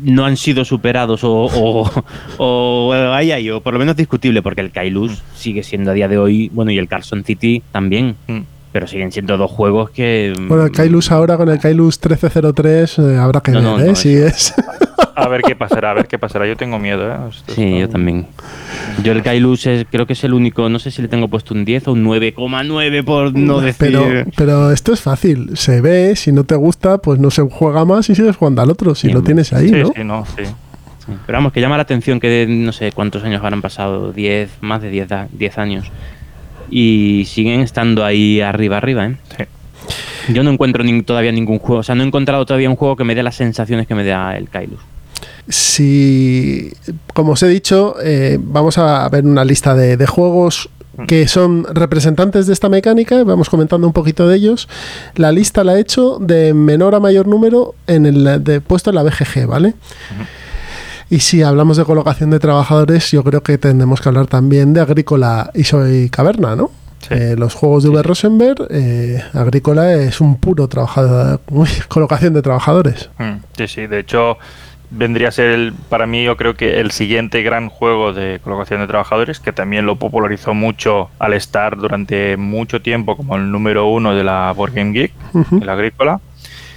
[0.02, 1.90] no han sido superados o, o,
[2.38, 6.18] o hay, o por lo menos discutible, porque el Kailus sigue siendo a día de
[6.18, 8.40] hoy, bueno, y el Carson City también, Mm.
[8.72, 10.32] pero siguen siendo dos juegos que...
[10.38, 13.80] mm, Bueno, el Kailus ahora con el Kailus 1303 eh, habrá que No, ver, no,
[13.80, 13.88] ¿eh?
[13.88, 14.54] no, si es.
[15.14, 16.46] A ver qué pasará, a ver qué pasará.
[16.46, 17.16] Yo tengo miedo, ¿eh?
[17.28, 18.26] Esto Sí, está- yo también.
[19.02, 21.54] Yo el Kailus es- creo que es el único, no sé si le tengo puesto
[21.54, 23.76] un 10 o un 9,9 por no decir...
[23.78, 25.50] pero, pero esto es fácil.
[25.56, 28.70] Se ve, si no te gusta, pues no se juega más y sigues jugando al
[28.70, 28.94] otro.
[28.94, 29.92] Si lo tienes ahí, Sí, ¿no?
[29.94, 30.44] sí, no, sí.
[30.44, 34.50] Sí, Pero vamos, que llama la atención que no sé cuántos años habrán pasado, 10,
[34.60, 35.86] más de 10, da- 10 años.
[36.70, 39.16] Y siguen estando ahí arriba, arriba, ¿eh?
[39.36, 39.44] Sí.
[40.32, 42.94] Yo no encuentro ni- todavía ningún juego, o sea, no he encontrado todavía un juego
[42.94, 44.78] que me dé las sensaciones que me da el Kailus.
[45.48, 46.72] Si,
[47.14, 50.68] como os he dicho, eh, vamos a ver una lista de, de juegos
[51.08, 54.68] que son representantes de esta mecánica, vamos comentando un poquito de ellos.
[55.16, 58.96] La lista la he hecho de menor a mayor número en el de, puesto en
[58.96, 59.74] la BGG, ¿vale?
[61.10, 64.80] Y si hablamos de colocación de trabajadores, yo creo que tenemos que hablar también de
[64.80, 66.70] Agrícola y Soy Caverna, ¿no?
[67.00, 67.14] Sí.
[67.14, 68.02] Eh, los juegos de V.
[68.02, 73.10] Rosenberg, eh, Agrícola es un puro trabajador, uy, colocación de trabajadores.
[73.18, 74.38] Mm, Sí, sí, de hecho
[74.92, 78.80] vendría a ser el, para mí yo creo que el siguiente gran juego de colocación
[78.80, 83.86] de trabajadores que también lo popularizó mucho al estar durante mucho tiempo como el número
[83.86, 85.12] uno de la Board Game Geek,
[85.60, 86.20] el agrícola.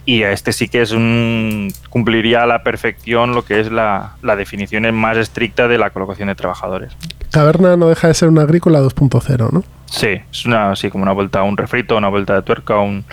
[0.08, 4.36] Y este sí que es un cumpliría a la perfección lo que es la, la
[4.36, 6.96] definición más estricta de la colocación de trabajadores.
[7.32, 9.64] Caverna no deja de ser una Agrícola 2.0, ¿no?
[9.88, 13.04] Sí, es una así como una vuelta, un refrito, una vuelta de tuerca, un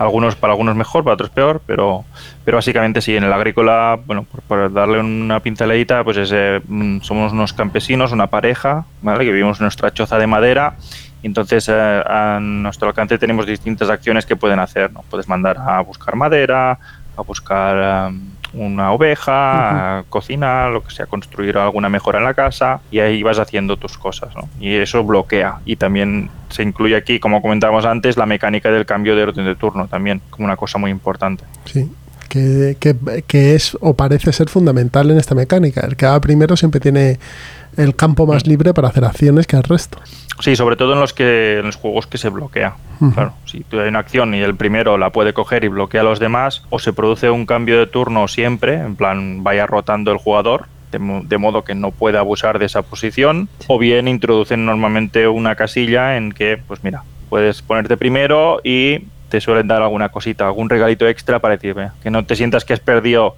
[0.00, 2.04] algunos para algunos mejor, para otros peor, pero
[2.44, 6.60] pero básicamente sí, en el agrícola, bueno, por, por darle una pinceladita, pues es, eh,
[6.66, 9.26] mm, somos unos campesinos, una pareja, ¿vale?
[9.26, 10.76] Que vivimos en nuestra choza de madera
[11.22, 15.04] y entonces eh, a nuestro alcance tenemos distintas acciones que pueden hacer, ¿no?
[15.10, 16.78] Puedes mandar a buscar madera,
[17.16, 18.10] a buscar
[18.52, 23.22] una oveja, a cocinar, lo que sea, construir alguna mejora en la casa y ahí
[23.22, 24.48] vas haciendo tus cosas, ¿no?
[24.58, 25.56] Y eso bloquea.
[25.64, 29.54] Y también se incluye aquí, como comentábamos antes, la mecánica del cambio de orden de
[29.54, 31.44] turno también, como una cosa muy importante.
[31.64, 31.90] Sí.
[32.28, 35.80] Que, que- que es o parece ser fundamental en esta mecánica.
[35.80, 37.18] El que va primero siempre tiene
[37.76, 39.98] el campo más libre para hacer acciones que el resto.
[40.40, 42.74] Sí, sobre todo en los que en los juegos que se bloquea.
[43.14, 46.04] Claro, si tú hay una acción y el primero la puede coger y bloquea a
[46.04, 50.18] los demás, o se produce un cambio de turno siempre, en plan vaya rotando el
[50.18, 55.54] jugador, de modo que no pueda abusar de esa posición, o bien introducen normalmente una
[55.54, 60.68] casilla en que, pues mira, puedes ponerte primero y te suelen dar alguna cosita, algún
[60.68, 63.36] regalito extra para decirme que no te sientas que has perdido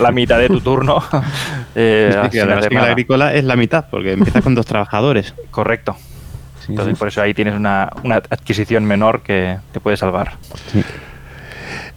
[0.00, 1.02] la mitad de tu turno.
[1.74, 5.34] eh, Es que la agrícola es la mitad, porque empieza con dos trabajadores.
[5.50, 5.96] Correcto.
[6.66, 10.32] Entonces, por eso ahí tienes una, una adquisición menor que te puede salvar.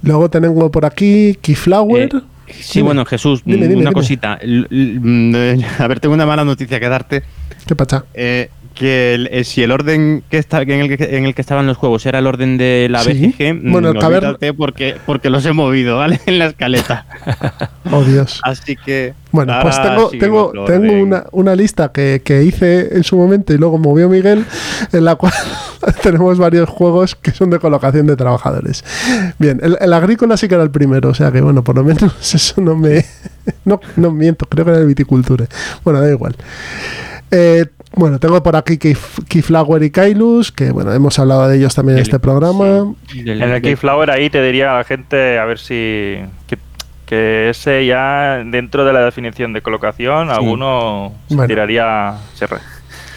[0.04, 2.10] Luego tengo por aquí Keyflower.
[2.48, 3.94] Eh, sí, bueno, Jesús, Dime, dime, una dime.
[3.94, 4.38] cosita.
[4.42, 4.68] L-
[5.80, 7.24] A ver, tengo una mala noticia que darte.
[7.66, 8.06] ¿Qué pasa?
[8.14, 11.42] Eh, que el- eh, si el orden que está, en, el que, en el que
[11.42, 13.04] estaban los juegos era el orden de la.
[13.04, 16.20] BGG, mm, Bueno, olvídate porque, porque los he movido, ¿vale?
[16.26, 17.06] En la escaleta.
[17.90, 18.42] Oh, Dios.
[18.44, 19.14] Así que.
[19.32, 23.58] Bueno, pues tengo, tengo, tengo una, una lista que, que hice en su momento y
[23.58, 24.44] luego movió Miguel,
[24.92, 25.32] en la cual
[26.04, 28.84] tenemos varios juegos que son de colocación de trabajadores.
[29.40, 31.84] Bien, el, el agrícola sí que era el primero, o sea que bueno, por lo
[31.86, 33.06] menos eso no me...
[33.64, 35.48] No, no miento, creo que era el viticulture.
[35.86, 36.36] Bueno, da igual.
[37.32, 37.66] Eh,
[37.96, 41.98] bueno, tengo por aquí Keyf- Keyflower y Kailus, que bueno, hemos hablado de ellos también
[41.98, 42.94] en este programa.
[43.14, 46.18] Del- En el Keyflower ahí te diría a la gente a ver si
[46.48, 46.58] que,
[47.06, 51.48] que ese ya dentro de la definición de colocación alguno se Bueno.
[51.48, 52.58] tiraría se re-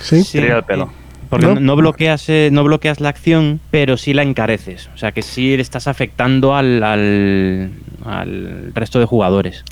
[0.00, 0.22] ¿Sí?
[0.30, 0.90] Tiraría el pelo.
[1.28, 1.54] Porque ¿No?
[1.54, 4.88] no, no bloqueas, eh, no bloqueas la acción, pero sí la encareces.
[4.94, 7.70] O sea que sí le estás afectando al, al,
[8.04, 9.64] al resto de jugadores.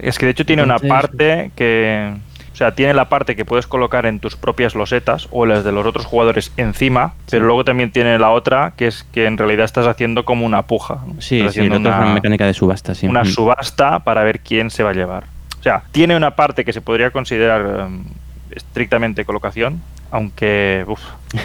[0.00, 2.12] Es que de hecho tiene Entonces- una parte que.
[2.52, 5.72] O sea, tiene la parte que puedes colocar en tus propias losetas o las de
[5.72, 9.64] los otros jugadores encima, pero luego también tiene la otra que es que en realidad
[9.64, 10.98] estás haciendo como una puja.
[11.06, 11.20] ¿no?
[11.22, 13.06] Sí, Estás sí, haciendo es una, una mecánica de subasta, sí.
[13.06, 13.26] una Mm.
[13.26, 15.24] subasta para ver quién se va a llevar.
[15.58, 18.04] O sea, tiene una parte que se podría considerar em,
[18.50, 19.80] estrictamente colocación,
[20.10, 21.00] aunque uf,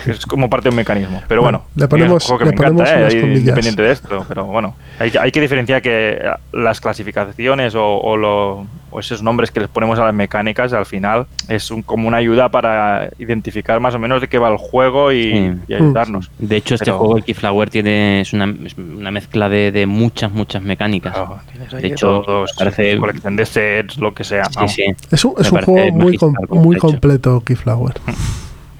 [0.07, 1.21] es como parte de un mecanismo.
[1.27, 3.15] Pero Bueno, bueno, le ponemos- es un juego que le me encanta, ponemos ¿eh?
[3.15, 3.39] Ahí, comillas.
[3.41, 4.25] independiente de esto.
[4.27, 8.65] Pero bueno, hay, que- hay que diferenciar que eh, las clasificaciones o, o lo-
[8.95, 12.17] o esos nombres que les ponemos a las mecánicas al final es un- como una
[12.17, 15.51] ayuda para identificar más o menos de qué va el juego y, Sí.
[15.67, 16.31] y ayudarnos.
[16.39, 19.85] De hecho, este Pero- juego, el Keyflower, tiene es una, es una mezcla de, de
[19.85, 21.13] muchas, muchas mecánicas.
[21.13, 24.45] Claro, tienes ahí de hecho, todos, parece- colección de sets, lo que sea.
[24.45, 24.83] Sí, sí.
[25.11, 27.95] Es un, es juego muy, com- muy completo, Keyflower.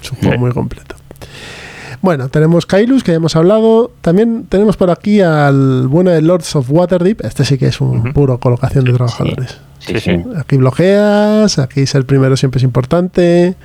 [0.02, 0.40] Es un juego Sí.
[0.40, 0.96] muy completo.
[2.02, 3.92] Bueno, tenemos Kailus, que ya hemos hablado.
[4.02, 7.22] También tenemos por aquí al bueno de Lords of Waterdeep.
[7.26, 9.52] Este sí que es un puro colocación de trabajadores.
[9.52, 10.00] Sí, Sí, sí.
[10.00, 10.24] sí.
[10.38, 13.56] Aquí bloqueas, aquí ser primero siempre es importante.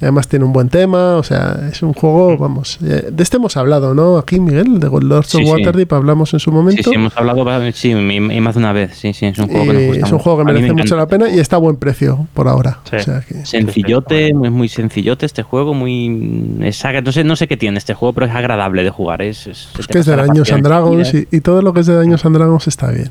[0.00, 2.78] Además tiene un buen tema, o sea, es un juego, vamos.
[2.84, 4.16] eh, De este hemos hablado, ¿no?
[4.16, 5.50] Aquí, Miguel, de Lords Sí, of sí.
[5.50, 6.88] Waterdeep hablamos en su momento.
[6.88, 8.94] sí, hemos hablado sí, y, más de una vez.
[8.94, 10.22] Sí, sí, es un juego que nos Y gusta es un mucho.
[10.22, 12.46] juego que A mí me merece mucho la pena y está a buen precio por
[12.46, 12.78] ahora.
[12.88, 12.96] Sí.
[12.96, 17.48] O sea que- Sencillote, es muy sencillote este juego, muy es no sé, no sé
[17.48, 19.20] qué tiene este juego, pero es agradable de jugar.
[19.22, 21.86] Es, es, Es que es de Daños and Dragons y, y todo lo que es
[21.86, 23.10] de Daños and Dragons está bien.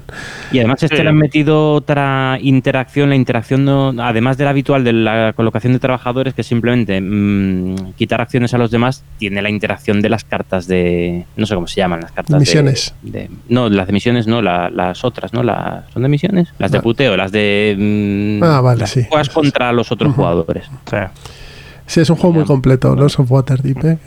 [0.53, 1.03] Y además este Sí.
[1.03, 5.71] le han metido otra interacción, la interacción no- además de la habitual de la colocación
[5.73, 10.23] de trabajadores, que simplemente mm, quitar acciones a los demás, tiene la interacción de las
[10.25, 12.93] cartas de, no sé cómo se llaman las cartas de- Misiones.
[13.01, 15.43] de- no, las de misiones no, la- las otras, ¿no?
[15.43, 16.49] Las, ¿Son de misiones?
[16.59, 16.81] Las de Ah.
[16.81, 17.75] puteo, las de...
[17.77, 19.05] mm, Ah, vale, las sí.
[19.07, 20.65] Juegas contra los otros jugadores.
[20.89, 20.97] Sí.
[21.85, 23.85] Sí, es un juego muy completo, Lords of Waterdeep.
[23.85, 23.97] ¿eh?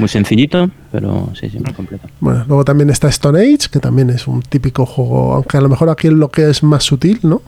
[0.00, 2.08] Muy sencillito, pero sí, sí, muy completo.
[2.20, 5.68] Bueno, luego también está Stone Age, que también es un típico juego, aunque a lo
[5.68, 7.42] mejor aquí el bloqueo es más sutil, ¿no?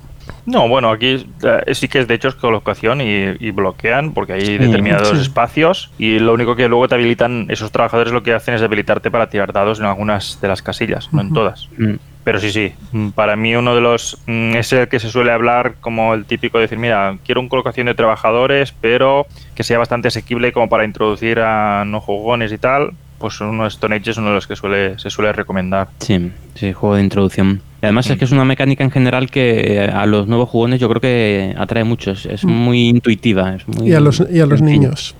[0.46, 4.34] No, bueno, aquí eh, sí que es de hecho es colocación y, y bloquean porque
[4.34, 5.16] hay Sí, determinados sí.
[5.20, 9.10] espacios y lo único que luego te habilitan, esos trabajadores lo que hacen es habilitarte
[9.10, 11.68] para tirar dados en algunas de las casillas, no en todas.
[11.76, 11.94] Mm.
[12.24, 15.32] Pero sí, sí, mm, para mí uno de los mm, es el que se suele
[15.32, 19.78] hablar como el típico de decir, mira, quiero una colocación de trabajadores, pero que sea
[19.78, 22.92] bastante asequible como para introducir a no jugones y tal.
[23.22, 25.88] Pues uno de Stone Age es uno de los que suele, se suele recomendar.
[26.00, 27.62] Sí, sí, juego de introducción.
[27.80, 28.12] Y además Mm.
[28.12, 31.00] es que es una mecánica en general que eh, a los nuevos jugones yo creo
[31.00, 32.10] que atrae mucho.
[32.10, 33.54] Es, es muy intuitiva.
[33.54, 33.90] Es muy Mm.
[33.90, 35.14] Y a los, y a los niños.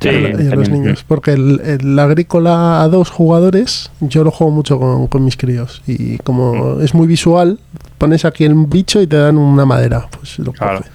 [0.00, 1.04] Sí, y a, lo- y a los niños.
[1.06, 5.82] Porque el, el agrícola a dos jugadores, yo lo juego mucho con, con mis críos.
[5.86, 6.82] Y como Mm.
[6.82, 7.58] es muy visual,
[7.98, 10.06] pones aquí el bicho y te dan una madera.
[10.10, 10.78] Pues lo Claro.
[10.78, 10.90] coge.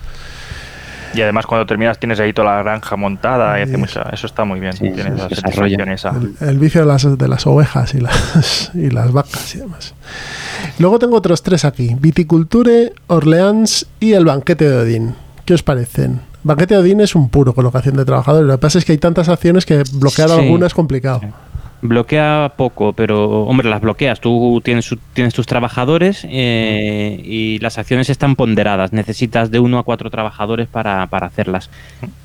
[1.13, 3.77] Y además cuando terminas tienes ahí toda la granja montada y hace Sí.
[3.77, 4.73] mucha- eso está muy bien.
[4.73, 6.09] Sí, tienes sí, satisfacción esa.
[6.11, 9.93] El, el vicio de las, de las ovejas y las, y las vacas y demás.
[10.77, 15.15] Luego tengo otros tres aquí: Viticulture, Orleans y el banquete de Odín.
[15.45, 16.21] ¿Qué os parecen?
[16.43, 18.47] Banquete de Odín es un puro colocación de trabajadores.
[18.47, 20.35] Lo que pasa es que hay tantas acciones que bloquear Sí.
[20.39, 21.21] alguna es complicado.
[21.81, 24.19] Bloquea poco, pero hombre, las bloqueas.
[24.19, 28.91] Tú tienes, su- tienes tus trabajadores eh, y las acciones están ponderadas.
[28.91, 31.69] Necesitas de uno a cuatro trabajadores para, para hacerlas.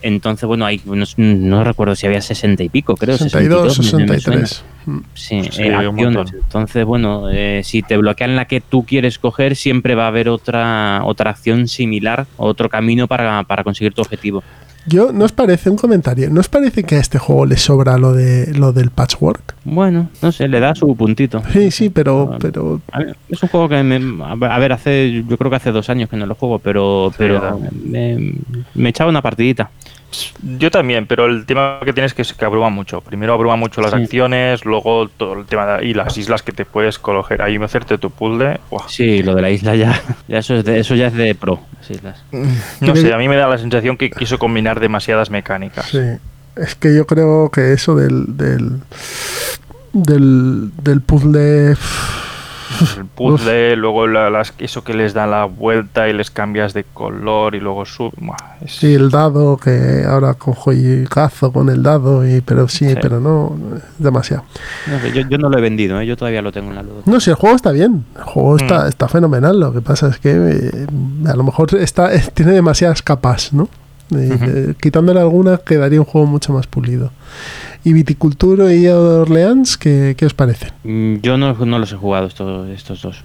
[0.03, 3.17] Entonces, bueno, hay, no, no recuerdo si había 60 y pico, creo.
[3.17, 4.47] 62, 62, me- me suena.
[4.47, 4.65] 63.
[4.87, 4.99] Mm.
[5.15, 6.33] Sí, Sí, eh, acciones.
[6.33, 10.29] Entonces, bueno, eh, si te bloquean la que tú quieres coger, siempre va a haber
[10.29, 14.43] otra, otra acción similar, otro camino para, para conseguir tu objetivo.
[14.87, 16.29] Yo, ¿no os parece un comentario?
[16.31, 19.55] ¿No os parece que a este juego le sobra lo de lo del patchwork?
[19.65, 21.43] Bueno, no sé, le da su puntito.
[21.53, 25.51] Sí, sí, pero, pero ver, es un juego que me, a ver, hace yo creo
[25.51, 29.71] que hace dos años que no lo juego, pero pero me echaba una partidita.
[30.43, 33.01] Yo también, pero el tema que tienes que es que abruma mucho.
[33.01, 36.65] Primero abruma mucho las acciones, luego todo el tema de, y las islas que te
[36.65, 37.43] puedes coger.
[37.43, 38.61] Ahí me hacerte tu puzzle.
[38.89, 41.61] Sí, lo de la isla ya, ya eso, es de, eso ya es de pro,
[41.79, 42.23] las islas.
[42.81, 45.87] No sé, a mí me da la sensación que quiso combinar demasiadas mecánicas.
[45.87, 46.01] Sí.
[46.57, 48.81] Es que yo creo que eso del, del,
[49.93, 51.77] del, del puzzle
[52.97, 57.55] el puzzle, luego las, eso que les da la vuelta y les cambias de color
[57.55, 58.13] y luego sube.
[58.67, 63.21] Sí, el dado, que ahora cojo y cazo con el dado, y pero sí, pero
[63.21, 63.57] no,
[63.99, 64.45] demasiado.
[65.13, 66.07] yo, no lo he vendido, ¿eh?
[66.07, 67.07] yo todavía lo tengo en la luz.
[67.07, 68.89] No, si el juego está bien, el juego está, mm.
[68.89, 70.87] está fenomenal, lo que pasa es que eh,
[71.27, 73.69] a lo mejor está tiene demasiadas capas, ¿no?
[74.15, 77.11] Eh, quitándole algunas quedaría un juego mucho más pulido.
[77.85, 80.69] ¿Y Viticultura y Orleans, qué, qué os parece?
[80.85, 83.23] Mm, yo no, no, los he jugado estos, estos dos.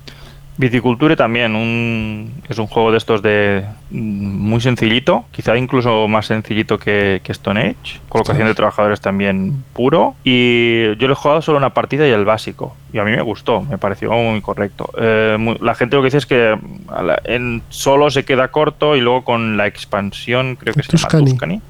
[0.58, 6.26] Viticulture también un, es un juego de estos de mm, muy sencillito, quizá incluso más
[6.26, 8.02] sencillito que, Stone Age.
[8.10, 10.16] Colocación de trabajadores también puro.
[10.26, 12.76] Y yo lo he jugado solo una partida y el básico.
[12.92, 14.90] Y a mí me gustó, me pareció muy correcto.
[14.98, 16.60] Eh, la gente lo que dice es que
[17.24, 21.62] en solo se queda corto y luego con la expansión, creo que se llama Tuscany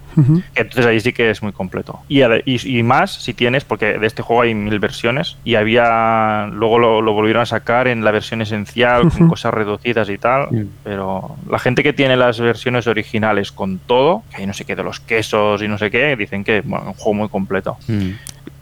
[0.56, 2.00] entonces ahí sí que es muy completo.
[2.08, 6.80] Y, y, más si tienes, porque de este juego hay mil versiones y había, luego
[6.80, 11.60] lo, volvieron a sacar en la versión esencial con cosas reducidas y tal, pero la
[11.60, 15.00] gente que tiene las versiones originales con todo, que hay no sé qué de los
[15.00, 17.78] quesos y no sé qué, dicen que es un juego muy completo.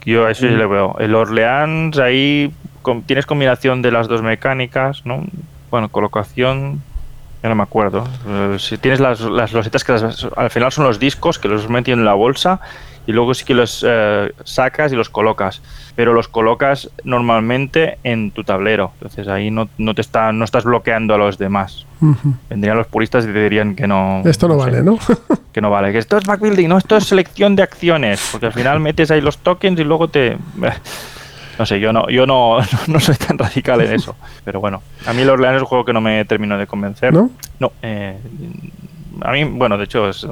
[0.05, 0.95] Yo a eso sí le veo.
[0.99, 2.53] El Orleans ahí
[3.05, 5.25] tienes combinación de las dos mecánicas, ¿no?
[5.69, 6.81] Bueno, colocación
[7.49, 8.03] no me acuerdo.
[8.27, 11.93] Eh, si tienes las, las losetas que al final son los discos que los metes
[11.93, 12.59] en la bolsa
[13.07, 15.61] y luego sí que los eh, sacas y los colocas.
[15.95, 18.91] Pero los colocas normalmente en tu tablero.
[18.95, 21.85] Entonces ahí no, no te está, no estás bloqueando a los demás.
[22.49, 24.21] Vendrían los puristas y te dirían que no.
[24.25, 24.99] Esto no, vale, ¿no?
[25.53, 25.91] que no vale.
[25.93, 28.27] Que esto es backbuilding, no, esto es selección de acciones.
[28.31, 30.37] Porque al final metes ahí los tokens y luego te.
[31.57, 34.15] No sé, yo no, yo no, no soy tan radical en eso.
[34.43, 37.13] Pero bueno, a mí el Orleans es un juego que no me terminó de convencer.
[37.13, 37.29] ¿No?
[37.59, 37.71] No.
[37.81, 38.17] Eh,
[39.21, 40.27] a mí, bueno, de hecho, es,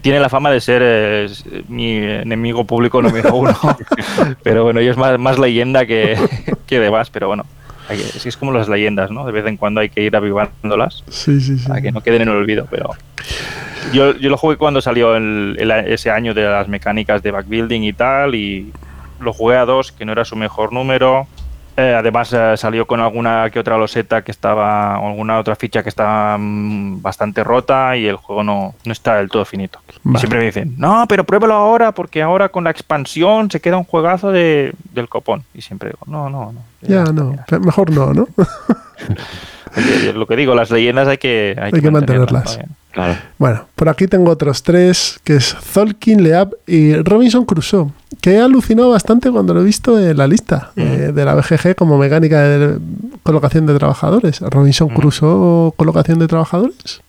[0.00, 1.30] tiene la fama de ser
[1.68, 3.56] mi enemigo público número uno.
[4.42, 6.16] pero bueno, yo es más, más leyenda que,
[6.66, 7.10] que demás.
[7.10, 7.44] Pero bueno,
[7.88, 9.26] es, es como las leyendas, ¿no?
[9.26, 11.68] De vez en cuando hay que ir avivándolas sí, sí, sí.
[11.68, 12.66] para que no queden en el olvido.
[12.70, 12.90] Pero
[13.92, 17.92] yo, yo lo jugué cuando salió el, ese año de las mecánicas de backbuilding y
[17.92, 18.34] tal.
[18.34, 18.72] Y
[19.20, 21.26] lo jugué a dos, que no era su mejor número.
[21.76, 25.82] Eh, además eh, salió con alguna que otra loseta que estaba, o alguna otra ficha
[25.82, 29.80] que estaba mm, bastante rota y el juego no, no está del todo finito.
[30.16, 33.84] Siempre me dicen, no, pero pruébalo ahora porque ahora con la expansión se queda un
[33.84, 35.42] juegazo de, del copón.
[35.52, 36.60] Y siempre digo, no, no, no.
[36.82, 38.28] Ya, no, mejor no, ¿no?
[40.14, 42.58] lo que digo, las leyendas hay que, hay, que, mantenerlas.
[43.38, 48.40] Bueno, por aquí tengo otros tres, que es Zolkin, Leab y Robinson Crusoe, que he
[48.40, 52.40] alucinado bastante cuando lo he visto en la lista eh, de la BGG como mecánica
[52.42, 52.78] de
[53.22, 54.40] colocación de trabajadores.
[54.40, 57.02] Robinson Crusoe, colocación de trabajadores.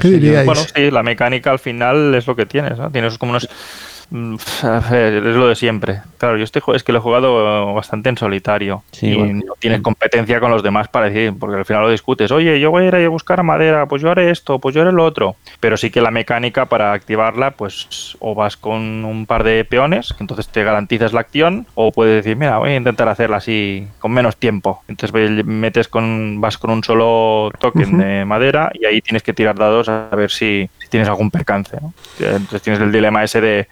[0.00, 0.44] ¿Qué diríais?
[0.44, 2.90] Bueno, sí, la mecánica al final es lo que tienes, ¿no?
[2.90, 6.00] Tienes como unos Mm, es lo de siempre.
[6.16, 10.40] Claro, yo este es que lo he jugado bastante en solitario y no tienes competencia
[10.40, 12.30] con los demás para decir, porque al final lo discutes.
[12.30, 14.92] Oye, yo voy a ir a buscar madera, pues yo haré esto, pues yo haré
[14.92, 15.36] lo otro.
[15.60, 20.12] Pero sí que la mecánica para activarla, pues o vas con un par de peones,
[20.12, 23.86] que entonces te garantizas la acción, o puedes decir, mira, voy a intentar hacerla así
[23.98, 24.82] con menos tiempo.
[24.88, 29.56] Entonces metes con, vas con un solo token de madera y ahí tienes que tirar
[29.56, 31.76] dados a ver si, si tienes algún percance.
[32.18, 33.68] Entonces tienes el dilema ese de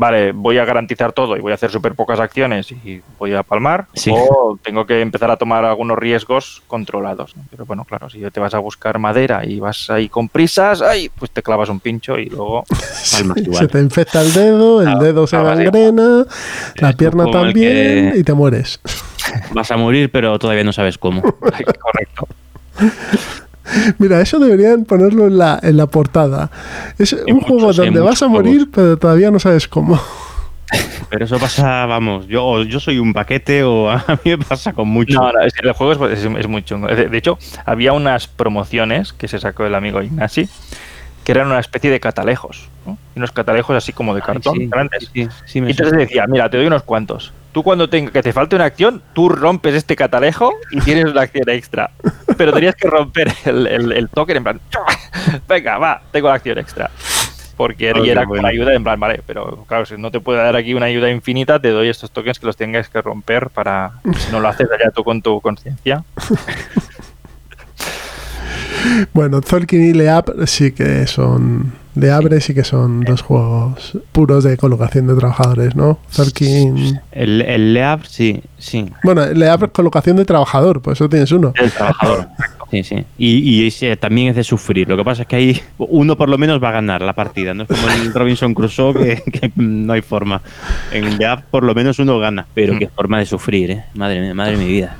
[0.00, 3.42] vale, voy a garantizar todo y voy a hacer súper pocas acciones y voy a
[3.42, 7.34] palmar, o tengo que empezar a tomar algunos riesgos controlados.
[7.50, 11.10] Pero bueno, claro, si te vas a buscar madera y vas ahí con prisas, ay,
[11.10, 15.36] pues te clavas un pincho y luego Se te infecta el dedo, el dedo se
[15.36, 16.24] gangrena,
[16.76, 18.80] la pierna también y te mueres.
[19.52, 21.20] Vas a morir, pero todavía no sabes cómo.
[21.42, 22.26] Correcto.
[23.98, 26.50] Mira, eso deberían ponerlo en la, en la portada.
[26.98, 30.00] Es un juego donde vas a morir, pero todavía no sabes cómo.
[31.08, 34.88] Pero eso pasa, vamos, yo, yo soy un paquete o a mí me pasa con
[34.88, 35.20] mucho.
[35.20, 36.86] No, no, el juego es, es, muy chungo.
[36.86, 40.48] De, hecho, había unas promociones que se sacó el amigo Ignasi
[41.24, 42.68] que eran una especie de catalejos,
[43.14, 45.10] unos catalejos así como de cartón grandes.
[45.12, 47.32] y entonces decía, mira, te doy unos cuantos.
[47.52, 51.22] Tú cuando tenga, que te falte una acción, tú rompes este catalejo y tienes una
[51.22, 51.90] acción extra.
[52.40, 54.60] Pero tenías que romper el, el, token en plan,
[55.46, 56.90] venga, va, tengo la acción extra.
[57.54, 60.72] Porque era con ayuda en plan, vale, pero claro, si no te puedo dar aquí
[60.72, 64.40] una ayuda infinita, te doy estos tokens que los tengas que romper para, si no
[64.40, 66.02] lo haces allá tú con tu conciencia.
[69.12, 74.44] bueno, Tolkien y Leap sí que son Le Abre sí que son dos juegos puros
[74.44, 75.98] de colocación de trabajadores, ¿no?
[76.10, 77.00] Zolkin.
[77.12, 78.86] El, el Leab, sí, sí.
[79.04, 81.52] Bueno, Le Abre es colocación de trabajador, pues eso tienes uno.
[81.56, 82.28] El trabajador.
[82.70, 83.04] Sí, sí.
[83.18, 84.88] Y, también es de sufrir.
[84.88, 87.52] Lo que pasa es que ahí uno por lo menos va a ganar la partida.
[87.52, 90.40] No es como el Robinson Crusoe que, que no hay forma.
[90.92, 93.84] En el Leab por lo menos uno gana, pero qué forma de sufrir, ¿eh?
[93.94, 94.96] Madre mía, madre de mi vida.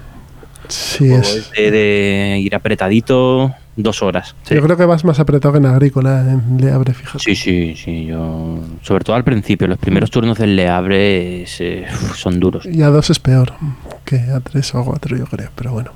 [0.68, 1.50] Sí, es.
[1.56, 3.52] de, de ir apretadito
[3.82, 4.34] dos horas.
[4.48, 7.18] Yo creo que vas más apretado que en Agrícola, en Le Abre, fíjate.
[7.18, 8.06] Sí, sí, sí.
[8.06, 12.66] Yo, sobre todo al principio, los primeros turnos del Le Abre es, eh, son duros.
[12.66, 13.52] Y a dos es peor
[14.04, 15.92] que a tres o a cuatro, yo creo, pero bueno.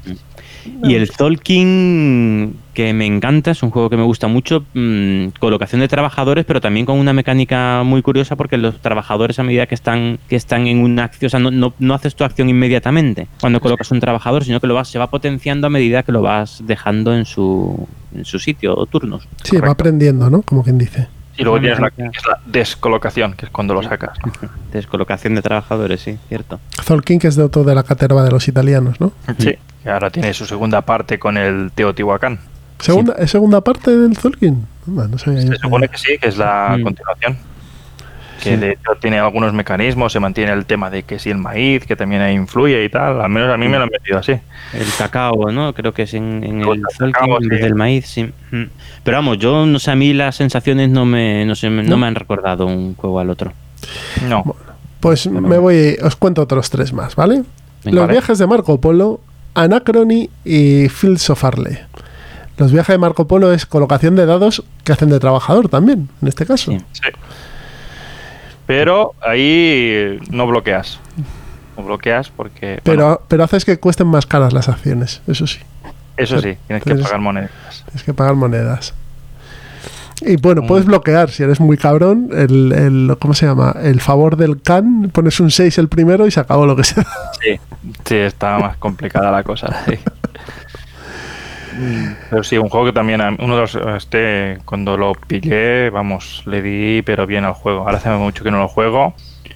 [0.83, 5.81] Y el Tolkien, que me encanta, es un juego que me gusta mucho, mm, colocación
[5.81, 9.75] de trabajadores, pero también con una mecánica muy curiosa porque los trabajadores a medida que
[9.75, 13.29] están, que están en una acción, o sea, no, no, no haces tu acción inmediatamente
[13.41, 16.23] cuando colocas un trabajador, sino que lo vas, se va potenciando a medida que lo
[16.23, 19.29] vas dejando en su, en su sitio o turnos.
[19.43, 20.43] Sí, va aprendiendo, ¿no?
[20.43, 21.09] Como quien dice.
[21.37, 22.11] Y luego tienes la, ya.
[22.11, 24.16] que es la descolocación, que es cuando lo sacas.
[24.72, 26.61] Descolocación de trabajadores, sí, cierto.
[26.82, 29.12] Zolkin, que es de otro de la caterva de los italianos, ¿no?
[29.39, 29.55] Sí.
[29.85, 32.39] Y ahora tiene su segunda parte con el Teotihuacán.
[32.78, 34.66] Segunda, ¿Es segunda parte del Zolkin?
[34.87, 36.82] Bueno, no Se que- supone que sí, que es la Mm.
[36.82, 37.39] continuación.
[38.45, 38.57] Que Sí.
[38.57, 41.97] de hecho tiene algunos mecanismos, se mantiene el tema de que si el maíz, que
[41.97, 43.20] también ahí influye y tal.
[43.20, 44.32] Al menos a mí me lo han metido así.
[44.32, 45.72] El cacao, ¿no?
[45.72, 46.82] Creo que es en, en O el
[47.12, 47.38] cacao,
[47.74, 48.30] maíz, sí.
[48.53, 48.64] Mm.
[49.03, 51.97] Pero vamos, yo no sé, a mí las sensaciones no me, no sé, no ¿No?
[51.97, 53.53] me han recordado un juego al otro.
[54.28, 54.45] No.
[55.01, 57.42] Pues me voy, os cuento otros tres más, ¿vale?
[57.84, 58.12] Venga, Los vale.
[58.12, 59.20] viajes de Marco Polo,
[59.55, 61.80] Anacrony y Fields of Arle.
[62.57, 66.28] Los viajes de Marco Polo es colocación de dados que hacen de trabajador también, en
[66.28, 66.70] este caso.
[66.72, 66.78] Sí.
[66.92, 67.03] Sí.
[68.67, 70.99] Pero ahí no bloqueas.
[71.77, 72.81] No bloqueas porque.
[72.83, 75.59] Pero, bueno, pero haces que cuesten más caras las acciones, eso sí.
[76.17, 77.51] eso sí, tienes que pagar monedas.
[77.87, 78.95] Tienes que pagar monedas.
[80.21, 80.67] Y bueno, Mm.
[80.69, 83.75] puedes bloquear, si eres muy cabrón, el, el- ¿cómo se llama?
[83.83, 87.05] El favor del can, pones un 6 el primero y se acabó lo que sea.
[87.43, 87.59] Sí,
[88.05, 89.85] sí, está más complicada la cosa.
[89.87, 89.99] sí.
[92.31, 96.43] Pero sí, un juego que también, a- uno de los, este, cuando lo pillé, vamos,
[96.47, 97.81] le di pero bien al juego.
[97.81, 99.14] Ahora hace mucho que no lo juego.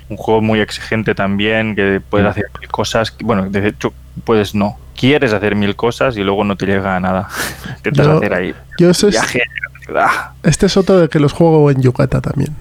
[0.09, 3.11] Un juego muy exigente también, que puedes hacer mil cosas.
[3.11, 3.93] que- Bueno, de hecho,
[4.25, 4.77] puedes no.
[4.97, 7.29] Quieres hacer mil cosas y luego no te llega a nada.
[7.77, 10.07] Intentas Yo- hacer ahí Yo eso viaje a la ciudad.
[10.43, 12.55] este es otro de que los juego en Yucata también.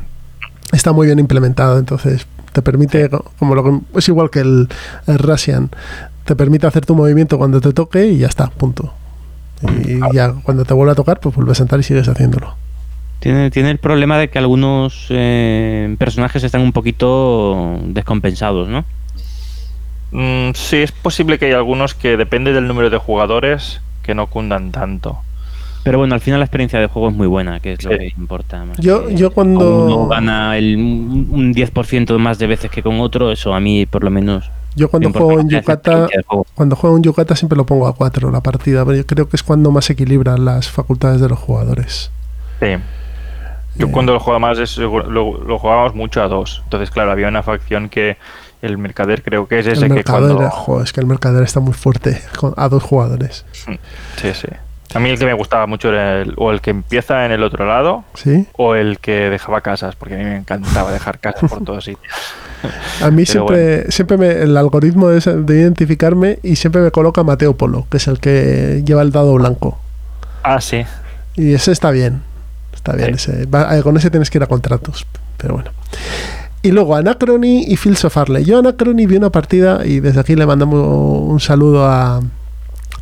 [0.72, 4.68] Está muy bien implementado, entonces te permite, co- como lo que- es igual que el,
[5.08, 5.70] el Russian,
[6.26, 8.93] te permite hacer tu movimiento cuando te toque y ya está, punto.
[9.62, 12.55] Y ya cuando te vuelve a tocar, pues vuelves a sentar y sigues haciéndolo.
[13.20, 18.86] Tiene, tiene el problema de que algunos eh, personajes están un poquito descompensados, ¿no?
[20.12, 24.28] Mm, sí, es posible que hay algunos que depende del número de jugadores que no
[24.28, 25.20] cundan tanto.
[25.88, 28.13] Pero bueno, al final la experiencia de juego es muy buena, que es lo que
[28.17, 28.63] importa.
[28.65, 32.83] más Yo- que yo cuando- Uno gana el, un un 10% más de veces que
[32.83, 34.49] con otro, eso a mí por lo menos...
[34.75, 36.07] Yo cuando juego en Yucata,
[36.53, 39.35] cuando juego en Yucata siempre lo pongo a 4 la partida, pero yo creo que
[39.35, 42.11] es cuando más equilibran las facultades de los jugadores.
[42.59, 42.67] Sí.
[43.75, 43.91] Yo Eh.
[43.91, 44.99] cuando lo jugaba más es- lo,
[45.43, 46.61] lo jugábamos mucho a dos.
[46.65, 48.17] Entonces, claro, había una facción que
[48.61, 50.49] el mercader creo que es ese el que mercader, cuando...
[50.51, 53.45] jo, es que el mercader está muy fuerte con- a dos jugadores.
[54.21, 54.47] Sí, sí.
[54.93, 57.43] A mí el que me gustaba mucho era el, o el que empieza en el
[57.43, 58.47] otro lado ¿Sí?
[58.53, 62.13] o el que dejaba casas, porque a mí me encantaba dejar casas por todos sitios.
[63.03, 67.21] A mí Pero siempre, siempre me, el algoritmo es de identificarme y siempre me coloca
[67.23, 69.77] Mateo Polo, que es el que lleva el dado blanco.
[70.41, 70.83] Ah, sí.
[71.35, 72.23] Y ese está bien.
[72.73, 73.17] Está bien.
[73.19, 73.31] Sí.
[73.31, 75.05] Ese, va- eh, con ese tienes que ir a contratos.
[75.38, 75.69] Pero bueno.
[76.63, 78.43] Y luego Anacrony y Fields of Arle.
[78.43, 82.21] Yo Anacrony vi una partida y desde aquí le mandamos un saludo a,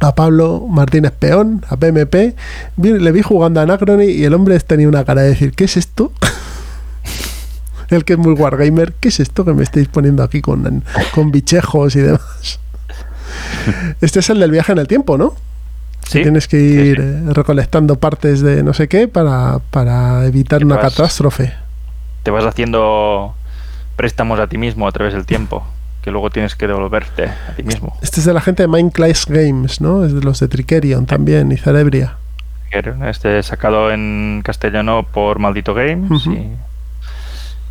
[0.07, 2.35] a Pablo Martínez Peón, a PMP.
[2.77, 5.77] Le vi jugando a Anacrony y el hombre tenía una cara de decir, ¿qué es
[5.77, 6.11] esto?
[7.89, 10.83] el que es muy wargamer, ¿qué es esto que me estáis poniendo aquí con,
[11.13, 12.59] con bichejos y demás?
[14.01, 15.33] Este es el del viaje en el tiempo, ¿no?
[16.07, 16.21] Sí.
[16.21, 17.01] Tienes que ir sí.
[17.03, 21.53] eh, recolectando partes de no sé qué para, para evitar una vas- catástrofe.
[22.23, 23.33] Te vas haciendo
[23.95, 25.65] préstamos a ti mismo a través del tiempo,
[26.05, 27.97] que luego tienes que devolverte a ti mismo.
[28.01, 30.05] Este es de la gente de Mindclass Games, ¿no?
[30.05, 32.15] Es de los de Trickerion también y Cerebria.
[33.09, 36.25] Este sacado en castellano por Maldito Games.
[36.27, 36.47] Y-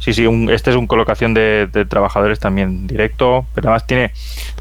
[0.00, 4.12] Sí, sí, un- este es un colocación de, de trabajadores también directo, pero además tiene,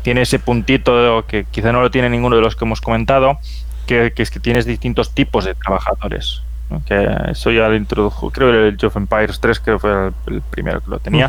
[0.02, 3.40] tiene ese puntito que quizá no lo tiene ninguno de los que hemos comentado,
[3.86, 6.42] que, que es que tienes distintos tipos de trabajadores.
[6.70, 6.82] ¿no?
[6.86, 10.08] Que eso ya lo introdujo, creo que el Age of Empires 3 creo que fue
[10.08, 11.28] el, el primero que lo tenía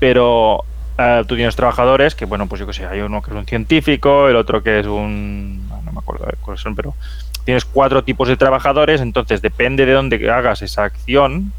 [0.00, 0.64] pero
[0.98, 3.46] eh, tú tienes trabajadores que, bueno, pues yo que sé, hay uno que es un
[3.46, 5.68] científico, el otro que es un.
[5.84, 6.94] No me acuerdo de cuáles son, pero
[7.44, 11.52] tienes cuatro tipos de trabajadores, entonces depende de dónde hagas esa acción,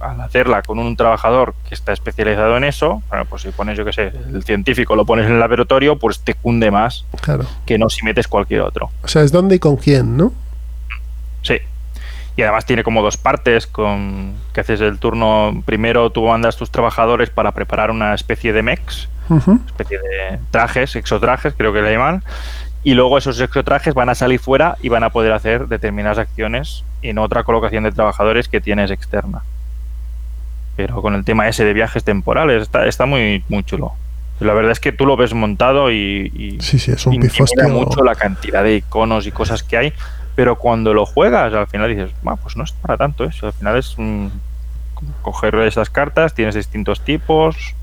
[0.00, 3.84] al hacerla con un trabajador que está especializado en eso, bueno, pues si pones, yo
[3.84, 7.44] qué sé, el científico lo pones en el laboratorio, pues te cunde más Claro.
[7.64, 8.90] que no si metes cualquier otro.
[9.02, 10.32] O sea, es dónde y con quién, ¿no?
[11.42, 11.58] Sí.
[12.36, 16.70] Y además tiene como dos partes, con que haces el turno, primero tú mandas tus
[16.70, 19.60] trabajadores para preparar una especie de mechs, Ujú.
[19.66, 22.24] especie de trajes, exotrajes, creo que le llaman.
[22.82, 26.84] Y luego esos exotrajes van a salir fuera y van a poder hacer determinadas acciones
[27.02, 29.42] en otra colocación de trabajadores que tienes externa.
[30.76, 33.92] Pero con el tema ese de viajes temporales está, está muy, muy chulo.
[34.40, 37.20] La verdad es que tú lo ves montado y, y Sí, sí, es un
[37.70, 39.92] mucho la cantidad de iconos y cosas que hay.
[40.34, 43.46] Pero cuando lo juegas, al final dices, "Buah, pues no es para tanto eso.
[43.46, 44.26] Al final es mm,
[45.22, 47.74] coger esas cartas, tienes distintos tipos.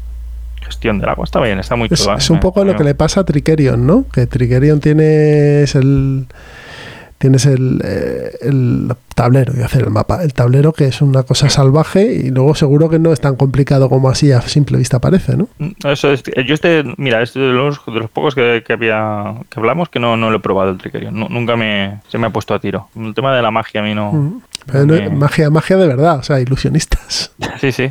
[0.62, 2.14] Gestión del agua, está bien, está muy chulo.
[2.14, 2.18] ¿eh?
[2.20, 4.06] es un poco lo que le pasa a Trickerion, ¿no?
[4.14, 6.28] Que Trickerion tienes el
[7.18, 10.24] tienes el, eh, el tablero y hacer el mapa.
[10.24, 13.88] El tablero que es una cosa salvaje y luego seguro que no es tan complicado
[13.89, 15.47] como así a simple vista parece, ¿no?
[15.59, 19.36] Mm, Eso es, yo este, mira, este de los, de los pocos que, que había
[19.49, 21.13] que hablamos que no, no lo he probado el Trickerion.
[21.19, 22.88] Nu- nunca me, se me ha puesto a tiro.
[22.95, 24.11] El tema de la magia a mí no.
[24.11, 24.41] Mm.
[24.65, 27.32] Pero no- magia, magia de verdad, o sea, ilusionistas.
[27.59, 27.89] Sí, sí.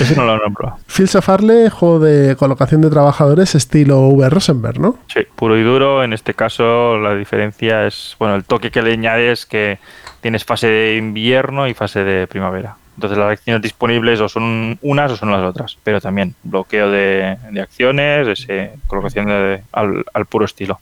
[0.00, 0.78] Eso no lo he probado.
[0.86, 4.28] Fields of Arle, juego de colocación de trabajadores estilo V.
[4.30, 4.98] Rosenberg, ¿no?
[5.12, 6.02] Sí, puro y duro.
[6.02, 9.78] En este caso, la diferencia es, bueno, el toque que le añades que
[10.20, 12.76] tienes fase de invierno y fase de primavera.
[12.96, 15.78] Entonces las acciones disponibles o son unas o son las otras.
[15.82, 20.78] Pero también bloqueo de, de acciones, ese, colocación de- al, al puro estilo.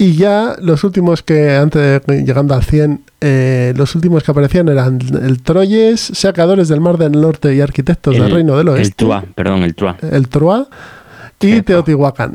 [0.00, 4.66] Y ya los últimos que, antes de llegando al 100, eh, los últimos que aparecían
[4.70, 8.88] eran el Troyes, Sacadores del Mar del Norte y Arquitectos del Reino del Oeste.
[8.88, 9.98] El Trua, perdón, el Trua.
[10.00, 10.68] El Troa
[11.38, 12.32] y Sí, Teotihuacán.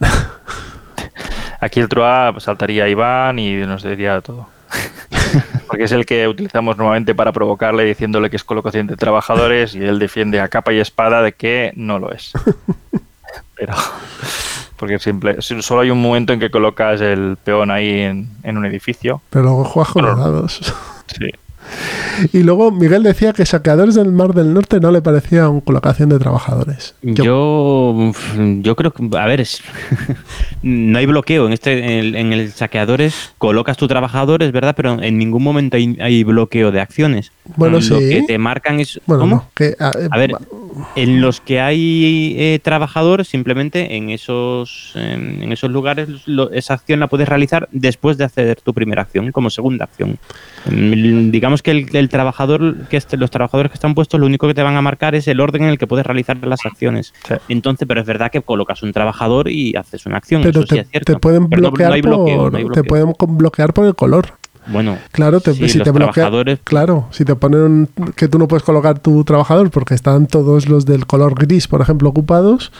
[1.59, 4.47] Aquí el Troa saltaría Iván y nos diría todo.
[5.65, 9.79] Porque es el que utilizamos normalmente para provocarle diciéndole que es colocación de trabajadores y
[9.79, 12.31] él defiende a capa y espada de que no lo es.
[13.55, 13.73] Pero
[14.77, 18.65] porque simple, solo hay un momento en que colocas el peón ahí en, en un
[18.65, 19.21] edificio.
[19.29, 20.73] Pero luego juegas con los dados.
[21.07, 21.29] Sí.
[22.33, 26.09] Y luego Miguel decía que Saqueadores del Mar del Norte no le parecía una colocación
[26.09, 26.95] de trabajadores.
[27.01, 28.11] Yo,
[28.61, 29.61] yo creo que, a ver, es-
[30.63, 31.47] no hay bloqueo.
[31.47, 35.43] En este, en el, en el saqueadores colocas tu trabajador, es verdad, pero en ningún
[35.43, 37.31] momento hay, hay bloqueo de acciones.
[37.57, 38.09] Bueno, Lo sí.
[38.09, 38.99] que te marcan es.
[39.05, 39.35] Bueno, ¿Cómo?
[39.35, 40.31] no, que, a, eh, A ver,
[40.95, 46.73] en los que hay eh, trabajador, simplemente en esos, en, en esos lugares, lo- esa
[46.75, 50.17] acción la puedes realizar después de hacer tu primera acción, como segunda acción.
[50.69, 54.47] Mm, Digamos que el, el trabajador, que este- los trabajadores que están puestos, lo único
[54.47, 57.13] que te van a marcar es el orden en el que puedes realizar las acciones.
[57.27, 57.35] Sí.
[57.49, 60.41] Entonces, pero es verdad que colocas un trabajador y haces una acción.
[60.41, 61.13] pero eso sí te, es cierto.
[61.13, 63.95] te pueden Pero bloquear no hay bloqueo, por, no hay te pueden bloquear por el
[63.95, 64.33] color.
[64.67, 68.27] Bueno, Claro, te, Sí, si los te bloquea, trabajadores- claro, si te ponen un- que
[68.27, 72.09] tú no puedes colocar tu trabajador porque están todos los del color gris, por ejemplo,
[72.09, 72.71] ocupados,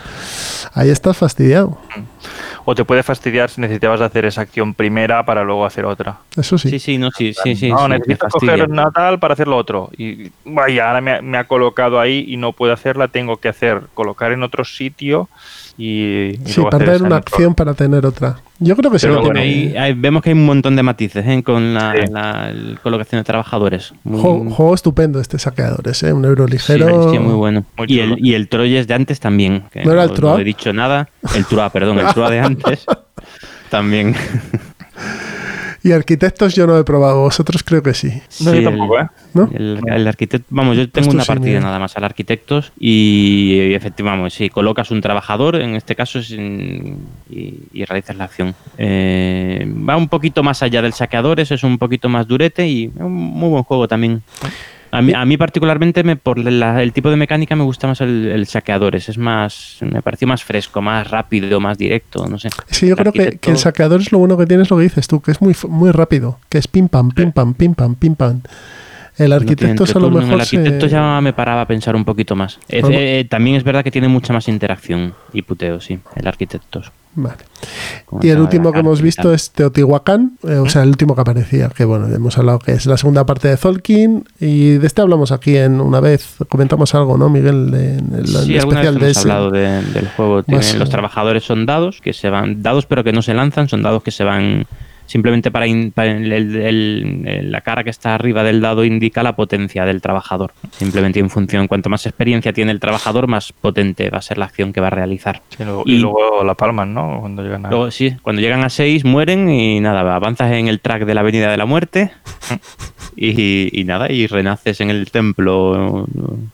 [0.74, 1.78] ahí estás fastidiado.
[2.68, 6.18] O te puede fastidiar si necesitabas hacer esa acción primera para luego hacer otra.
[6.36, 6.70] Eso sí.
[6.72, 7.70] sí, sí, no, sí, sí, sí.
[7.70, 9.92] no, sí, necesito coger Natal para hacer lo otro.
[9.96, 13.50] Y vaya, ahora me, ha- me ha colocado ahí y no puedo hacerla, tengo que
[13.50, 15.30] hacer, colocar en otro sitio
[15.78, 16.32] y.
[16.36, 18.38] y Sí, perder una acción para tener otra.
[18.60, 19.08] Yo creo que sí.
[19.08, 19.40] Bueno, tiene.
[19.42, 21.44] ahí- ahí vemos que hay un montón de matices ¿eh?
[21.44, 21.94] con la,
[22.54, 22.76] Sí.
[22.82, 23.94] colocación de trabajadores.
[24.06, 26.14] Muy- Juego, juego estupendo este saqueadores, ¿eh?
[26.14, 27.12] un euro sí, ligero.
[27.12, 27.66] sí, muy bueno.
[27.78, 29.64] Muy y, el, y el Troyes de antes también.
[29.72, 30.40] que ¿No era el Troa?
[30.40, 31.10] he dicho nada.
[31.36, 32.86] El Troa, perdón, el Troa de antes
[33.70, 34.16] también.
[35.86, 38.08] Y arquitectos yo no he probado, vosotros creo que sí.
[38.40, 39.08] No, Sí, yo tampoco, ¿eh?
[39.36, 39.48] ¿No?
[39.54, 44.32] El, el arquitecto, vamos, yo tengo una sí, partida nada más al arquitectos y efectivamente,
[44.32, 46.98] si colocas un trabajador, en este caso, es en-
[47.30, 48.56] y, y realizas la acción.
[48.80, 52.86] Eh, va un poquito más allá del saqueador, eso es un poquito más durete y
[52.86, 54.24] es un muy buen juego también.
[54.98, 58.02] A mí, a mí particularmente, me, por la- el tipo de mecánica, me gusta más
[58.02, 59.10] el, el saqueadores.
[59.10, 62.50] Es más, me pareció más fresco, más rápido, más directo, no sé.
[62.70, 64.70] Es que yo El creo que, que el arquitecto- saqueadores lo bueno que tiene es
[64.70, 67.54] lo que dices tú, que es muy, muy rápido, que es pim pam, pim pam,
[67.54, 68.42] pim pam, pim pam.
[69.18, 71.96] El No arquitecto es a lo mejor El arquitecto se- ya me paraba a pensar
[71.96, 72.60] un poquito más.
[72.68, 76.82] Es- eh, también es verdad que tiene mucha más interacción y puteo, sí, el arquitecto.
[77.16, 77.38] Vale.
[78.22, 81.70] Y el último que hemos visto es Teotihuacán, eh, o sea, el último que aparecía,
[81.70, 85.32] que bueno, hemos hablado que es la segunda parte de Zolkin, y de este hablamos
[85.32, 87.72] aquí en una vez, comentamos algo, ¿no, Miguel?
[87.72, 89.20] De- en el, Sí, el alguna especial vez de hemos ese.
[89.32, 90.44] hablado de- del juego.
[90.44, 93.70] Tienen- Más, los trabajadores son dados, que se van, dados pero que no se lanzan,
[93.70, 94.66] son dados que se van
[95.06, 96.56] simplemente para, in- para el- el-
[97.28, 100.52] el- la cara que está arriba del dado indica la potencia del trabajador.
[100.72, 104.46] Simplemente en función, cuanto más experiencia tiene el trabajador, más potente va a ser la
[104.46, 105.42] acción que va a realizar.
[105.50, 107.18] Sí, luego- Y- y, luego la palman, ¿no?
[107.22, 107.70] Cuando llegan a...
[107.70, 111.22] Luego sí, cuando llegan a 6 mueren y nada, avanzas en el track de la
[111.22, 112.12] Avenida de la Muerte
[113.16, 116.06] y, y nada, y renaces en el templo,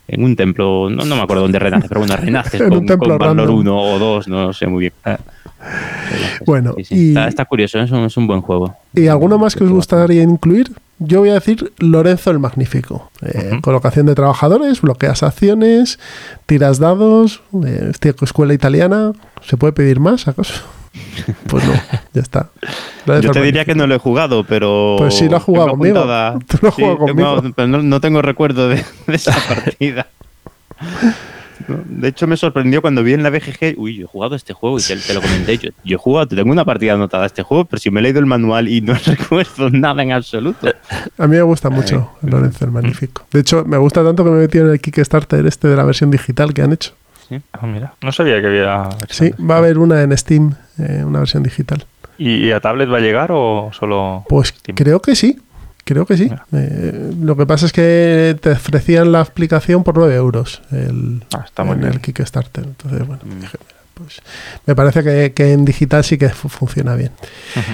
[0.08, 3.18] en un templo, no, no me acuerdo dónde renaces, pero bueno, renaces En con, con
[3.18, 3.56] Valor random.
[3.60, 4.94] 1 o 2, no sé muy bien.
[6.46, 8.76] Bueno, Sí, sí, y- está, está curioso, es un, es un buen juego.
[8.94, 10.72] ¿Y alguno más que os gustaría incluir?
[11.00, 13.10] Yo voy a decir Lorenzo el Magnífico.
[13.24, 16.00] Eh, Colocación de trabajadores, bloqueas acciones,
[16.46, 19.14] tiras dados, eh, escuela italiana.
[19.44, 20.54] ¿Se puede pedir más acaso?
[21.48, 21.74] Pues no,
[22.14, 22.50] ya está.
[23.06, 24.96] Lorenzo Yo te diría que no lo he jugado, pero.
[24.98, 26.00] Pues sí lo has jugado conmigo.
[26.00, 27.54] apuntada- Tú lo has Sí, jugado tengo- conmigo.
[27.56, 30.08] pero no, no tengo recuerdo de, de esa partida.
[31.86, 33.76] De hecho, me sorprendió cuando vi en la BGG.
[33.78, 35.58] Uy, yo he jugado este juego y te, te lo comenté.
[35.58, 38.04] Yo, yo he jugado, tengo una partida anotada a este juego, pero si me he
[38.04, 40.68] leído el manual y no recuerdo nada en absoluto.
[41.18, 43.26] A mí me gusta mucho Lorenzo el Magnífico.
[43.32, 45.84] De hecho, me gusta tanto que me he metido en el Kickstarter este de la
[45.84, 46.94] versión digital que han hecho.
[47.54, 48.90] Ah, mira, no sabía que había...
[49.10, 51.86] Sí, va a haber una en Steam, eh, una versión digital.
[52.18, 54.26] ¿Y, y a tablet va a llegar o solo...?
[54.28, 54.76] Pues Steam?
[54.76, 55.40] creo que sí.
[55.84, 56.30] Creo que sí.
[56.54, 61.44] Eh, lo que pasa es que te ofrecían la aplicación por 9 euros el, Ah,
[61.46, 61.94] está muy en bien.
[61.94, 62.64] el Kickstarter.
[62.64, 63.40] Entonces, bueno, Mm.
[63.42, 64.22] dije, mira, pues
[64.66, 67.12] me parece que, que en digital sí que fu- funciona bien.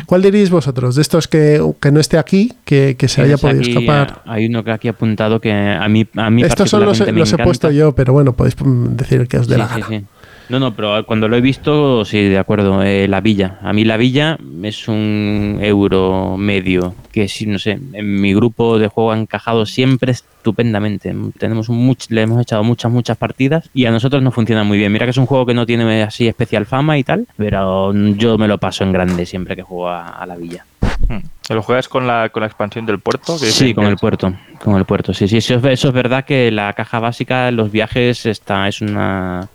[0.05, 0.95] ¿Cuál diréis vosotros?
[0.95, 4.21] De estos que, que no esté aquí, que, que se haya podido aquí, escapar.
[4.25, 7.34] eh, Hay uno que aquí apuntado que a mí, a mí Estos son los, los
[7.34, 9.88] he puesto yo, pero bueno, podéis mm, decir que os dé Sí, la sí, gana.
[9.88, 10.05] sí.
[10.49, 12.82] No, no, pero cuando lo he visto, sí, de acuerdo.
[12.84, 13.60] eh, la villa.
[13.61, 18.80] A mí la villa es un euro medio que, sí, no sé, en mi grupo
[18.80, 21.14] de juego ha encajado siempre estupendamente.
[21.38, 24.78] Tenemos un much- le hemos echado muchas, muchas partidas y a nosotros nos funciona muy
[24.78, 24.91] bien.
[24.91, 28.38] Mira que es un juego que no tiene así especial fama y tal, pero yo
[28.38, 30.65] me lo paso en grande siempre que juego a, a la villa.
[31.10, 31.19] Hmm.
[31.53, 33.38] ¿Lo juegas con la, con la expansión del puerto?
[33.40, 34.34] Que Sí, con el puerto,
[34.64, 35.14] con el puerto.
[35.14, 38.82] Sí, sí, eso es, eso es verdad que la caja básica, los viajes, está, es
[38.82, 39.48] una,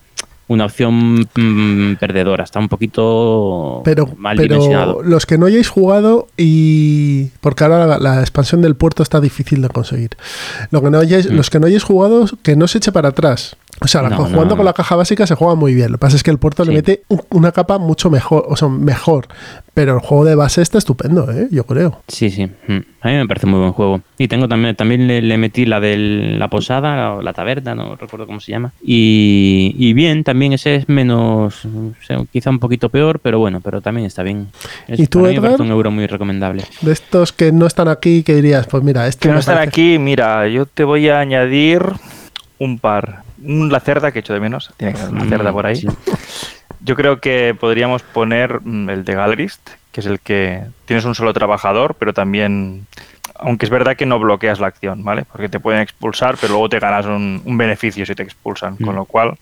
[0.53, 2.45] una opción mm, perdedora.
[2.45, 4.99] Está un poquito Pero, mal dimensionado.
[4.99, 9.21] pero los que no hayáis jugado y porque ahora la, la expansión del puerto está
[9.21, 10.11] difícil de conseguir.
[10.71, 11.35] Lo que no hayáis, Mm.
[11.37, 13.57] Los que no hayáis jugado, que no se eche para atrás.
[13.85, 15.91] O sea, la- No, jugando no, con la caja básica se juega muy bien.
[15.93, 18.57] Lo que pasa es que el puerto le mete un- una capa mucho mejor, o
[18.57, 19.27] sea, mejor.
[19.75, 21.49] Pero el juego de base está estupendo, ¿eh?
[21.51, 22.03] yo creo.
[22.07, 22.45] Sí, sí.
[22.45, 22.77] mm.
[23.01, 24.03] A mí me parece muy buen juego.
[24.19, 25.97] Y tengo también, también le, le metí la de
[26.39, 28.73] la posada, o la taberna, no recuerdo cómo se llama.
[28.85, 33.61] Y, y bien, también ese es menos, o sea, quizá un poquito peor, pero bueno,
[33.63, 34.49] pero también está bien.
[34.89, 35.51] Es, ¿Y tú, para mí me Edgar?
[35.53, 36.65] parece un euro muy recomendable.
[36.83, 39.69] De estos que no están aquí, que dirías, pues mira, este Que no están parece-
[39.71, 41.83] aquí, mira, yo te voy a añadir
[42.59, 43.23] un par.
[43.43, 44.73] Un, la cerda que echo de menos.
[44.77, 45.77] Tiene que haber una cerda por ahí.
[45.77, 45.89] sí.
[46.85, 51.15] Yo creo que podríamos poner mm, el de Gallerist, que es el que tienes un
[51.15, 52.87] solo trabajador, pero también,
[53.37, 55.25] aunque es verdad que no bloqueas la acción, ¿vale?
[55.31, 58.95] Porque te pueden expulsar, pero luego te ganas un, un beneficio si te expulsan, con
[58.95, 58.99] Mm.
[58.99, 59.35] lo cual...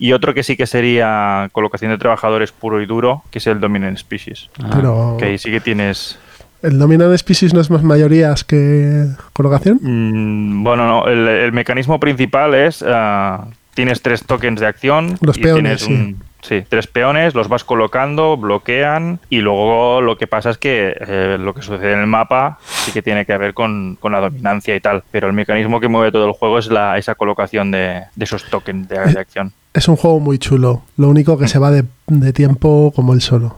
[0.00, 3.58] Y otro que sí que sería colocación de trabajadores puro y duro, que es el
[3.58, 4.48] Dominant Species.
[4.62, 6.18] Ah, Pero Que ahí sí que tienes...
[6.62, 9.78] el Dominant Species no es más mayorías que colocación.
[9.82, 15.16] Mm, bueno, no, el, el mecanismo principal es, ah, tienes tres tokens de acción.
[15.20, 20.16] Los y peones, tienes un- sí, tres peones, los vas colocando, bloquean y luego lo
[20.16, 23.36] que pasa es que eh, lo que sucede en el mapa sí que tiene que
[23.36, 26.58] ver con, con la dominancia y tal, pero el mecanismo que mueve todo el juego
[26.58, 29.52] es la, esa colocación de, de esos tokens de, de acción.
[29.74, 30.82] Es un juego muy chulo.
[30.96, 33.56] Lo único que se va de, de tiempo como el solo.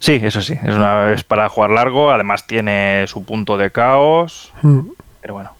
[0.00, 4.52] Sí, eso sí, es, una, es para jugar largo, además tiene su punto de caos,
[4.62, 4.80] Mm.
[5.20, 5.50] pero bueno.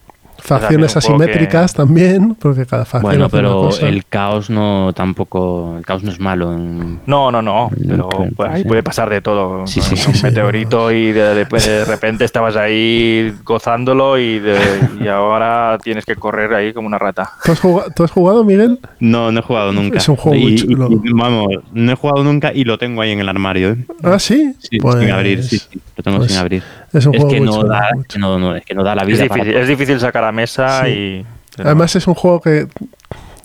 [0.47, 3.89] Facciones asimétricas también, porque cada facción Bueno, hace una pero cosa.
[3.89, 6.53] el caos no tampoco, el caos no es malo.
[6.53, 9.67] en- No, no, no, pero pues, puede pasar de todo.
[9.67, 10.23] Sí, sí, un sí, sí.
[10.23, 14.57] meteorito y de, de- de repente estabas ahí gozándolo y, de-
[15.01, 17.31] y ahora tienes que correr ahí como una rata.
[17.45, 18.79] ¿Tú, has jugado, tú has jugado, Miguel?
[19.01, 19.99] No, no he jugado nunca.
[19.99, 20.89] Es un juego muy Y- chulo.
[20.91, 23.71] y- vamos, no he jugado nunca y lo tengo ahí en el armario.
[23.71, 23.87] ¿eh?
[24.03, 24.55] Ah, sí.
[24.59, 26.63] Sí, Pues sin abrir, sí, sí, lo tengo pues sin abrir.
[26.97, 28.95] Es un Es juego que, no da, es que no, no, es que no da
[28.95, 30.91] la vida difícil, es difícil sacar a mesa Sí.
[30.91, 31.27] y...
[31.57, 32.69] pero- Además es un juego que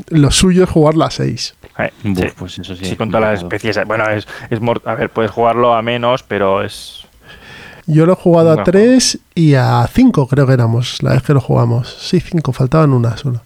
[0.09, 1.55] lo suyo es jugarlo a 6.
[1.79, 2.13] eh, sí.
[2.37, 2.85] pues eso sí.
[2.85, 3.79] Sí, con todas las especies.
[3.85, 7.05] Bueno, es, es a ver, puedes jugarlo a menos, pero es...
[7.87, 11.23] Yo lo he jugado a Buen 3 y a 5 creo que éramos, la vez
[11.23, 11.93] que lo jugamos.
[11.99, 13.41] Sí, 5, faltaban una solo.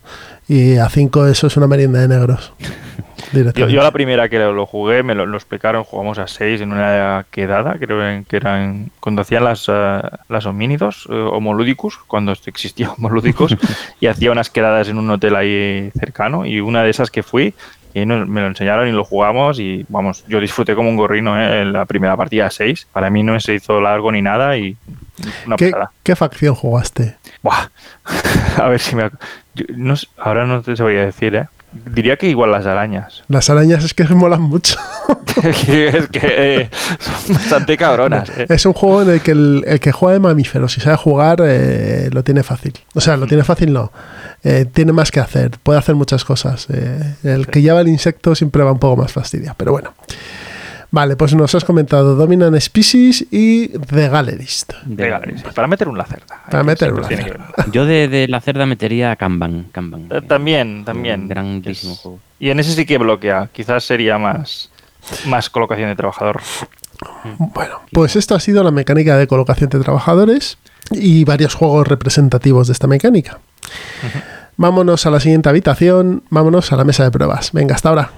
[0.48, 2.54] Y a 5 eso es una merienda de negros.
[3.56, 7.26] Yo, la primera que lo, jugué, me lo, lo explicaron, jugamos a 6 en una
[7.32, 13.56] quedada, creo que eran cuando hacían las, eh, las homínidos, eh, homoludicus, cuando existía homoludicus,
[14.00, 17.54] y hacía unas quedadas en un hotel ahí cercano, y una de esas que fui,
[17.94, 21.62] Y me lo enseñaron y lo jugamos y vamos, yo disfruté como un gorrino ¿eh?
[21.62, 22.88] en la primera partida 6.
[22.92, 24.76] Para mí no se hizo largo ni nada y
[25.46, 25.92] una ¿Qué, pasada.
[26.04, 27.16] ¿Qué facción jugaste?
[27.42, 27.70] Buah.
[28.58, 29.10] A ver si me...
[29.54, 31.48] yo no ahora no te voy a decir, ¿eh?
[31.94, 33.24] Diría que igual las arañas.
[33.28, 34.78] Las arañas es que molan mucho.
[35.44, 36.70] es que eh,
[37.00, 38.30] son bastante cabronas.
[38.30, 38.46] ¿eh?
[38.50, 41.42] Es un juego en el que el, el que juega de mamíferos, si sabe jugar,
[41.44, 42.74] eh, lo tiene fácil.
[42.94, 43.92] O sea, lo tiene fácil no.
[44.44, 46.68] Eh, tiene más que hacer, puede hacer muchas cosas.
[46.70, 49.94] Eh, el que lleva el insecto siempre va un poco más fastidia, pero bueno.
[50.96, 54.72] Vale, pues nos has comentado Dominant Species y The Gallerist.
[54.86, 55.22] Venga,
[55.54, 56.42] para meter un lacerda.
[56.50, 57.48] Para meter un lacerda.
[57.70, 59.66] Yo de, de la cerda metería Kanban.
[59.74, 60.08] Kanban.
[60.10, 61.24] Eh, También, también.
[61.24, 62.20] Un grandísimo Es- juego.
[62.40, 63.50] Y en ese sí que bloquea.
[63.52, 64.70] Quizás sería más,
[65.26, 66.42] más colocación de trabajador.
[67.40, 70.58] Bueno, pues esto ha sido la mecánica de colocación de trabajadores
[70.92, 73.40] y varios juegos representativos de esta mecánica.
[74.56, 77.52] Vámonos a la siguiente habitación, vámonos a la mesa de pruebas.
[77.52, 78.12] Venga, hasta ahora.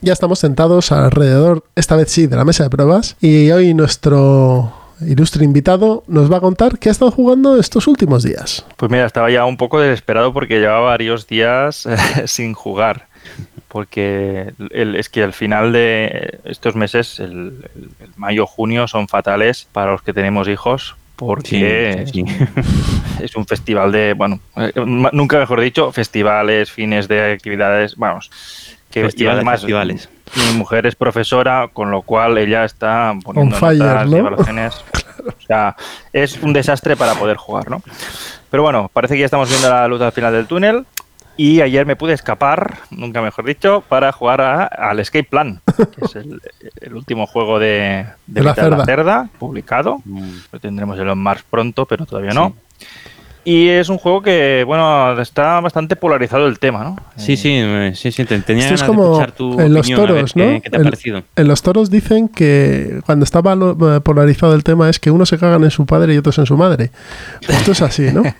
[0.00, 3.16] Ya estamos sentados alrededor, esta vez sí, de la mesa de pruebas.
[3.20, 8.22] Y hoy nuestro ilustre invitado nos va a contar qué ha estado jugando estos últimos
[8.22, 8.64] días.
[8.76, 11.96] Pues mira, estaba ya un poco desesperado porque llevaba varios días eh,
[12.26, 13.06] sin jugar.
[13.66, 17.30] Porque el- es que al final de estos meses, el,
[17.74, 20.96] el- el mayo, junio, son fatales para los que tenemos hijos.
[21.16, 22.24] Porque Sí, sí,
[23.22, 24.72] es un festival de, bueno, eh,
[25.12, 28.30] nunca mejor dicho, festivales, fines de actividades, vamos.
[28.90, 30.08] Que, y Festivales, además, festivales.
[30.52, 34.16] Mi mujer es profesora, con lo cual ella está poniendo On fire, notas y ¿no?
[34.16, 34.84] evaluaciones.
[35.28, 35.76] O sea,
[36.12, 37.82] es un desastre para poder jugar, ¿no?
[38.50, 40.86] Pero bueno, parece que ya estamos viendo la luz al final del túnel.
[41.36, 46.04] Y ayer me pude escapar, nunca mejor dicho, para jugar a- al Escape Plan, que
[46.04, 46.40] es el,
[46.80, 48.84] el último juego de, De la Mitad de Cerda.
[48.84, 50.00] Cerda, publicado.
[50.04, 50.30] Mm.
[50.52, 52.54] Lo tendremos el Mars pronto, pero todavía no.
[53.50, 56.96] Y es un juego que, bueno, está bastante polarizado el tema, ¿no?
[57.16, 57.62] Sí, sí,
[57.94, 60.60] sí, sí, te- tenía Esto es como escuchar tu en los opinión, toros, ¿no?
[60.60, 61.22] ¿Qué te ha El- parecido?
[61.34, 65.38] En los toros dicen que cuando está eh, polarizado el tema es que unos se
[65.38, 66.90] cagan en su padre y otros en su madre.
[67.40, 68.22] Esto es así, ¿no?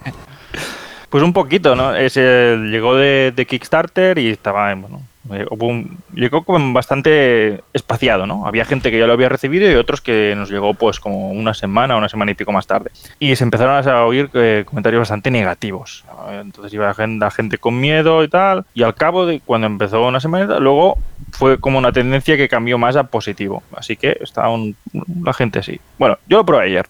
[1.09, 1.97] Pues un poquito, ¿no?
[1.97, 5.08] Es el- llegó de, de Kickstarter y estaba, bueno, eh,
[5.51, 8.47] hubo un- llegó como bastante espaciado, ¿no?
[8.47, 11.53] Había gente que ya lo había recibido y otros que nos llegó pues como una
[11.55, 12.91] semana, una semana y pico más tarde.
[13.19, 16.05] Y se empezaron a oír eh, comentarios bastante negativos.
[16.31, 18.65] Entonces iba la gente, la gente con miedo y tal.
[18.75, 20.99] Y al cabo de cuando empezó una semana, luego
[21.33, 23.63] fue como una tendencia que cambió más a positivo.
[23.77, 24.77] Así que estaba un-
[25.25, 25.81] la gente así.
[25.99, 26.87] Bueno, yo lo probé ayer.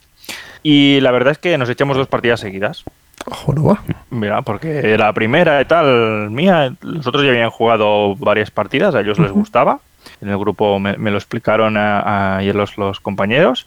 [0.63, 2.85] Y la verdad es que nos echamos dos partidas seguidas.
[3.27, 3.82] Va.
[4.11, 9.01] Mira, porque la primera y tal, mía, los otros ya habían jugado varias partidas, a
[9.01, 9.81] ellos les gustaba.
[10.20, 13.66] En el grupo me, me lo explicaron ayer los, los compañeros.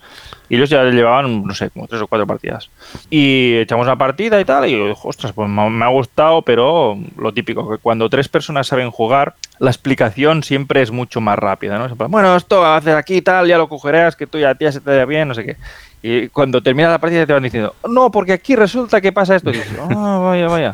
[0.49, 2.69] Y ellos ya llevaban, no sé, como tres o cuatro partidas.
[3.09, 7.31] Y echamos una partida y tal, y yo, ostras, pues me ha- gustado, pero lo
[7.33, 11.95] típico, que cuando tres personas saben jugar, la explicación siempre es mucho más rápida, ¿no?
[12.09, 14.91] Bueno, esto hacer aquí y tal, ya lo cogerás, que tú ya, ya se te
[14.95, 15.57] da bien, no sé qué.
[16.03, 19.49] Y cuando termina la partida te van diciendo, no, porque aquí resulta que pasa esto.
[19.51, 20.73] Y dices, ah, vaya, vaya.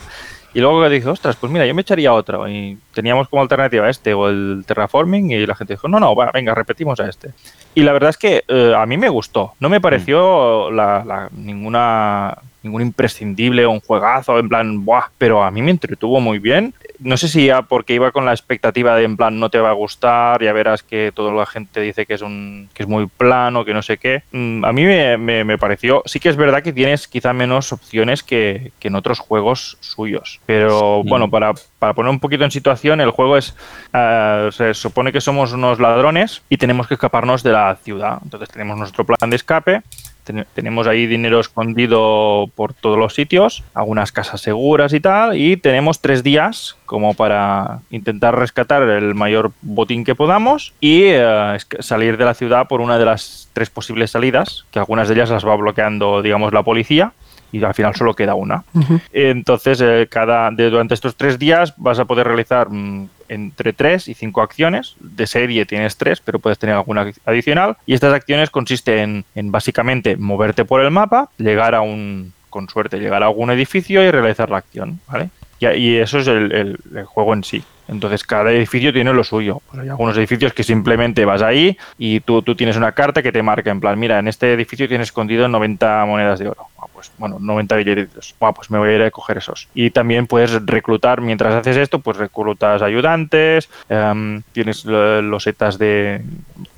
[0.53, 2.49] Y luego que dices, ostras, pues mira, yo me echaría otra.
[2.49, 6.31] Y teníamos como alternativa este o el terraforming y la gente dijo, no, no, va,
[6.33, 7.31] venga, repetimos a este.
[7.75, 9.53] Y la verdad es que eh, a mí me gustó.
[9.59, 12.37] No me pareció la, la- ninguna
[12.67, 16.73] ningún imprescindible o un juegazo en plan, buah, pero a mí me entretuvo muy bien.
[16.99, 19.69] No sé si ya porque iba con la expectativa de en plan no te va
[19.69, 23.05] a gustar, ya verás que toda la gente dice que es un que es muy
[23.07, 24.23] plano, que no sé qué.
[24.31, 27.71] Mm, A mí me, me- me pareció, sí que es verdad que tienes quizá menos
[27.71, 30.39] opciones que, que en otros juegos suyos.
[30.47, 31.09] Pero Sí.
[31.09, 33.55] bueno, para, para poner un poquito en situación, el juego es,
[33.93, 38.17] ah, se supone que somos unos ladrones y tenemos que escaparnos de la ciudad.
[38.23, 39.81] Entonces tenemos nuestro plan de escape
[40.27, 45.57] ten- tenemos ahí dinero escondido por todos los sitios, algunas casas seguras y tal, y
[45.57, 52.17] tenemos tres días como para intentar rescatar el mayor botín que podamos y eh, salir
[52.17, 55.45] de la ciudad por una de las tres posibles salidas, que algunas de ellas las
[55.45, 57.13] va bloqueando, digamos, la policía.
[57.49, 58.65] Y al final solo queda una.
[59.13, 64.07] Entonces, eh, cada, de- durante estos tres días vas a poder realizar mm, entre tres
[64.07, 64.95] y cinco acciones.
[64.99, 67.77] De serie tienes tres, pero puedes tener alguna adicional.
[67.85, 72.69] Y estas acciones consisten en, en básicamente moverte por el mapa, llegar a un, con
[72.69, 75.29] suerte, llegar a algún edificio y realizar la acción, ¿vale?
[75.59, 77.63] Y, y eso es el, juego en sí.
[77.87, 79.61] Entonces cada edificio tiene lo suyo.
[79.73, 83.41] Hay algunos edificios que simplemente vas ahí y tú, tú tienes una carta que te
[83.41, 86.67] marca en plan, mira, en este edificio tienes escondido 90 monedas de oro.
[86.97, 88.33] Pues bueno, 90 billetitos.
[88.39, 89.67] Bueno, pues me voy a ir a coger esos.
[89.75, 96.23] Y también puedes reclutar, mientras haces esto, pues reclutas ayudantes, em, tienes los setas de...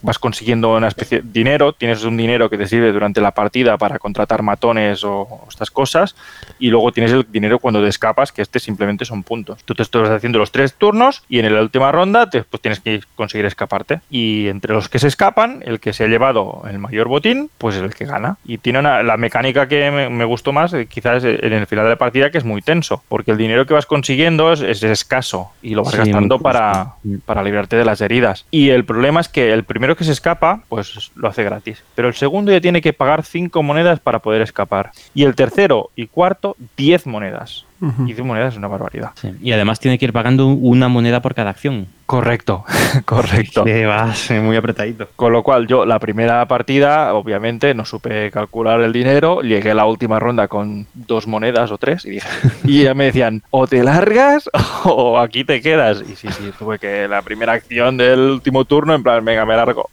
[0.01, 3.77] vas consiguiendo una especie de dinero, tienes un dinero que te sirve durante la partida
[3.77, 6.17] para contratar matones o, estas cosas,
[6.59, 9.63] y luego tienes el dinero cuando te escapas, que este simplemente son puntos.
[9.63, 12.81] Tú te estás haciendo los tres turnos y en la última ronda te, pues tienes
[12.81, 14.01] que conseguir escaparte.
[14.09, 17.77] Y entre los que se escapan, el que se ha llevado el mayor botín, pues
[17.77, 18.35] es el que gana.
[18.43, 21.91] Y tiene una, la mecánica que me, gustó más, eh, quizás en el final de
[21.91, 25.75] la partida, que es muy tenso, porque el dinero que vas consiguiendo es, escaso y
[25.75, 28.45] lo vas gastando para, para librarte de las heridas.
[28.51, 31.83] Y el problema es que el primero que se escapa, pues lo hace gratis.
[31.95, 34.91] Pero el segundo ya tiene que pagar 5 monedas para poder escapar.
[35.13, 37.65] Y el tercero y cuarto, 10 monedas.
[37.81, 39.11] Y 10 monedas es una barbaridad.
[39.41, 41.87] Y además tiene que ir pagando una moneda por cada acción.
[42.05, 42.65] Correcto,
[43.05, 43.63] correcto.
[43.65, 45.07] Sí, vas muy apretadito.
[45.15, 49.75] Con lo cual yo la primera partida, obviamente, no supe calcular el dinero, llegué a
[49.75, 52.27] la última ronda con dos monedas o tres y, dije,
[52.65, 54.49] y ya me decían, o te largas
[54.85, 56.01] o aquí te quedas.
[56.01, 59.55] Y sí, sí, tuve que la primera acción del último turno, en plan, venga, me
[59.55, 59.89] largo.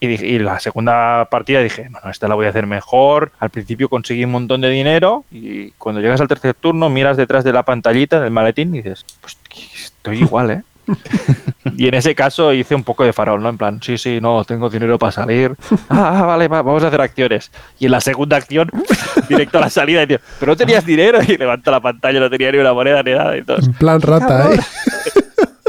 [0.00, 3.32] Y, la segunda partida dije, bueno, esta la voy a hacer mejor.
[3.38, 7.44] Al principio conseguí un montón de dinero y cuando llegas al tercer turno miras detrás
[7.44, 9.36] de la pantallita del maletín y dices, pues
[9.84, 10.62] estoy igual, ¿eh?
[11.76, 13.48] y en ese caso hice un poco de farol, ¿no?
[13.50, 15.54] En plan, sí, sí, no, tengo dinero para salir.
[15.90, 17.50] Ah, ah vale, vamos a hacer acciones.
[17.78, 18.70] Y en la segunda acción,
[19.28, 21.18] directo a la salida, y digo, pero no tenías dinero.
[21.26, 23.36] Y levanto la pantalla, no tenía ni una moneda ni nada.
[23.36, 23.58] Y todo.
[23.58, 24.60] En plan rata, ¿eh?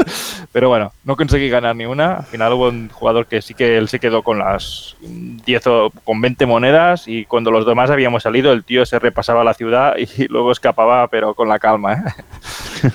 [0.52, 2.18] Pero bueno, no conseguí ganar ni una.
[2.18, 5.92] Al final hubo un jugador que sí que él se quedó con las 10 o
[6.04, 9.96] con 20 monedas y cuando los demás habíamos salido el tío se repasaba la ciudad
[10.18, 11.94] y luego escapaba pero con la calma.
[11.94, 12.92] ¿eh?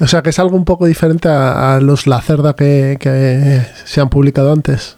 [0.00, 4.00] o sea que es algo un poco diferente a, los La Cerda que, que se
[4.00, 4.96] han publicado antes.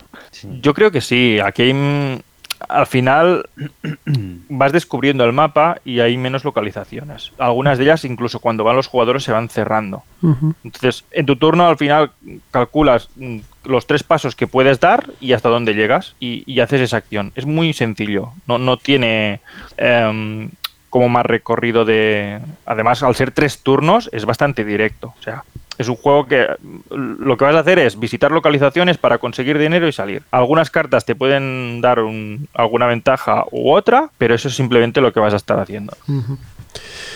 [0.61, 1.39] Yo creo que sí.
[1.43, 2.23] Aquí hay
[2.69, 3.49] al final
[4.49, 7.32] vas descubriendo el mapa y hay menos localizaciones.
[7.39, 10.03] Algunas de ellas, incluso cuando van los jugadores, se van cerrando.
[10.65, 12.12] Entonces, en tu turno, al final,
[12.51, 16.99] calculas mm, los tres pasos que puedes dar y hasta dónde llegas y, haces esa
[16.99, 17.32] acción.
[17.35, 18.32] Es muy sencillo.
[18.47, 19.41] No, no tiene
[19.77, 20.51] em,
[20.89, 22.41] como más recorrido de...
[22.65, 25.15] Además, al ser tres turnos, es bastante directo.
[25.19, 25.45] O sea,
[25.79, 26.47] es un juego que
[26.91, 30.23] lo que vas a hacer es visitar localizaciones para conseguir dinero y salir.
[30.31, 31.99] Algunas cartas te pueden dar
[32.55, 35.97] alguna ventaja u otra, pero eso es simplemente lo que vas a estar haciendo.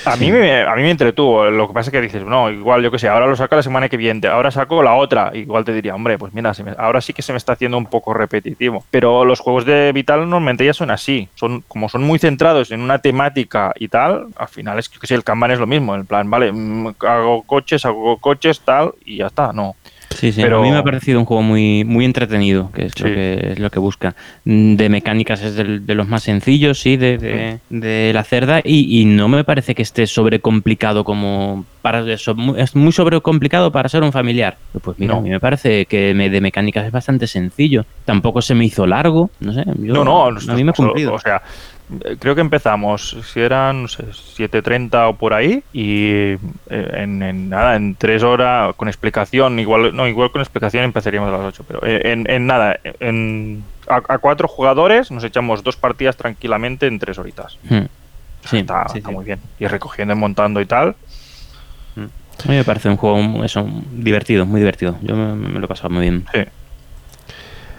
[0.04, 1.46] A, mí me, a mí me entretuvo.
[1.50, 3.62] Lo que pasa es que dices, no, igual yo que sé, ahora lo saco la
[3.62, 5.30] semana que viene, ahora saco la otra.
[5.34, 8.14] Igual te diría, hombre, pues mira, ahora sí que se me está haciendo un poco
[8.14, 8.84] repetitivo.
[8.90, 11.28] Pero los juegos de Vital normalmente ya son así.
[11.34, 15.24] Son, como son muy centrados en una temática y tal, al final es que el
[15.24, 15.94] Kanban es lo mismo.
[15.94, 19.76] En plan, vale, mm, hago coches, hago coches, tal, y ya está, no.
[20.18, 20.58] Sí, sí, pero...
[20.58, 23.58] a mí me ha parecido un juego muy, muy entretenido, que es, lo, que, es
[23.60, 24.16] lo que busca.
[24.44, 29.44] De mecánicas es de, los más sencillos, sí, de, de, la cerda, y, no me
[29.44, 32.34] parece que esté sobrecomplicado como para eso.
[32.56, 34.56] Es muy sobrecomplicado para ser un familiar.
[34.82, 37.86] Pues mira, a mí me parece que de mecánicas es bastante sencillo.
[38.04, 39.62] Tampoco se me hizo largo, no sé.
[39.66, 41.14] no, no, a mí me ha cumplido.
[41.14, 41.42] O sea,
[42.18, 46.38] creo que empezamos, si eran, no sé, 7.30 o por ahí, y eh,
[46.68, 51.46] en, nada, en tres horas, con explicación, igual, no, igual con explicación empezaríamos a las
[51.46, 56.98] 8, pero eh, en, nada, en, a, cuatro jugadores nos echamos dos partidas tranquilamente en
[56.98, 57.58] tres horitas.
[57.68, 57.86] Hmm.
[58.44, 59.40] Sí, está, muy bien.
[59.58, 60.94] Y recogiendo y montando y tal.
[61.96, 62.06] Hmm.
[62.44, 64.96] A mí me parece un juego eso, divertido, muy divertido.
[65.02, 66.24] Yo me, lo he pasado muy bien.
[66.32, 66.40] Sí.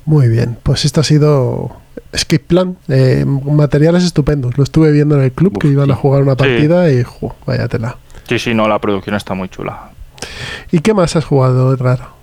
[0.05, 1.71] Muy bien, pues esto ha sido
[2.11, 4.57] Escape Plan, eh, materiales estupendos.
[4.57, 7.67] Lo estuve viendo en el club que iban a jugar una partida y jo, vaya
[7.67, 7.97] tela.
[8.27, 9.91] Sí, sí, no, la producción está muy chula.
[10.71, 12.19] ¿Y qué más has jugado, Edgar?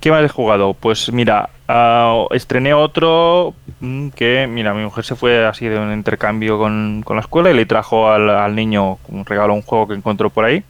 [0.00, 0.74] ¿Qué más he jugado?
[0.74, 5.92] Pues mira, uh, estrené otro mm, que, mira, mi mujer se fue así de un
[5.92, 10.30] intercambio con, la escuela y le trajo al, niño un regalo, un juego que encontró
[10.30, 10.62] por ahí,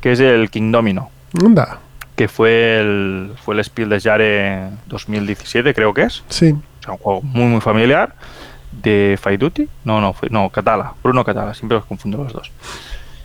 [0.00, 1.10] que es el King Domino.
[1.44, 1.78] Anda.
[2.20, 6.22] Que fue el, fue el Spiel des Jahres 2017, creo que es.
[6.28, 6.54] Sí
[6.88, 8.14] un juego muy, muy familiar
[8.72, 9.68] de Fight Duty.
[9.84, 10.94] No, no, no, Catala.
[11.02, 12.50] Bruno Catala, siempre los confundo los dos.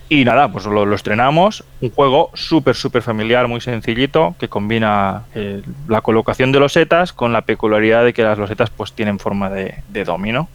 [0.07, 1.63] Y nada, pues lo, estrenamos.
[1.81, 7.34] Un juego súper, súper familiar, muy sencillito, que combina eh, la colocación de losetas con
[7.34, 10.47] la peculiaridad de que las losetas pues tienen forma de, de domino.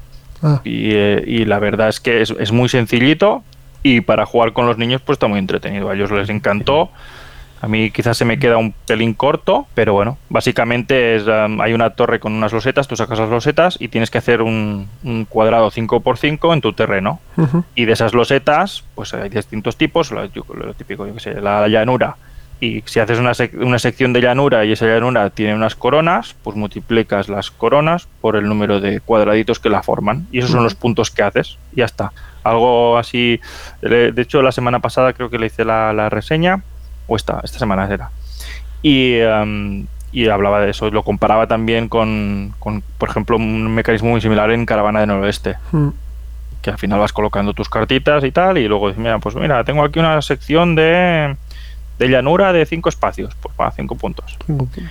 [0.43, 0.61] Ah.
[0.65, 3.43] Eh, y, la verdad es que es, es, muy sencillito
[3.83, 5.91] y para jugar con los niños pues está muy entretenido.
[5.91, 6.91] A ellos les encantó.
[7.61, 11.75] A mí quizás se me queda un pelín corto, pero bueno, básicamente es, um, hay
[11.75, 14.89] una torre con unas losetas, tú sacas las losetas y tienes que hacer un,
[15.29, 17.21] cuadrado 5x5 en tu terreno.
[17.75, 20.29] Y de esas losetas, pues hay distintos tipos, lo,
[20.75, 22.17] típico, yo que sé, la llanura
[22.61, 26.57] y si haces una, una, sección de llanura y esa llanura tiene unas coronas, pues
[26.57, 30.27] multiplicas las coronas por el número de cuadraditos que la forman.
[30.31, 31.57] Y esos son los puntos que haces.
[31.73, 32.13] Y ya está.
[32.45, 33.41] Algo así.
[33.81, 36.63] De hecho, la semana pasada creo que le hice la, reseña.
[37.11, 38.11] O esta, esta semana era.
[38.83, 40.87] Y, em, y hablaba de eso.
[40.87, 45.07] Y lo comparaba también con, con, por ejemplo, un mecanismo muy similar en Caravana de
[45.07, 45.57] Noroeste.
[45.73, 45.89] Mm.
[46.63, 48.59] Que al final vas colocando tus cartitas y tal.
[48.59, 51.37] Y luego dices, mira, pues mira, tengo aquí una sección de
[51.99, 54.39] de llanura de 5 espacios, pues 5 puntos.
[54.47, 54.83] puntos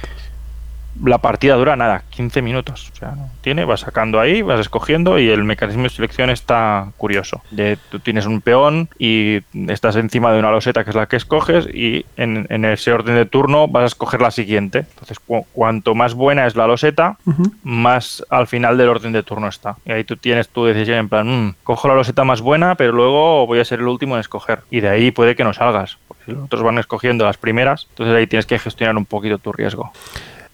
[1.04, 2.90] la partida dura nada, 15 minutos.
[2.94, 7.42] O sea, tiene, vas sacando ahí, vas escogiendo y el mecanismo de selección está curioso.
[7.52, 11.16] De, tú tienes un peón y estás encima de una loseta que es la que
[11.16, 14.80] escoges y en, ese orden de turno vas a escoger la siguiente.
[14.80, 15.20] Entonces,
[15.54, 17.18] cuanto más buena es la loseta,
[17.64, 19.78] más al final del orden de turno está.
[19.86, 22.92] Y ahí tú tienes tu decisión en plan, mm, cojo la loseta más buena, pero
[22.92, 24.60] luego voy a ser el último en escoger.
[24.70, 28.16] Y de ahí puede que no salgas, porque los otros van escogiendo las primeras, entonces
[28.16, 29.92] ahí tienes que gestionar un poquito tu riesgo.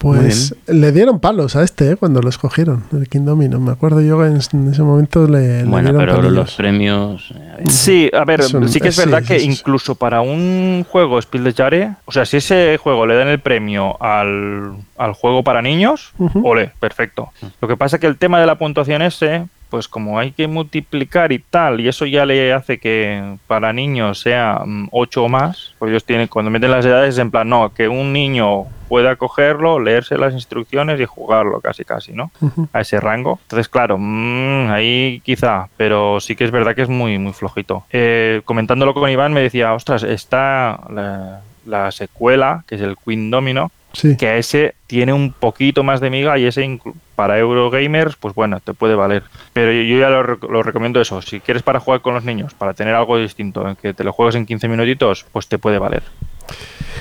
[0.06, 1.96] Pues le dieron palos a este ¿eh?
[1.96, 3.60] cuando lo escogieron, el King Domino.
[3.60, 7.34] Me acuerdo yo que en, ese momento le, bueno, le dieron pero los premios.
[7.36, 11.54] Eh, sí, a ver, sí que es verdad que incluso para un juego Spiel de
[11.54, 16.14] Jare, o sea, si ese juego le dan el premio al, al juego para niños,
[16.44, 17.32] ole, perfecto.
[17.60, 20.48] Lo que pasa es que el tema de la puntuación ese, pues como hay que
[20.48, 25.30] multiplicar y tal, y eso ya le hace que para niños sea 8 mm, o
[25.30, 29.16] más, pues ellos tienen, cuando meten las edades, en plan, no, que un niño pueda
[29.16, 32.32] cogerlo, leerse las instrucciones y jugarlo casi casi, ¿no?
[32.74, 33.40] A ese rango.
[33.44, 37.86] Entonces, claro, mm, ahí quizá, pero sí que es verdad que es muy, muy flojito.
[37.92, 43.32] Eh, comentándolo con Iván me decía, ostras, está la, la secuela, que es el Queen
[43.32, 43.72] Domino,
[44.18, 46.80] que ese tiene un poquito más de miga y ese
[47.16, 49.24] para Eurogamers, pues bueno, te puede valer.
[49.54, 51.22] Pero yo ya lo, recomiendo eso.
[51.22, 54.12] Si quieres para jugar con los niños, para tener algo distinto, en que te lo
[54.12, 56.04] juegues en 15 minutitos, pues te puede valer.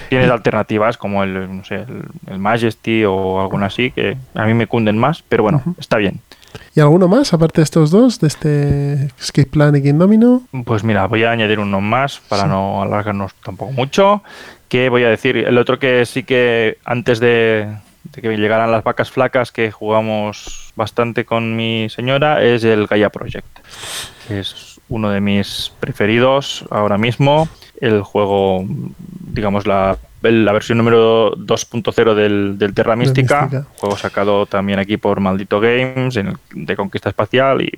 [0.09, 1.85] Tienes alternativas como el, no sé,
[2.27, 6.21] el, Majesty o alguna así, que a mí me cunden más, pero bueno, está bien.
[6.75, 10.43] ¿Y alguno más, aparte de estos dos, de este Escape Plan y King Domino?
[10.65, 14.23] Pues mira, voy a añadir uno más para no alargarnos tampoco mucho.
[14.69, 15.37] ¿Qué voy a decir?
[15.37, 17.69] El otro que sí que antes de,
[18.13, 23.47] que llegaran las vacas flacas que jugamos bastante con mi señora es el Gaia Project,
[24.27, 27.49] que es uno de mis preferidos ahora mismo.
[27.85, 28.65] El juego,
[29.33, 35.21] digamos, la, la versión número 2.0 del, del, Terra Mística, juego sacado también aquí por
[35.21, 36.19] Maldito Games
[36.53, 37.73] de conquista espacial y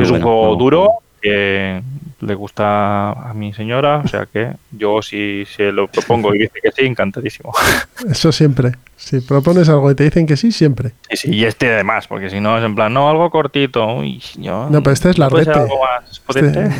[0.00, 1.82] es un juego duro que
[2.20, 6.58] le gusta a mi señora, o sea que yo si se lo propongo y dice
[6.62, 7.52] que sí, encantadísimo.
[8.10, 8.72] Eso siempre.
[8.96, 10.92] Si propones algo y te dicen que sí, siempre.
[11.10, 13.86] Sí, sí, y este además, porque si no es en plan, no, algo cortito.
[13.94, 15.52] Uy, no, pero este es larguete.
[16.34, 16.70] Este,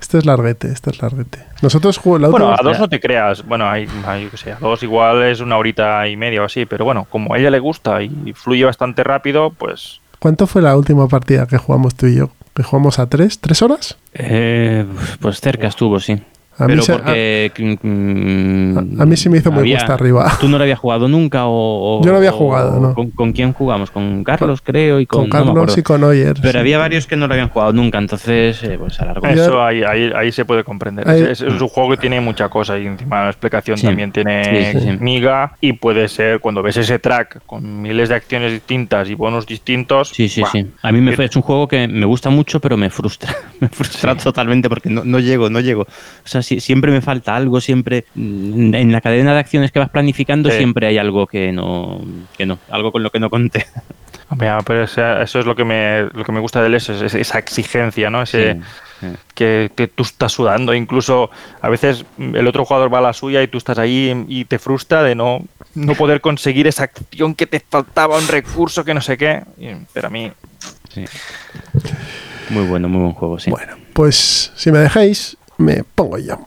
[0.00, 1.44] este, es larguete, este es larguete.
[1.62, 3.44] Nosotros jugamos Bueno, a dos no te creas.
[3.46, 6.66] Bueno, hay, hay que sé, a dos igual es una horita y media o así,
[6.66, 10.00] pero bueno, como a ella le gusta y fluye bastante rápido, pues...
[10.18, 12.30] ¿Cuánto fue la última partida que jugamos tú y yo?
[12.54, 13.40] ¿Que jugamos a tres?
[13.40, 13.96] ¿Tres horas?
[14.12, 14.84] Eh,
[15.20, 16.20] pues cerca estuvo, sí.
[16.60, 17.78] A pero mí porque.
[17.82, 20.36] Mm, a, mí sí me hizo muy cuesta arriba.
[20.38, 21.44] ¿Tú no lo habías jugado nunca?
[21.46, 22.94] O, Yo no había jugado, ¿no?
[23.14, 23.90] Con, quién jugamos?
[23.90, 25.00] Con Carlos, creo.
[25.00, 26.36] y Con, Carlos y con Oyer.
[26.42, 29.26] Pero había varios que no lo habían jugado nunca, entonces, eh, pues alargó.
[29.26, 31.08] Eso ahí, ahí, ahí, se puede comprender.
[31.08, 35.72] Es, un juego que tiene mucha cosa y encima la explicación también tiene miga y
[35.72, 40.10] puede ser cuando ves ese track con miles de acciones distintas y bonos distintos.
[40.10, 40.66] Sí, sí, sí.
[40.82, 43.34] A mí me, es un juego que me gusta mucho, pero me frustra.
[43.60, 45.82] me frustra totalmente porque no, no llego, no llego.
[45.82, 49.90] O sea, siempre me falta algo, siempre mm, en la cadena de acciones que vas
[49.90, 52.00] planificando siempre hay algo que no,
[52.36, 53.66] que no, algo con lo que no conté.
[54.64, 58.10] pero eso es lo que me, lo que me gusta de él, es, esa exigencia,
[58.10, 58.22] ¿no?
[58.22, 58.60] Ese,
[59.34, 63.48] Que, tú estás sudando, incluso a veces el otro jugador va a la suya y
[63.48, 65.42] tú estás ahí y te frustra de no,
[65.74, 69.42] no poder conseguir esa acción que te faltaba, un recurso que no sé qué.
[69.92, 70.30] pero a mí...
[72.50, 73.50] Muy bueno, muy buen juego, sí.
[73.50, 76.46] Bueno, pues si me dejáis, me pongo yo.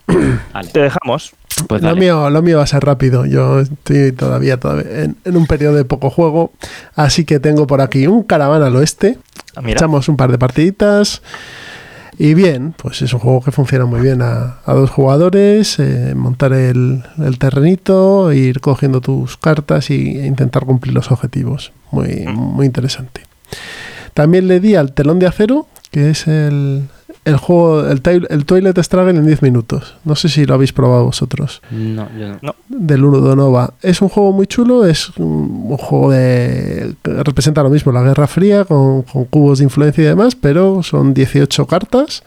[0.73, 1.33] Te dejamos.
[1.67, 3.25] Pues lo, mío, lo mío va a ser rápido.
[3.25, 6.51] Yo estoy todavía, en, un periodo de poco juego.
[6.95, 9.17] Así que tengo por aquí un caravana al oeste.
[9.55, 11.21] Ah, Echamos un par de partiditas.
[12.17, 15.79] Y bien, pues es un juego que funciona muy bien a, dos jugadores.
[15.79, 21.71] Eh, montar el, el, terrenito, ir cogiendo tus cartas e intentar cumplir los objetivos.
[21.91, 22.35] Muy, mm.
[22.35, 23.21] muy interesante.
[24.13, 26.87] También le di al telón de acero, que es el,
[27.25, 29.95] el juego, el, el Toilet Struggle en 10 minutos.
[30.03, 31.61] No sé si lo habéis probado vosotros.
[31.71, 32.55] No, yo no.
[32.67, 33.73] Del Uno Nova.
[33.81, 36.95] Es un juego muy chulo, es un, juego de.
[37.03, 41.65] representa lo mismo, la Guerra Fría, con, cubos de influencia y demás, pero son 18
[41.65, 42.23] cartas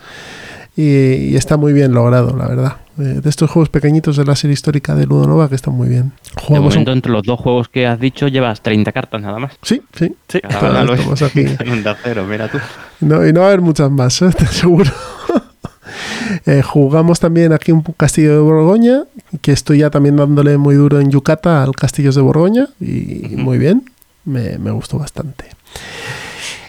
[0.76, 2.76] y, está muy bien logrado, la verdad.
[2.96, 6.12] De estos juegos pequeñitos de la serie histórica de Ludonova que están muy bien.
[6.36, 9.38] De Jugamos momento, un- entre los dos juegos que has dicho, llevas 30 cartas nada
[9.38, 9.52] más.
[9.62, 10.14] Sí, sí.
[10.28, 10.40] Sí.
[10.40, 11.22] Cada lo es.
[11.22, 11.44] Aquí.
[12.02, 12.58] Cero, mira tú.
[13.00, 14.30] No, y no va a haber muchas más, ¿eh?
[14.38, 14.90] Te seguro.
[16.44, 19.04] Eh, jugamos también aquí un castillo de Borgoña,
[19.40, 23.58] que estoy ya también dándole muy duro en Yucata al castillo de Borgoña, y muy
[23.58, 23.84] bien,
[24.24, 25.46] me, me gustó bastante.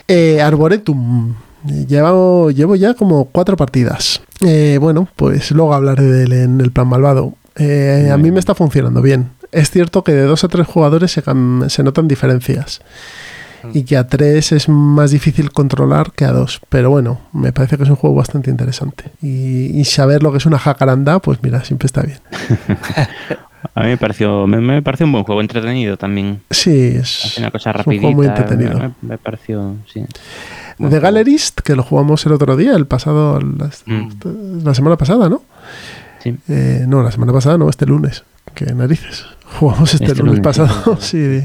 [0.08, 1.34] Eh, Arboretum,
[1.66, 4.22] llevo, llevo ya como cuatro partidas.
[4.42, 7.34] Eh, bueno, pues luego hablaré de él en el plan malvado.
[7.56, 9.32] Eh, a mí me está funcionando bien.
[9.52, 11.24] Es cierto que de dos a tres jugadores se,
[11.70, 12.82] se notan diferencias
[13.74, 16.62] y que a tres es más difícil controlar que a dos.
[16.70, 19.06] Pero bueno, me parece que es un juego bastante interesante.
[19.22, 22.20] Y, y saber lo que es una jacaranda, pues mira, siempre está bien.
[23.74, 26.42] A mí me pareció, me, me pareció un buen juego, entretenido también.
[26.52, 28.02] Sí, es, una cosa es un rapidita.
[28.02, 28.80] juego muy entretenido.
[28.80, 30.06] Me, me pareció, sí.
[30.78, 31.00] The.
[31.00, 34.64] Gallerist, que lo jugamos el otro día, el pasado, la, Mm.
[34.64, 35.42] la semana pasada, ¿no?
[36.24, 36.36] Sí.
[36.50, 38.24] Eh, no, la semana pasada, no, este lunes.
[38.54, 39.26] Qué narices.
[39.60, 40.98] Jugamos este, Este lunes, lunes, pasado.
[41.00, 41.42] sí.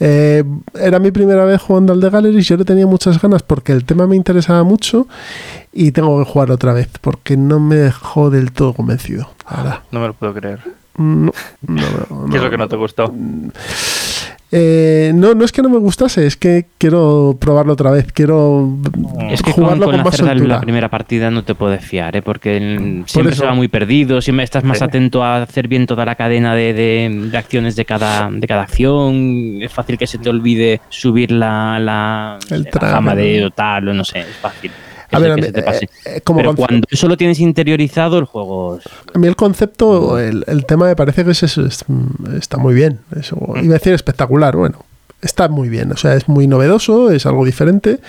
[0.00, 0.44] Eh,
[0.80, 2.46] era mi primera vez jugando al The Galleries.
[2.46, 5.06] Yo le tenía muchas ganas porque el tema me interesaba mucho
[5.72, 9.28] y tengo que jugar otra vez porque no me dejó del todo convencido.
[9.50, 9.80] verdad.
[9.90, 10.60] No me lo puedo creer.
[10.96, 11.32] No,
[11.66, 12.50] no, no, ¿Qué es lo no.
[12.50, 13.12] que no te gustó?
[14.56, 18.12] Eh, no, no es que no me gustase, es que quiero probarlo otra vez.
[18.12, 18.76] Quiero
[19.28, 20.54] Es que con, jugarlo con con, más hacer la, soltura.
[20.54, 22.22] la primera partida no te puedes fiar, ¿eh?
[22.22, 23.42] porque el- siempre eso.
[23.42, 24.84] se va muy perdido, siempre estás más Sí.
[24.84, 28.62] atento a hacer bien toda la cadena de, de- de acciones de cada, de cada
[28.62, 29.58] acción.
[29.60, 33.92] Es fácil que se te olvide subir la, la, El la de o tal, o
[33.94, 34.70] no sé, es fácil.
[35.14, 35.84] Que A se- ver, a que mí, se te pase.
[35.84, 38.84] eh, eh, como Pero cuando eso lo tienes interiorizado, el juego es-
[39.14, 42.74] A mí el concepto, el, el tema me parece que es, es- mm, está muy
[42.74, 43.00] bien.
[43.18, 44.84] Eso, iba a decir espectacular, bueno,
[45.22, 45.92] está muy bien.
[45.92, 48.00] O sea, es muy novedoso, es algo diferente,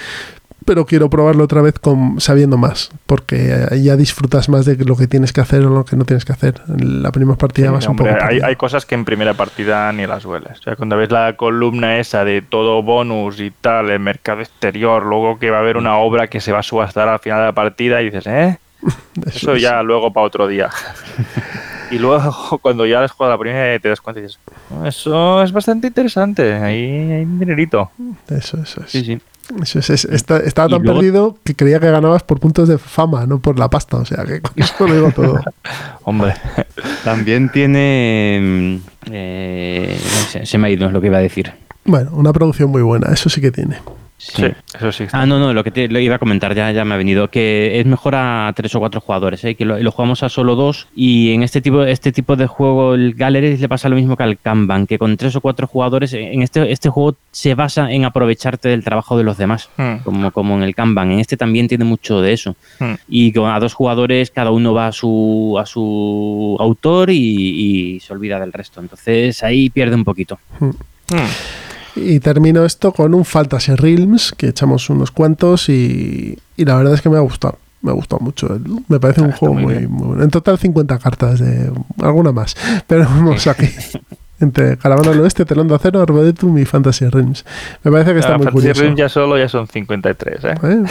[0.65, 4.97] pero quiero probarlo otra vez con, sabiendo más, porque eh, ya disfrutas más de lo
[4.97, 6.61] que tienes que hacer o lo que no tienes que hacer.
[6.67, 9.35] En la primera partida Sí, vas un hombre, poco hay, hay cosas que en primera
[9.35, 10.59] partida ni las hueles.
[10.59, 15.05] O sea, cuando ves la columna esa de todo bonus y tal, el mercado exterior,
[15.05, 17.45] luego que va a haber una obra que se va a subastar al final de
[17.45, 18.59] la partida y dices, ¿eh?
[19.25, 19.61] Eso es.
[19.61, 20.69] ya luego para otro día.
[21.91, 24.39] y luego cuando ya has jugado la primera te das cuenta y dices,
[24.71, 27.91] "Oh, eso es bastante interesante, ahí hay un dinerito.
[28.29, 28.91] Eso, eso es.
[28.91, 29.19] Sí, sí.
[29.61, 32.79] Eso es, es- está- estaba tan luego- perdido que creía que ganabas por puntos de
[32.79, 33.97] fama, no por la pasta.
[33.97, 35.39] O sea, que con eso lo digo todo.
[36.03, 36.33] Hombre,
[37.03, 38.39] También tiene...
[38.41, 38.75] mm,
[39.11, 39.99] eh,
[40.29, 41.53] sé, se me ha ido lo que iba a decir.
[41.85, 43.77] Bueno, una producción muy buena, eso sí que tiene.
[44.17, 44.45] sí,
[44.75, 45.03] eso sí.
[45.11, 47.27] Ah, no, no, lo que te lo iba a comentar ya, ya me ha venido,
[47.29, 49.53] que es mejor a tres o cuatro jugadores, ¿eh?
[49.55, 52.95] que lo, lo jugamos a solo dos y en este tipo, este tipo de juego
[52.95, 56.13] el Gallery le pasa lo mismo que al Kanban, que con tres o cuatro jugadores,
[56.13, 59.97] en este, este juego se basa en aprovecharte del trabajo de los demás, Hmm.
[60.03, 62.55] como, como en el Kanban, en este también tiene mucho de eso.
[62.79, 62.93] Hmm.
[63.09, 67.17] Y con a dos jugadores cada uno va a su, a su autor y,
[67.95, 70.39] y se olvida del resto, entonces ahí pierde un poquito.
[70.59, 70.71] Hmm.
[71.95, 76.93] Y termino esto con un Fantasy Realms, que echamos unos cuantos y, y la verdad
[76.93, 77.57] es que me ha gustado.
[77.81, 78.59] Me ha gustado mucho.
[78.87, 80.23] Me parece un está juego muy muy, bueno.
[80.23, 82.55] En total 50 cartas, de alguna más.
[82.87, 83.69] Pero vamos aquí.
[84.39, 87.45] Entre Caravana del Oeste, Telón de Acero, Arboretum y Fantasy Realms.
[87.83, 88.81] Me parece que está Ah, muy Fantasy curioso.
[88.81, 90.55] Realms ya solo ya son 53, ¿eh?
[90.63, 90.83] ¿Eh?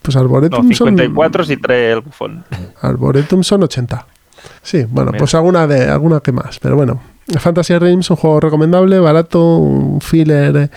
[0.00, 2.44] Pues No, Arboretum, 54 si trae el bufón.
[2.50, 4.06] son, Arboretum son 80.
[4.62, 5.18] Sí, bueno, Mira.
[5.18, 6.58] pues alguna de alguna que más.
[6.60, 7.00] Pero bueno,
[7.38, 10.70] Fantasy Realms, un juego recomendable, barato, un filler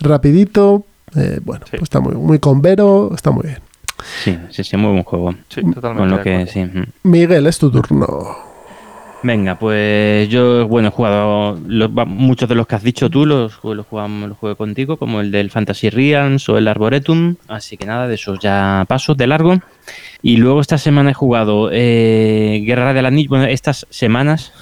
[0.00, 0.84] rapidito.
[1.14, 1.70] eh, bueno, Sí.
[1.72, 3.58] pues está muy, muy con Vero, está muy bien.
[4.22, 5.32] Sí, sí, sí, muy buen juego.
[5.48, 6.10] Sí, Con totalmente.
[6.10, 6.52] lo de que acuerdo.
[6.84, 6.92] sí.
[7.04, 8.36] Miguel, es tu turno.
[9.26, 11.58] Venga, pues yo, bueno, he jugado
[12.06, 15.50] muchos de los que has dicho tú, los, los, los jugué contigo, como el del
[15.50, 19.58] Fantasy Realms o el Arboretum, así que nada, de esos ya paso de largo.
[20.22, 24.52] Y luego esta semana he jugado eh, Guerra del Anillo, bueno, estas semanas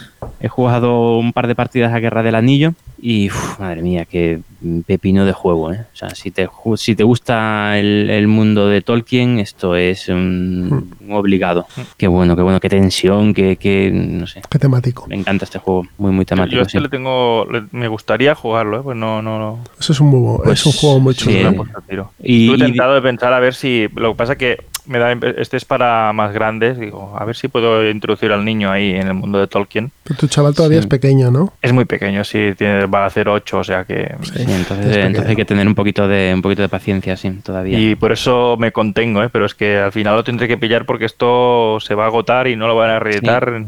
[0.41, 2.73] he jugado un par de partidas a Guerra del Anillo
[3.07, 4.41] y, uf, madre mía, qué
[4.87, 5.85] pepino de juego, ¿eh?
[5.93, 10.09] O sea, si te, ju- si te gusta el, el mundo de Tolkien, esto es
[10.09, 11.67] un, un obligado.
[11.99, 14.41] Qué bueno, qué bueno, qué tensión, qué, qué, no sé.
[14.49, 15.07] Qué temático.
[15.07, 16.63] Me encanta este juego, muy, muy Yo temático.
[16.63, 16.83] este sí.
[16.83, 18.83] le tengo, le- me gustaría jugarlo, ¿eh?
[18.83, 19.59] pues no, no, no.
[19.79, 21.67] Eso es un, muy Pues, es un juego muy sí, chulo.
[21.77, 22.11] he tiro.
[22.23, 23.87] Y- y- tentado de pensar a ver si.
[23.97, 26.79] Lo que pasa es que me da, este es para más grandes.
[26.79, 29.91] Digo, a ver si puedo introducir al niño ahí en el mundo de Tolkien.
[30.05, 30.85] Pero tu chaval todavía Sí.
[30.85, 31.53] es pequeño, ¿no?
[31.63, 34.15] Es muy pequeño, sí, tiene, va a hacer 8, o sea que.
[34.23, 37.79] Sí, entonces, entonces hay que tener un poquito de un poquito de paciencia, sí, todavía.
[37.79, 39.29] Y por eso me contengo, ¿eh?
[39.31, 42.47] pero es que al final lo tendré que pillar porque esto se va a agotar
[42.49, 43.65] y no lo van a reeditar.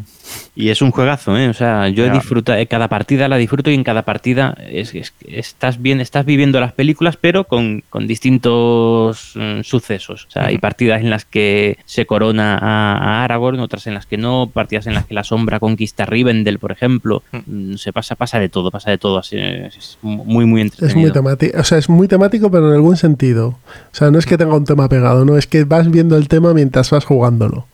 [0.55, 1.49] Y es un juegazo, ¿eh?
[1.49, 5.13] O sea, yo disfruto, eh, cada partida la disfruto y en cada partida es, es-
[5.29, 10.27] estás bien, estás viviendo las películas, pero con, con distintos mm, sucesos.
[10.27, 14.07] O sea, hay partidas en las que se corona a, a Aragorn, otras en las
[14.07, 17.23] que no, partidas en las que la sombra conquista a Rivendell, por ejemplo.
[17.47, 19.19] Mm, Se pasa, pasa de todo, pasa de todo.
[19.19, 21.13] Así, es, es muy, muy Es muy entretenido.
[21.13, 23.49] temático, o sea, es muy temático, pero en algún sentido.
[23.49, 26.29] O sea, no es que tenga un tema pegado, no, es que vas viendo el
[26.29, 27.67] tema mientras vas jugándolo.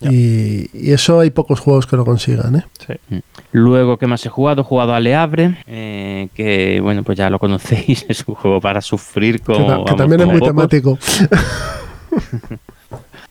[0.00, 2.64] Y, y eso hay pocos juegos que lo consigan, ¿eh?
[2.86, 3.22] Sí.
[3.52, 4.60] Luego, ¿qué más he jugado?
[4.60, 8.60] He jugado a Le Havre, eh, que bueno, pues ya lo conocéis, es un juego
[8.60, 10.98] para sufrir Que, como, ta- que vamos, también es muy pocos, temático.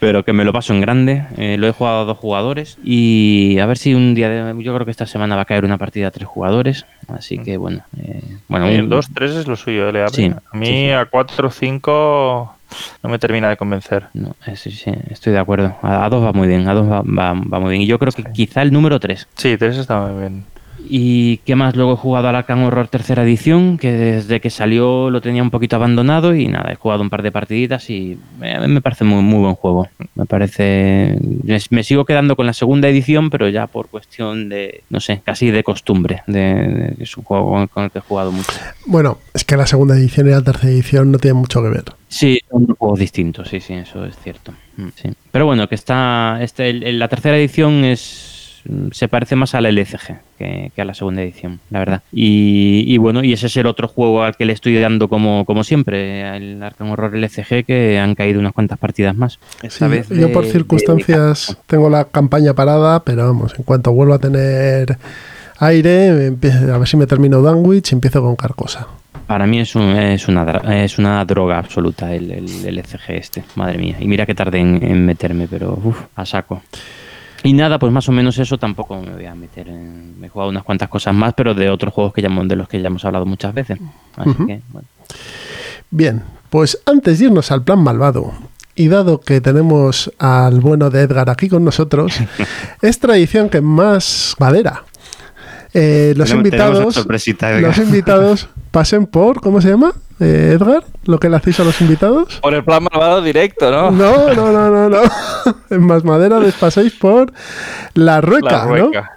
[0.06, 1.23] pero que me lo paso en grande.
[1.36, 4.72] Eh, lo he jugado a dos jugadores y a ver si un día, de, yo
[4.76, 7.82] creo que esta semana va a caer una partida a tres jugadores, así que bueno,
[7.98, 10.91] eh, bueno, el 2, 3 es lo suyo, le Sí, A mí sí, sí.
[10.91, 12.56] a 4, 5
[13.02, 14.06] no me termina de convencer.
[14.14, 15.76] no, eh, sí, sí, estoy de acuerdo.
[15.82, 17.82] A, a dos va muy bien, a dos va, va- va muy bien.
[17.82, 19.27] Y yo creo que quizá el número 3.
[19.34, 20.44] Sí, 3 está muy bien.
[20.88, 21.76] ¿Y qué más?
[21.76, 25.49] Luego he jugado al Arkham Horror tercera edición, que desde que salió lo tenía un
[25.52, 29.22] poquito abandonado y nada, he jugado un par de partiditas y me, me parece muy,
[29.24, 29.88] muy buen juego.
[30.16, 31.18] Me parece...
[31.44, 35.22] Me, me sigo quedando con la segunda edición, pero ya por cuestión de, no sé,
[35.24, 36.24] casi de costumbre.
[36.28, 38.52] De, de- es un juego con, el que he jugado mucho.
[38.86, 41.86] Bueno, es que la segunda edición y la tercera edición no tienen mucho que ver.
[42.07, 44.53] Sí, son juegos distintos, sí, sí, eso es cierto.
[44.78, 45.10] Mm, sí.
[45.32, 48.35] Pero bueno, que está, este, la tercera edición es
[48.92, 52.02] se parece más a la LCG que, que a la segunda edición, la verdad.
[52.12, 55.46] Y, y bueno, y ese es el otro juego al que le estoy dando como,
[55.46, 59.40] como siempre, el Arkham Horror LCG, que han caído unas cuantas partidas más.
[59.64, 63.92] Esta Sí, vez yo por de- circunstancias tengo la campaña parada, pero vamos, en cuanto
[63.92, 64.98] vuelva a tener
[65.60, 66.10] aire,
[66.74, 68.88] a ver si me termino Danwich y empiezo con Carcosa.
[69.28, 73.44] Para mí es, un- es, una, dra- es una droga absoluta el, el, LCG este,
[73.56, 73.96] madre mía.
[74.00, 76.62] Y mira que tardé en, en meterme, pero uf, a saco.
[77.45, 80.19] Y nada, pues más o menos eso tampoco me voy a meter en...
[80.19, 82.67] Me he jugado unas cuantas cosas más, pero de otros juegos que ya, de los
[82.67, 83.80] que ya hemos hablado muchas veces.
[84.17, 84.88] Así que, bueno.
[85.91, 88.34] Bien, pues antes de irnos al plan malvado,
[88.73, 92.19] y dado que tenemos al bueno de Edgar aquí con nosotros,
[92.81, 94.84] es tradición que más madera.
[95.76, 97.06] Eh, los Tenemos- invitados,
[97.61, 99.91] los invitados pasen por, ¿cómo se llama?
[100.22, 102.39] Eh, Edgar, lo que le hacéis a los invitados.
[102.41, 103.91] Por el plan malvado directo, ¿no?
[103.91, 105.02] No, no, no, no, no.
[105.69, 107.34] En más madera les paséis por
[107.95, 108.69] la rueca, La ¿no?
[108.69, 109.11] rueca.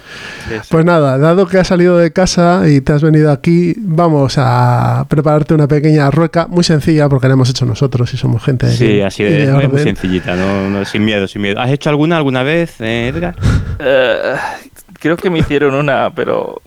[0.48, 0.68] Sí, sí.
[0.70, 5.06] Pues nada, dado que has salido de casa y te has venido aquí, vamos a
[5.08, 8.96] prepararte una pequeña rueca muy sencilla porque la hemos hecho nosotros y somos gente Sí,
[8.96, 11.60] de, así y de, de es muy sencillita, no, no, sin miedo, sin miedo.
[11.60, 13.36] ¿Has hecho alguna alguna vez, eh, Edgar?
[13.80, 14.34] Eh,
[14.98, 16.60] creo que me hicieron una, pero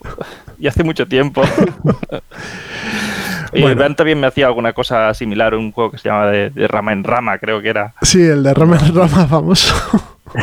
[0.59, 1.43] y hace mucho tiempo.
[3.53, 3.81] y Bueno.
[3.81, 6.93] Ben también me hacía alguna cosa similar, un juego que se llama de, de rama
[6.93, 7.93] en rama, creo que era.
[8.01, 9.73] Sí, el de Rama en Rama famoso.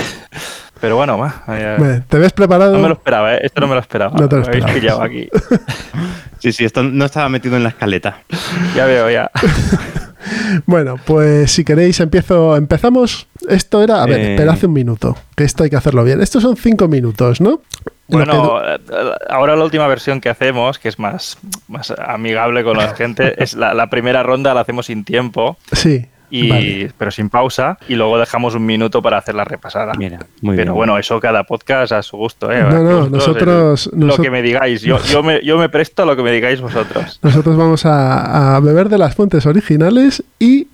[0.80, 2.72] Pero bueno, va, eh, ¿Te ves preparado?
[2.72, 3.40] no me lo esperaba, ¿eh?
[3.42, 4.16] esto no me lo esperaba.
[4.16, 5.28] No te lo Me pillado aquí.
[6.40, 8.18] Sí, sí, esto no estaba metido en la escaleta.
[8.76, 9.28] Ya veo, ya.
[10.66, 13.26] Bueno, pues si queréis empiezo, empezamos.
[13.48, 14.30] Esto era, a ver, Eh.
[14.32, 16.20] esperad un minuto, que esto hay que hacerlo bien.
[16.20, 17.60] Estos son cinco minutos, ¿no?
[18.08, 18.78] Bueno, eh,
[19.28, 21.38] ahora la última versión que hacemos, que es más,
[21.68, 26.06] más amigable con la gente, es la, la primera ronda la hacemos sin tiempo, sí,
[26.30, 26.92] y, vale.
[26.98, 29.94] pero sin pausa, y luego dejamos un minuto para hacer la repasada.
[29.94, 30.74] Mira, muy pero bien.
[30.76, 32.62] bueno, eso cada podcast a su gusto, ¿eh?
[32.62, 36.06] No, no, nosotros- el- lo que me digáis, yo, yo, me, yo me presto a
[36.06, 37.18] lo que me digáis vosotros.
[37.22, 40.68] Nosotros vamos a, a beber de las fuentes originales y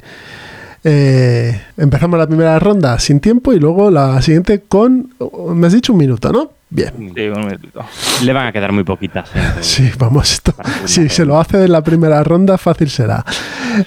[0.85, 5.11] eh, empezamos la primera ronda sin tiempo y luego la siguiente con,
[5.55, 6.51] me has dicho un minuto, ¿no?
[6.75, 7.13] Bien.
[7.15, 7.85] Sí, un minutito.
[8.25, 9.31] Le van a quedar muy poquitas.
[9.35, 9.41] eh.
[9.61, 10.53] Sí, vamos, esto,
[10.87, 13.25] si se lo hace en la primera ronda, fácil será.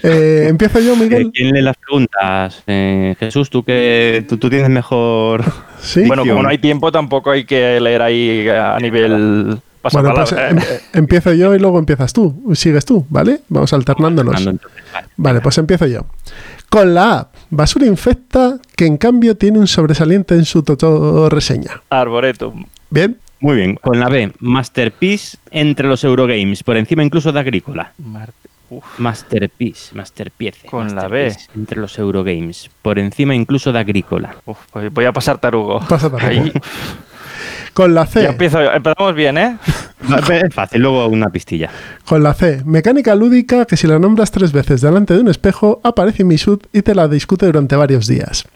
[0.03, 1.31] Eh, Empiezo yo, Eh, Miguel.
[1.33, 2.63] ¿Quién lee las preguntas?
[2.65, 5.43] Eh, Jesús, tú que tú, tú tienes mejor.
[5.79, 6.05] Sí.
[6.07, 9.59] Bueno, como no hay tiempo, tampoco hay que leer ahí a nivel
[9.93, 10.63] Bueno, pues em- ¿eh?
[10.93, 12.51] empiezo yo y luego empiezas tú.
[12.55, 13.41] Sigues tú, ¿vale?
[13.47, 14.43] Vamos alternándonos.
[15.17, 15.39] Vale.
[15.41, 16.07] Pues empiezo yo.
[16.69, 21.79] Con la A, basura infecta, que en cambio tiene un sobresaliente en su toto reseña.
[21.91, 22.65] Arboretum.
[22.89, 23.75] Bien, Muy bien.
[23.75, 27.93] Con la B, Masterpiece entre los Eurogames, por encima incluso de Agrícola.
[28.69, 28.83] Uf.
[28.97, 30.67] Masterpiece, Masterpiece.
[30.67, 34.35] Con la Masterpiece Entre los Eurogames, por encima incluso de Agrícola.
[34.45, 35.79] Uf, pues voy a pasar tarugo.
[35.87, 36.27] Pasa tarugo.
[36.27, 36.51] Ahí.
[37.73, 38.23] con la C.
[38.23, 39.57] Ya empiezo, empezamos bien, ¿eh?
[40.29, 41.69] Es fácil, luego una pistilla.
[42.05, 45.79] Con la C, mecánica lúdica que si la nombras tres veces delante de un espejo,
[45.83, 48.47] aparece Misud y te la discute durante varios días.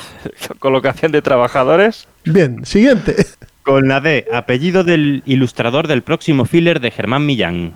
[0.58, 2.06] Colocación de trabajadores.
[2.24, 3.26] Bien, siguiente.
[3.66, 7.74] Con la D, apellido del ilustrador del próximo filler de Germán Millán.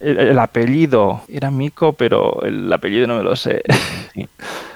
[0.00, 3.62] El, el apellido era Mico, pero el apellido no me lo sé.
[4.14, 4.28] Sí.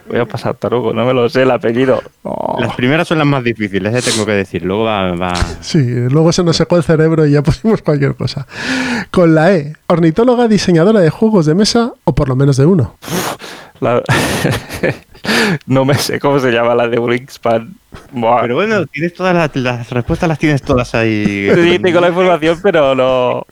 [0.09, 2.03] Voy a pasar tarugo, no me lo sé el apellido.
[2.25, 4.63] Oh, Las primeras son las más difíciles, eh, tengo que decir.
[4.65, 5.79] Luego va, va- Sí,
[6.11, 8.49] luego se nos secó el cerebro y ya pusimos cualquier cosa.
[9.13, 12.97] Con la E, ornitóloga diseñadora de juegos de mesa, o por lo menos de uno.
[13.81, 14.03] La-
[15.67, 17.75] no me sé cómo se llama la de Wingspan.
[18.13, 18.43] Buah.
[18.43, 21.49] Pero bueno, tienes todas las, las respuestas, las tienes todas ahí.
[21.55, 23.45] Sí, tengo la información, pero no.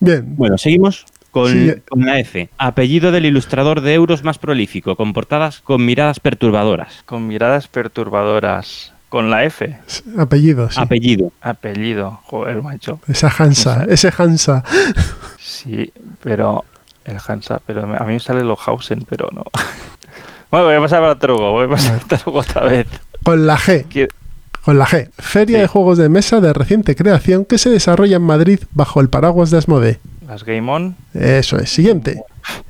[0.00, 1.72] Bien, Bueno, seguimos con, Sí.
[1.88, 2.48] con la F.
[2.58, 7.02] Apellido del ilustrador de euros más prolífico, con portadas con miradas perturbadoras.
[7.06, 8.92] Con miradas perturbadoras.
[9.08, 9.76] Con la F.
[10.18, 10.80] apellido, sí.
[10.80, 11.32] Apellido.
[11.40, 12.20] Apellido.
[12.24, 12.98] Joder, macho.
[13.06, 14.64] Esa Hansa, ese Hansa.
[15.38, 15.92] Sí,
[16.22, 16.64] pero.
[17.04, 19.44] El Hansa, pero a mí me sale Lohausen, pero no.
[20.50, 22.86] Bueno, voy a pasar para Tarugo, voy a pasar para Tarugo otra vez.
[23.24, 24.08] Con la G,
[24.64, 25.62] con la G, Feria Sí.
[25.62, 29.50] de Juegos de Mesa de reciente creación que se desarrolla en Madrid bajo el paraguas
[29.50, 29.98] de Asmodee.
[30.28, 30.94] Las Game On.
[31.12, 32.22] Eso es, siguiente.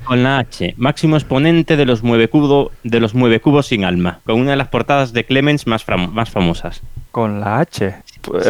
[0.03, 0.73] Con la H.
[0.77, 4.19] Máximo exponente de los mueve, cubo, de los mueve cubos sin alma.
[4.25, 6.81] Con una de las portadas de Clemens más, más famosas.
[7.11, 7.95] Con la H.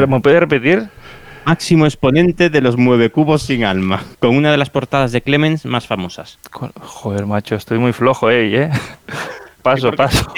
[0.07, 0.87] ¿Me puede repetir?
[1.45, 4.03] Máximo exponente de los mueve cubos sin alma.
[4.19, 6.39] Con una de las portadas de Clemens más famosas.
[6.51, 8.69] Joder, macho, estoy muy flojo, eh, ¿eh?
[9.61, 10.31] Paso, paso.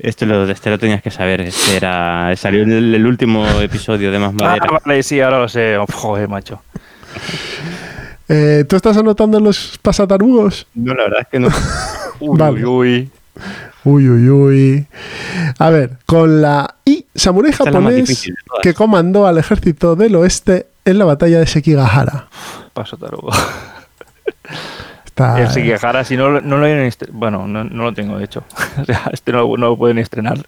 [0.00, 1.40] Este lo, este lo tenías que saber.
[1.40, 4.66] Este era, salió en el, el último episodio de Más Ah, Madera.
[4.84, 5.78] vale, sí, ahora lo sé.
[5.90, 6.60] Joder, macho.
[8.28, 10.66] Eh, ¿Tú estás anotando los pasatarugos?
[10.74, 11.48] No, la verdad es que no.
[12.20, 12.64] Uy, Vale.
[12.66, 13.10] uy, uy.
[13.84, 14.86] Uy, uy, uy.
[15.58, 20.98] A ver, con la I, samurái japonés de que comandó al ejército del oeste en
[20.98, 22.28] la batalla de Sekigahara.
[22.72, 23.30] Paso tarugo.
[25.04, 28.44] Está, El Sekigahara, si no, no lo he estre- Bueno, no, no lo tengo hecho.
[28.80, 30.38] O sea, este no, no lo pueden estrenar.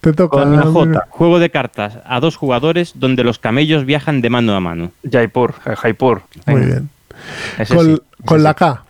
[0.00, 0.38] te toca.
[0.38, 1.06] Con la J.
[1.08, 4.92] Juego de cartas a dos jugadores donde los camellos viajan de mano a mano.
[5.10, 6.22] Jaipur, Jaipur.
[6.46, 6.90] Muy bien.
[7.58, 8.52] ese Con, sí, ese con la.
[8.54, 8.84] K,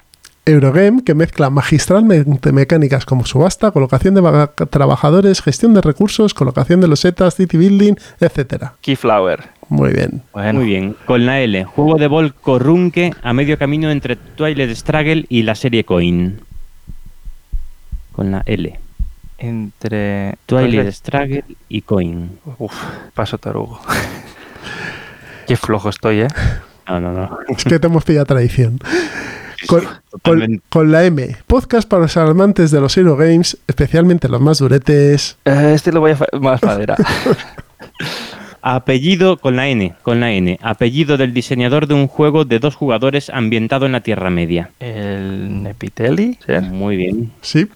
[0.48, 6.88] Eurogame, que mezcla magistralmente mecánicas como subasta, colocación de trabajadores, gestión de recursos, colocación de
[6.88, 8.74] losetas, city building, etcétera.
[8.80, 9.50] Keyflower.
[9.68, 10.22] Muy bien.
[10.32, 10.96] Bueno, Muy bien.
[11.04, 11.64] Con la L.
[11.64, 16.40] Juego de bol corrunque a medio camino entre Twilight Struggle y la serie Coin.
[18.12, 18.80] Con la L.
[19.36, 20.36] entre.
[20.46, 22.38] Twilight Struggle y Coin.
[22.58, 22.74] Uf,
[23.14, 23.80] paso tarugo.
[25.46, 26.28] Qué flojo estoy, ¿eh?
[26.88, 27.38] No, no, no.
[27.48, 28.78] Es que te hemos pillado tradición.
[29.66, 30.62] Con, con- totalmente.
[30.68, 35.36] con la M, podcast para los amantes de los Hero Games, especialmente los más duretes.
[35.44, 36.97] Eh, Este lo voy a más madera.
[38.60, 39.94] Apellido con la N.
[40.02, 40.59] Con la N.
[40.62, 44.70] Apellido del diseñador de un juego de dos jugadores ambientado en la Tierra Media.
[44.80, 46.52] El Nepiteli, ¿sí?
[46.70, 47.32] Muy bien.
[47.40, 47.66] Sí.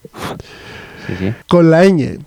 [1.06, 1.32] Sí, sí.
[1.48, 2.18] Con la ñ,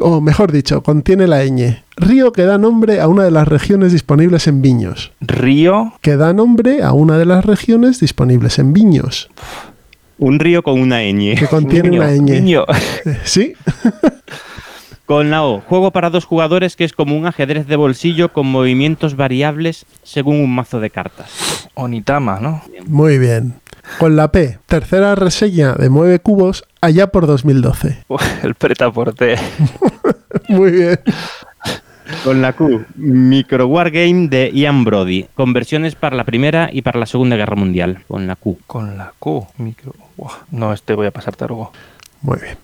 [0.00, 1.82] o mejor dicho, contiene la ñ.
[2.00, 5.12] Río que da nombre a una de las regiones disponibles en viños.
[5.20, 5.92] Río.
[6.00, 9.28] Que da nombre a una de las regiones disponibles en viños.
[10.18, 11.34] Un río con una ñ.
[11.38, 12.02] Que contiene Niño.
[12.02, 12.20] una ñ.
[12.40, 12.64] Niño.
[13.24, 13.52] ¿Sí?
[15.06, 18.46] Con la O, juego para dos jugadores que es como un ajedrez de bolsillo con
[18.46, 21.68] movimientos variables según un mazo de cartas.
[21.74, 22.62] Onitama, ¿no?
[22.86, 23.54] Muy bien.
[23.98, 28.04] Con la P, tercera reseña de 9 cubos allá por 2012.
[28.06, 29.34] Uf, El pretaporte.
[30.48, 31.00] Muy bien.
[32.24, 36.98] Con la Q, Micro Wargame de Ian Brody, con versiones para la Primera y para
[37.00, 38.02] la Segunda Guerra Mundial.
[38.08, 38.58] Con la Q.
[38.66, 39.46] Con la Q.
[39.58, 39.94] Micro.
[40.50, 41.72] No, este voy a pasar tarugo.
[42.22, 42.56] Muy bien.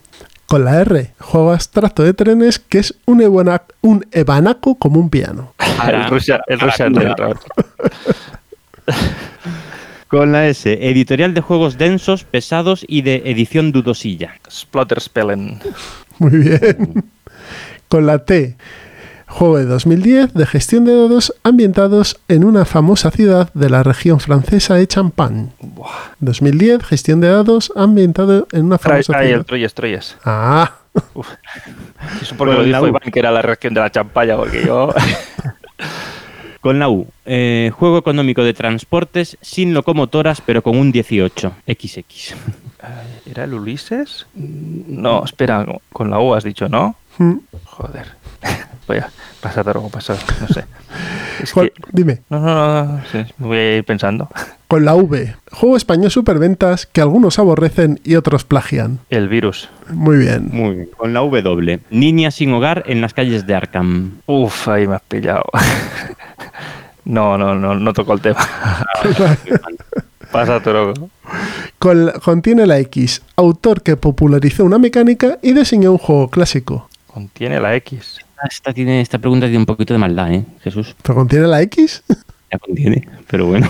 [0.46, 5.10] Con la R, juego abstracto de trenes que es un, ebana- un ebanaco como un
[5.10, 5.54] piano.
[5.88, 7.36] el Russian, el Russian Railroad.
[10.08, 14.34] Con la S, editorial de juegos densos, pesados y de edición dudosilla.
[14.48, 15.58] Splatterspellen.
[16.18, 17.04] Muy bien.
[17.88, 18.56] Con la T,
[19.26, 24.20] juego de 2010 de gestión de dados ambientados en una famosa ciudad de la región
[24.20, 25.48] francesa de Champagne.
[26.20, 29.46] 2010, gestión de dados ambientado en una famosa Ahí, el ciudad.
[29.46, 30.16] Troyes, Troyes.
[30.24, 30.76] Ah,
[32.22, 32.86] Eso porque Con lo dijo U.
[32.88, 34.92] Iván, que era la región de la champaña, porque yo...
[36.60, 41.52] Con la U, eh, juego económico de transportes sin locomotoras pero con un 18.
[41.64, 42.34] XX.
[43.24, 44.26] ¿Era el Ulises?
[44.34, 46.96] No, espera, con la U has dicho, ¿no?
[47.18, 47.34] mm.
[47.66, 48.06] Joder.
[48.86, 49.08] Voy a
[49.40, 50.64] pasar tarugo, pasar, no sé.
[51.42, 51.72] Es Con- que...
[51.92, 54.30] dime, No, no, no, no, sí, me voy a ir pensando.
[54.68, 59.00] con la V, juego español superventas que algunos aborrecen y otros plagian.
[59.10, 59.68] El virus.
[59.90, 60.48] Muy bien.
[60.50, 60.88] Muy bien.
[60.96, 64.12] Con la W, niña sin hogar en las calles de Arkham.
[64.24, 65.44] Uf, ahí me has pillado.
[67.04, 68.40] No, no, no, no toco el tema.
[70.32, 71.08] Pasa tarugo.
[71.78, 76.88] Con contiene la X, autor que popularizó una mecánica y diseñó un juego clásico.
[77.06, 78.18] Contiene la X.
[78.50, 80.44] Esta, tiene, esta pregunta tiene un poquito de maldad, ¿eh?
[80.62, 80.94] Jesús.
[81.02, 82.02] ¿Pero contiene la X?
[82.50, 83.68] La contiene, pero bueno.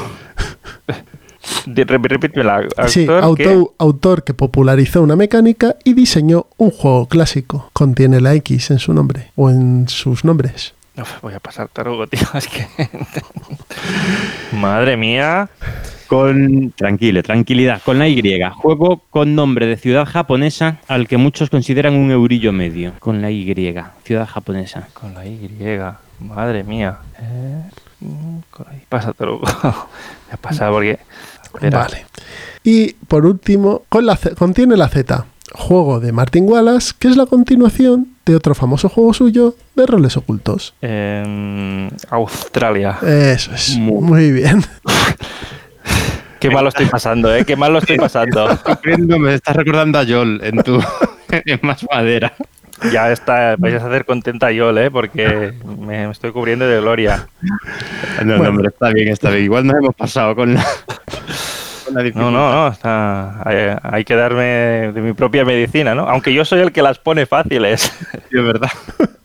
[1.66, 6.46] Di- rep- Repíteme la actor Sí, que- autor, autor que popularizó una mecánica y diseñó
[6.56, 7.70] un juego clásico.
[7.72, 10.74] Contiene la X en su nombre o en sus nombres.
[10.98, 12.20] Uf, voy a pasar tarugo, tío.
[12.34, 12.66] Es que.
[14.52, 15.48] Madre mía.
[16.06, 17.82] Con tranquilo, tranquilidad.
[17.84, 18.22] Con la Y.
[18.54, 22.92] Juego con nombre de ciudad japonesa al que muchos consideran un eurillo medio.
[23.00, 23.74] Con la Y.
[24.04, 24.88] Ciudad japonesa.
[24.94, 25.50] Con la Y.
[26.20, 26.98] Madre mía.
[27.20, 27.62] Eh,
[28.50, 28.82] con la Y.
[28.88, 29.46] Pasa tarugo.
[30.32, 30.98] A pasar porque.
[31.42, 31.78] Espera.
[31.80, 32.06] Vale.
[32.62, 35.26] Y por último, con la C- contiene la Z.
[35.54, 40.16] Juego de Martin Wallace, que es la continuación de otro famoso juego suyo de roles
[40.16, 40.74] ocultos.
[40.82, 42.98] Em, Australia.
[43.02, 43.76] Eso es.
[43.78, 44.62] Muy- Muy bien.
[46.40, 47.44] Qué mal lo estoy pasando, ¿eh?
[47.44, 48.46] Qué mal lo estoy pasando.
[49.18, 50.78] me estás recordando a Yol en tu
[51.30, 52.34] en más madera.
[52.92, 54.90] Ya está, vais a hacer contenta yo, ¿eh?
[54.90, 57.26] Porque me, estoy cubriendo de gloria.
[57.40, 57.56] No,
[58.36, 58.42] Bueno.
[58.42, 59.44] no, hombre, está bien, está bien.
[59.44, 60.66] Igual nos hemos pasado con la
[62.14, 66.08] No, no, no, está, hay, hay que darme de mi propia medicina, ¿no?
[66.08, 67.92] Aunque yo soy el que las pone fáciles.
[68.30, 68.70] Sí, es verdad.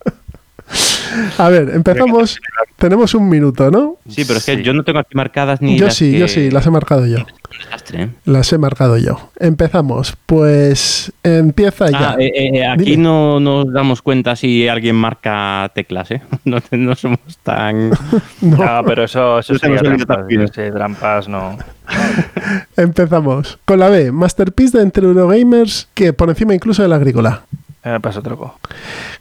[1.38, 2.39] A ver, empezamos.
[2.77, 3.97] Tenemos un minuto, ¿no?
[4.09, 4.63] Sí, pero es que Sí.
[4.63, 7.05] yo no tengo aquí marcadas ni Yo las sí, que- yo sí, las he marcado
[7.05, 7.17] yo.
[7.63, 8.09] Desastre, ¿eh?
[8.25, 9.29] Las he marcado yo.
[9.39, 10.15] Empezamos.
[10.25, 12.11] Pues empieza ya.
[12.11, 13.03] Ah, eh, eh, aquí Dime.
[13.03, 16.21] no nos damos cuenta si alguien marca teclas, ¿eh?
[16.45, 17.91] No, no somos tan...
[18.41, 18.57] No.
[18.57, 20.25] No, pero eso, eso No sería trampas.
[20.55, 21.57] Sí, trampas no.
[22.77, 23.59] Empezamos.
[23.65, 27.41] Con la B, Masterpiece de entre Eurogamers, que por encima incluso del agrícola.
[27.84, 28.60] Eh, paso truco.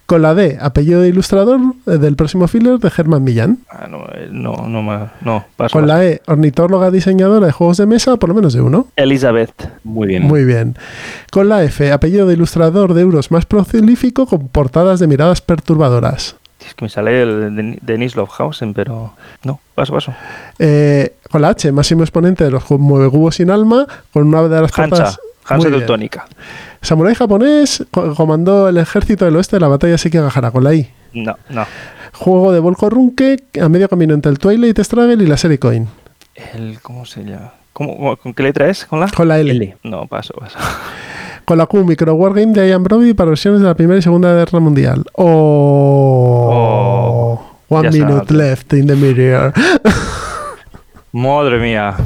[0.05, 3.59] Con la D, apellido de ilustrador eh, del próximo filler de Germán Millán.
[3.71, 5.73] Ah, no, eh, no, no, me- no, paso.
[5.73, 8.89] Con la E, ornitóloga diseñadora de juegos de mesa, por lo menos de uno.
[8.97, 9.71] Elizabeth.
[9.83, 10.25] Muy bien.
[10.25, 10.77] Muy bien.
[11.33, 16.37] Con la F, apellido de ilustrador de euros más prolífico con portadas de miradas perturbadoras.
[16.67, 20.13] Es que me sale el de Denis Lofhausen, pero no, paso, paso.
[20.59, 24.61] Eh, con la H, máximo exponente de los ju- muevecubos sin alma, con una de
[24.61, 25.21] las Hansa, portadas.
[25.57, 25.69] Hansa.
[25.71, 26.27] Teutónica.
[26.83, 30.89] Samurai japonés co- comandó el ejército del oeste de la batalla Sekigahara con la I.
[31.13, 31.67] No, no.
[32.13, 35.89] Juego de Volko Runke a medio camino entre el Twilight Struggle y la serie Coin.
[36.55, 37.53] El, ¿Cómo se llama?
[37.73, 38.85] ¿Cómo, cómo- ¿Con qué letra es?
[38.87, 39.09] ¿Con la?
[39.11, 39.51] Con la L.
[39.51, 39.77] L.
[39.85, 40.59] No, paso, paso.
[41.45, 44.33] Con la Q, Micro Wargame de Ian Brody para versiones de la Primera y Segunda
[44.35, 45.05] Guerra Mundial.
[46.11, 47.41] Oh.
[47.69, 49.53] One ya minute left in the mirror.
[51.13, 51.97] Madre mía.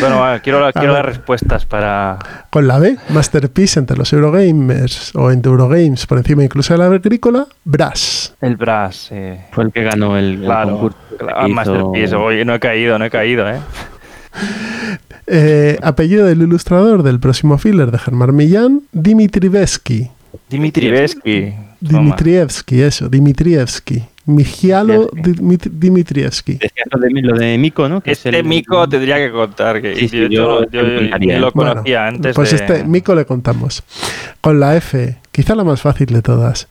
[0.00, 2.18] Bueno, va, quiero, la- quiero las respuestas para.
[2.50, 6.86] Con la B, Masterpiece entre los Eurogamers o entre Eurogames por encima incluso de la
[6.86, 8.34] agrícola, Brass.
[8.40, 9.08] El Brass.
[9.10, 9.44] eh.
[9.52, 10.98] Fue el que ganó el, el Claro, concurso.
[11.18, 12.14] claro, que hizo- Masterpiece.
[12.16, 13.58] Oye, no he caído, no he caído, ¿eh?
[15.26, 20.10] Eh, apellido del ilustrador del próximo filler de Germán Millán, Dimitrievski.
[20.50, 21.54] Dimitrievski.
[21.80, 24.04] Dimitrievski, eso, Dimitrievski.
[24.26, 26.58] Mijialo Dimitrievski.
[27.22, 28.00] Lo de, Mico, ¿no?
[28.00, 29.80] Que es Este el- mico tendría que contar.
[29.82, 31.50] Que Sí, sí, yo, yo- yo- yo yo contaría, ni lo.
[31.52, 32.34] Bueno, conocía antes.
[32.34, 33.82] Pues de- este Mico le contamos.
[34.40, 36.68] Con la F, quizá la más fácil de todas.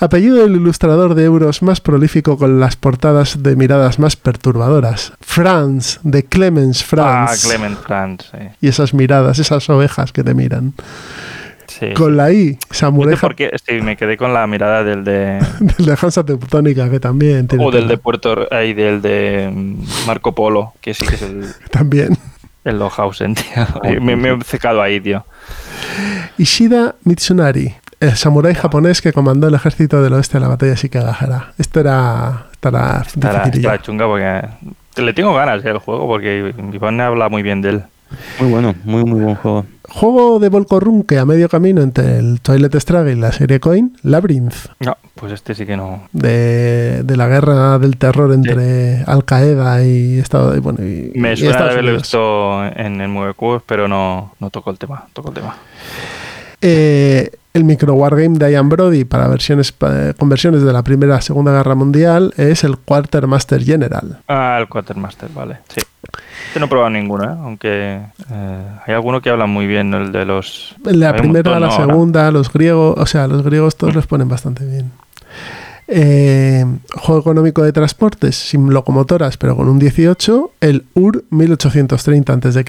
[0.00, 5.12] Apellido del ilustrador de euros más prolífico con las portadas de miradas más perturbadoras.
[5.20, 7.46] Franz, de Clemens Ah, Franz.
[7.46, 8.22] Clement Franz.
[8.30, 8.38] sí.
[8.60, 10.72] Y esas miradas, esas ovejas que te miran.
[11.68, 12.16] Sí, Con sí.
[12.16, 15.38] la I, No Samurai sé por qué, sí, me quedé con la mirada del de.
[15.60, 18.48] del de Hansa Teutónica, que también tiene o del de Puerto.
[18.50, 22.16] Ahí, del de mm, Marco Polo, que sí que es el, También.
[22.64, 23.44] el Lohausen, tío.
[24.00, 25.24] Me, me he secado ahí, tío.
[26.38, 30.78] Ishida Mitsunari, el samurái japonés que comandó el ejército del oeste de la batalla de
[30.78, 31.52] Shikagahara.
[31.58, 34.48] Esto era, estará Estará, chunga porque.
[35.02, 37.82] Le tengo ganas del juego porque Iván habla muy bien de él.
[38.40, 39.66] Muy bueno, muy, muy buen juego.
[39.88, 43.96] Juego de Volkorun que a medio camino entre el Twilight Struggle y la serie Coin,
[44.02, 46.02] Labyrinth, No, pues este sí que no.
[46.12, 51.32] de, de la guerra del terror entre Al Qaeda y Estado y, bueno, y, Me
[51.32, 55.06] y suena de haberlo visto en el Move Cubes, pero no, no tocó el tema.
[55.14, 55.54] Tocó el tema.
[56.60, 59.74] Eh, el micro wargame de Ian Brody para versiones
[60.16, 64.18] conversiones de la Primera Segunda Guerra Mundial es el Quartermaster General.
[64.28, 65.58] Ah, el Quartermaster, vale.
[65.68, 65.80] Sí.
[66.46, 67.36] Este no he probado ninguno, ¿eh?
[67.42, 70.76] aunque eh, hay alguno que habla muy bien, el de los.
[70.84, 74.64] La primera, montón, la segunda, los griegos, o sea, los griegos todos les ponen bastante
[74.64, 74.92] bien.
[75.90, 76.66] Eh,
[76.96, 82.64] juego económico de transportes sin locomotoras, pero con un 18, el UR 1830 a.C.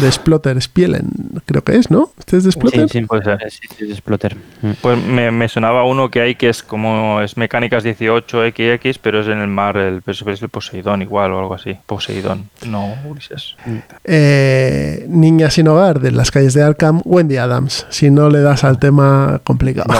[0.00, 1.10] De Splotter Spielen,
[1.44, 2.10] creo que es, ¿no?
[2.18, 2.88] ¿Este es de Splotter?
[2.88, 3.50] Sí, sí, Puede ser.
[3.50, 4.34] Sí, sí, es Splotter.
[4.62, 4.70] Mm.
[4.80, 9.26] Pues me, me sonaba uno que hay que es como es mecánicas 18XX, pero es
[9.26, 11.76] en el mar, el, es el Poseidón igual o algo así.
[11.84, 13.56] Poseidón, no Ulises.
[14.04, 17.86] Eh, Niña sin hogar de las calles de Arkham, Wendy Adams.
[17.90, 19.92] Si no le das al tema, complicado.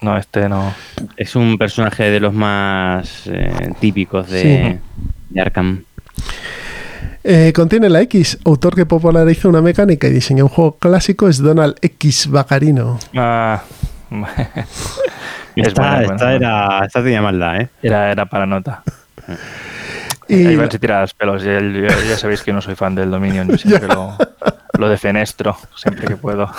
[0.00, 0.74] No, este no.
[1.16, 4.78] Es un personaje de los más eh, típicos de, Sí.
[5.30, 5.84] de Arkham.
[7.22, 8.38] Eh, contiene la X.
[8.44, 12.98] Autor que popularizó una mecánica y diseñó un juego clásico es Donald X Bacarino.
[13.16, 13.62] Ah,
[15.56, 16.32] es Esta, buena, esta buena.
[16.34, 17.68] era, esta tenía maldad, ¿eh?
[17.82, 18.82] Era, era para nota.
[20.28, 21.42] Y Ahí van a tirar los pelos.
[21.42, 23.48] Ya, ya- ya sabéis que no soy fan del Dominion.
[23.48, 24.16] Yo siempre lo,
[24.78, 26.50] lo defenestro, siempre que puedo.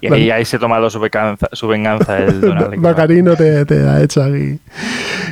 [0.00, 2.80] Y ahí, ahí se ha tomado su, venganza- su venganza el Donald.
[2.80, 4.58] Bacarino te, te ha hecho aquí.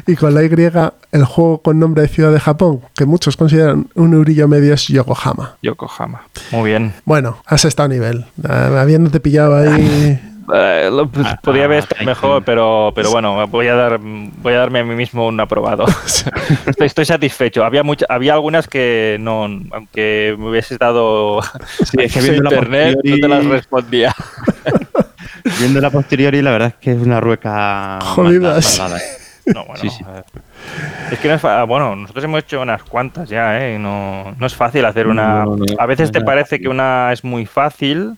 [0.07, 3.89] Y con la Y, el juego con nombre de ciudad de Japón, que muchos consideran
[3.95, 5.57] un eurillo medio, es Yokohama.
[5.63, 6.23] Yokohama.
[6.53, 6.93] Muy bien.
[7.05, 8.25] Bueno, has estado a nivel.
[8.49, 10.21] Ah, Habiéndote pillado ahí.
[10.55, 13.99] Eh, lo- pues, Ah, podría haber ah, estado mejor, pero, pero bueno, voy a dar
[13.99, 15.87] voy a darme a mí mismo un aprobado.
[16.67, 17.65] estoy, estoy satisfecho.
[17.65, 21.41] Había mucha, había algunas que no, aunque me hubiese dado
[21.83, 24.15] Sí, es que viendo la internet, no te las respondía.
[25.61, 28.79] Viendo la posteriori, la verdad es que es una rueca Jodidas.
[28.81, 29.53] ¿eh?
[29.55, 30.05] No, bueno, Sí, sí.
[31.13, 33.79] Es que no es fa- bueno, nosotros hemos hecho unas cuantas ya, ¿eh?
[33.79, 35.45] No, no es fácil hacer una.
[35.45, 38.17] No, no, a veces no te parece que una es muy fácil,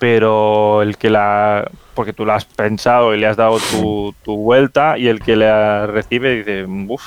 [0.00, 1.70] pero el que la.
[1.94, 5.36] Porque tú la has pensado y le has dado tu, tu vuelta, y el que
[5.36, 7.04] la recibe dice, uff.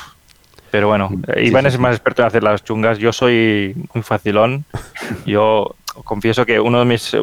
[0.72, 1.80] Pero bueno, eh, Sí, Iván sí, es sí.
[1.80, 2.98] más experto en hacer las chungas.
[2.99, 4.65] Yo soy muy facilón.
[5.26, 5.76] Yo
[6.06, 7.15] confieso que uno de mis.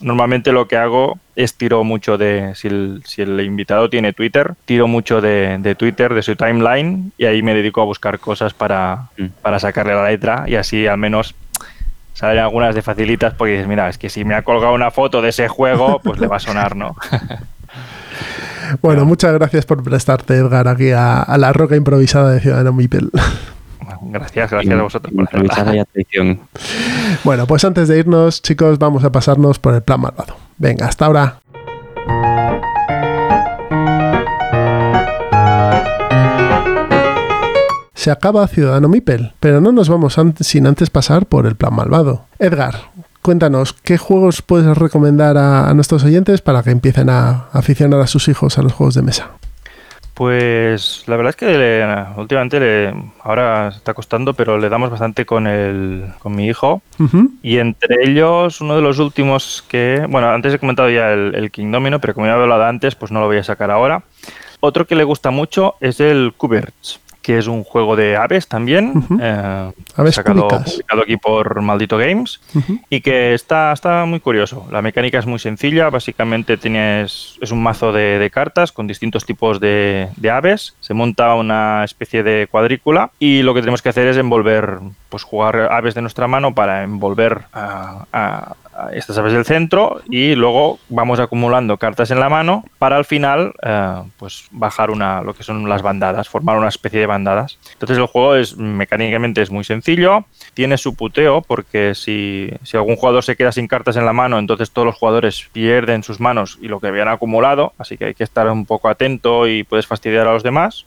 [0.00, 2.54] Normalmente lo que hago es tiro mucho de.
[2.56, 7.12] Si el, si el invitado tiene Twitter, tiro mucho de, de Twitter, de su timeline,
[7.16, 9.26] y ahí me dedico a buscar cosas para, Mm.
[9.42, 11.34] para sacarle la letra, y así al menos
[12.14, 15.20] salen algunas de facilitas, porque dices, mira, es que si me ha colgado una foto
[15.20, 16.96] de ese juego, pues le va a sonar, ¿no?
[18.80, 23.10] Bueno, muchas gracias por prestarte, Edgar, aquí a, a la roca improvisada de Ciudadano Mipel.
[24.06, 25.86] Gracias, gracias a vosotros por hacerla.
[27.24, 30.36] Bueno, pues antes de irnos, chicos, vamos a pasarnos por el plan malvado.
[30.58, 31.40] Venga, hasta ahora.
[38.04, 42.26] Se acaba Ciudadano Mipel, pero no nos vamos sin antes pasar por el plan malvado.
[42.38, 42.74] Edgar,
[43.22, 48.06] cuéntanos, ¿qué juegos puedes recomendar a, a nuestros oyentes para que empiecen a aficionar a
[48.06, 49.30] sus hijos a los juegos de mesa?
[50.12, 55.24] Pues la verdad es que le- últimamente le- ahora está costando, pero le damos bastante
[55.24, 56.82] con el con mi hijo.
[57.42, 61.50] Y entre ellos, uno de los últimos que, bueno, antes he comentado ya el, el
[61.50, 64.02] King Domino, pero como ya he hablado antes, pues no lo voy a sacar ahora.
[64.60, 68.92] Otro que le gusta mucho es el Kuberts, que es un juego de aves también,
[69.18, 72.38] eh, Aves sacado, publicado aquí por Maldito Games
[72.90, 74.66] y que está, está muy curioso.
[74.70, 79.24] La mecánica es muy sencilla, básicamente tienes, es un mazo de, de cartas con distintos
[79.24, 83.88] tipos de, de aves, se monta una especie de cuadrícula y lo que tenemos que
[83.88, 88.54] hacer es envolver, pues jugar aves de nuestra mano para envolver a- a
[88.92, 93.52] estas aves del centro y luego vamos acumulando cartas en la mano para al final
[93.62, 97.58] eh, pues bajar una, lo que son las bandadas, formar una especie de bandadas.
[97.72, 100.24] Entonces el juego es mecánicamente es muy sencillo,
[100.54, 104.38] tiene su puteo porque si, si algún jugador se queda sin cartas en la mano,
[104.38, 108.14] entonces todos los jugadores pierden sus manos y lo que habían acumulado, así que hay
[108.14, 110.86] que estar un poco atento y puedes fastidiar a los demás.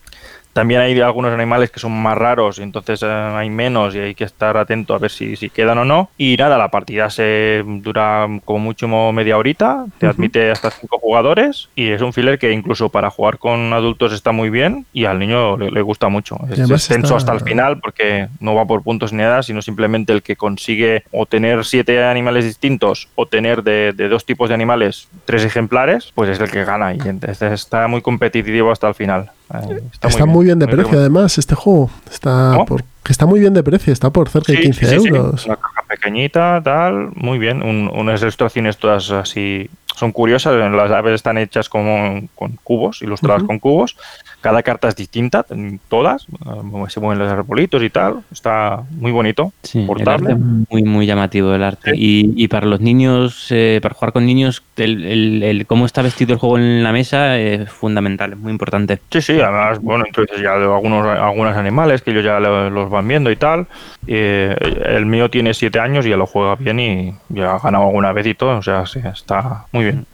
[0.57, 4.15] También hay algunos animales que son más raros y entonces eh, hay menos y hay
[4.15, 6.09] que estar atento a ver si, si quedan o no.
[6.17, 11.69] Y nada, la partida se dura como mucho media horita, te admite hasta cinco jugadores
[11.75, 15.19] y es un filler que incluso para jugar con adultos está muy bien y al
[15.19, 16.38] niño le, le gusta mucho.
[16.49, 19.61] Es, es tenso está- hasta el final porque no va por puntos ni nada, sino
[19.61, 24.49] simplemente el que consigue o tener siete animales distintos o tener de, de dos tipos
[24.49, 28.88] de animales tres ejemplares, pues es el que gana y entonces está muy competitivo hasta
[28.88, 29.29] el final.
[29.53, 31.89] Eh, Está, muy bien, de precio, además, este juego.
[32.11, 32.65] Está, ¿Cómo?
[32.65, 34.99] por, que está muy bien de precio, está por cerca de Sí, 15 sí, sí,
[35.01, 35.07] sí.
[35.07, 35.45] euros.
[35.45, 37.63] Una caja pequeñita, tal, muy bien.
[37.63, 40.53] Un- unas ilustraciones todas así son curiosas.
[40.71, 43.47] Las aves están hechas como con cubos, ilustradas Ujú.
[43.47, 43.97] con cubos.
[44.41, 45.43] Cada carta es distinta,
[45.89, 46.27] todas.
[46.45, 48.19] eh, Se mueven los arbolitos y tal.
[48.31, 49.51] Está muy bonito.
[49.63, 50.34] Sí, el portable.
[50.34, 51.93] arte muy, muy llamativo el arte.
[51.95, 56.03] Y, y para los niños, eh, para jugar con niños, el, el- el cómo está
[56.03, 58.99] vestido el juego en la mesa es fundamental, es muy importante.
[59.09, 62.89] Sí, sí, además, bueno, entonces ya de algunos, algunos animales que ellos ya lo- los
[62.97, 63.67] van viendo y tal.
[64.07, 64.55] Eh,
[64.85, 68.11] el mío tiene siete años y ya lo juega bien y ya ha ganado alguna
[68.11, 68.57] vez y todo.
[68.57, 70.05] O sea, sí, está muy bien.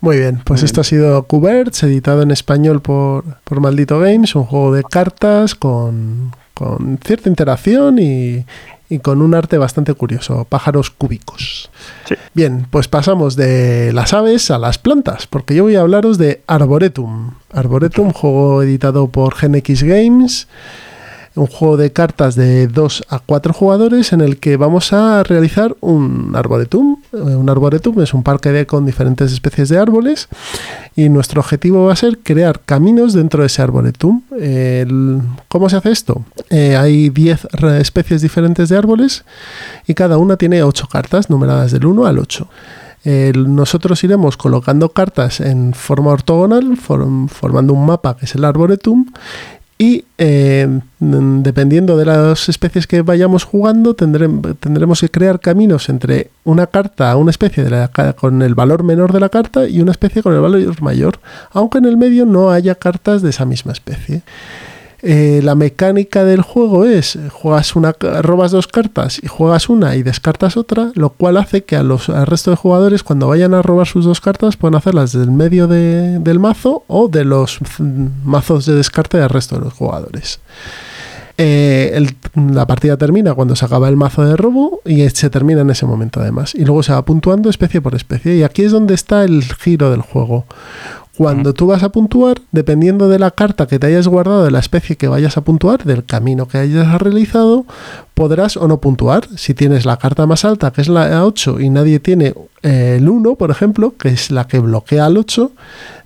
[0.00, 4.44] Muy bien, pues esto ha sido Cuberts, editado en español por, por Maldito Games, un
[4.44, 8.44] juego de cartas con, con cierta interacción y,
[8.88, 11.70] y con un arte bastante curioso, pájaros cúbicos.
[12.04, 12.14] Sí.
[12.34, 16.42] Bien, pues pasamos de las aves a las plantas, porque yo voy a hablaros de
[16.46, 17.32] Arboretum.
[17.52, 20.46] Arboretum, juego editado por Gen X Games.
[21.36, 25.76] Un juego de cartas de 2 a 4 jugadores en el que vamos a realizar
[25.80, 26.96] un arboretum.
[27.12, 30.28] Eh, un arboretum es un parque con diferentes especies de árboles
[30.96, 34.22] y nuestro objetivo va a ser crear caminos dentro de ese arboretum.
[35.48, 36.24] ¿Cómo se hace esto?
[36.50, 37.48] Eh, hay 10
[37.80, 39.24] especies diferentes de árboles
[39.86, 42.48] y cada una tiene 8 cartas numeradas del 1 al 8
[43.06, 49.06] nosotros iremos colocando cartas en forma ortogonal, formando un mapa que es el arboretum,
[49.78, 56.66] y eh, dependiendo de las especies que vayamos jugando, tendremos que crear caminos entre una
[56.66, 57.66] carta, una especie
[58.16, 61.20] con el valor menor de la carta y una especie con el valor mayor,
[61.52, 64.22] aunque en el medio no haya cartas de esa misma especie.
[65.08, 70.02] Eh, la mecánica del juego es juegas una, robas dos cartas y juegas una y
[70.02, 73.62] descartas otra, lo cual hace que a los, al resto de jugadores cuando vayan a
[73.62, 77.60] robar sus dos cartas puedan hacerlas del medio del mazo o de los
[78.24, 80.40] mazos de descarte del resto de los jugadores.
[81.38, 82.04] Eh,
[82.34, 85.86] la partida termina cuando se acaba el mazo de robo y se termina en ese
[85.86, 86.52] momento además.
[86.52, 88.34] Y luego se va puntuando especie por especie.
[88.34, 90.46] Y aquí es donde está el giro del juego.
[91.16, 94.58] Cuando tú vas a puntuar, dependiendo de la carta que te hayas guardado, de la
[94.58, 97.64] especie que vayas a puntuar, del camino que hayas realizado,
[98.12, 99.26] podrás o no puntuar.
[99.36, 103.08] Si tienes la carta más alta, que es la 8, y nadie tiene eh, el
[103.08, 105.52] 1, por ejemplo, que es la que bloquea al 8,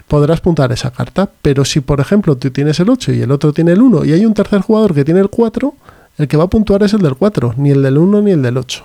[0.06, 1.28] podrás puntuar esa carta.
[1.42, 4.12] Pero si, por ejemplo, tú tienes el 8 y el otro tiene el 1 y
[4.12, 5.74] hay un tercer jugador que tiene el 4,
[6.18, 8.42] el que va a puntuar es el del 4, ni el del 1 ni el
[8.42, 8.84] del 8.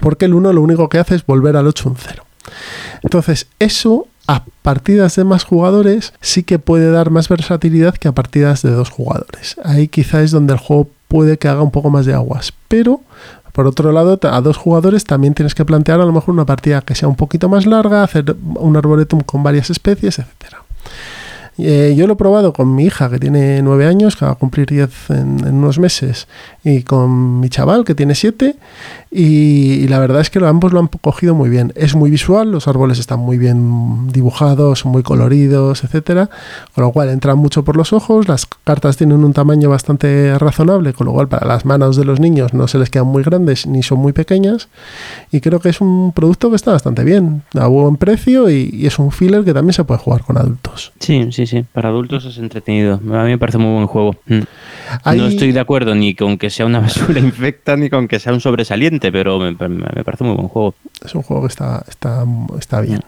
[0.00, 2.22] Porque el 1 lo único que hace es volver al 8 un 0.
[3.02, 8.12] Entonces, eso a partidas de más jugadores sí que puede dar más versatilidad que a
[8.12, 9.56] partidas de dos jugadores.
[9.64, 12.52] Ahí quizá es donde el juego puede que haga un poco más de aguas.
[12.68, 13.00] Pero,
[13.52, 16.80] por otro lado, a dos jugadores también tienes que plantear a lo mejor una partida
[16.82, 20.62] que sea un poquito más larga, hacer un arboretum con varias especies, etcétera.
[21.58, 24.34] Eh, yo lo he probado con mi hija, que tiene nueve años, que va a
[24.34, 26.28] cumplir 10 en, unos meses,
[26.66, 28.56] y con mi chaval, que tiene siete,
[29.08, 31.72] y, la verdad es que ambos lo han cogido muy bien.
[31.76, 36.28] Es muy visual, los árboles están muy bien dibujados, muy coloridos, etcétera,
[36.74, 40.92] con lo cual entran mucho por los ojos, las cartas tienen un tamaño bastante razonable,
[40.92, 43.68] con lo cual para las manos de los niños no se les quedan muy grandes
[43.68, 44.68] ni son muy pequeñas,
[45.30, 48.86] y creo que es un producto que está bastante bien, a buen precio, y, y
[48.86, 50.92] es un filler que también se puede jugar con adultos.
[50.98, 52.94] Sí, sí, sí, para adultos es entretenido.
[52.94, 54.16] A mí me parece muy buen juego.
[54.26, 54.40] Mm.
[55.16, 58.32] No estoy de acuerdo ni con que sea una basura infecta ni con que sea
[58.32, 60.74] un sobresaliente, pero me, parece muy buen juego.
[61.04, 62.24] Es un juego que está, está,
[62.58, 63.00] está bien.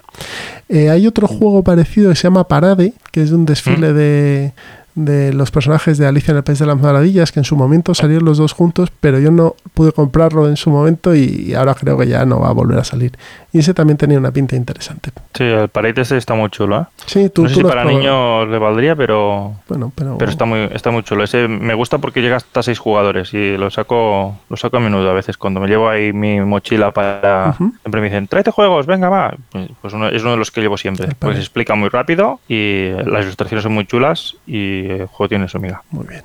[0.69, 3.97] Eh, hay otro juego parecido que se llama Parade, que es un desfile mm.
[3.97, 4.53] de,
[4.99, 7.95] de los personajes de Alicia en el País de las Maravillas, que en su momento
[7.95, 11.97] salieron los dos juntos, pero yo no pude comprarlo en su momento y ahora creo
[11.97, 13.13] que ya no va a volver a salir.
[13.53, 15.11] Y ese también tenía una pinta interesante.
[15.35, 16.85] Sí, el Parade ese está muy chulo, ¿eh?
[17.07, 20.19] Sí, tú, no sé si para niños le valdría, pero, bueno, pero...
[20.19, 21.23] pero está muy está muy chulo.
[21.23, 25.09] Ese me gusta porque llega hasta seis jugadores y lo saco lo saco a menudo
[25.11, 25.37] a veces.
[25.37, 27.55] Cuando me llevo ahí mi mochila para...
[27.57, 29.35] Siempre me dicen, tráete juegos, venga, va.
[29.53, 31.09] Pues, pues es uno de los que llevo siempre.
[31.19, 35.49] Pues se explica muy rápido y las ilustraciones son muy chulas y el juego tiene
[35.49, 35.83] su amiga.
[35.91, 36.23] Muy bien.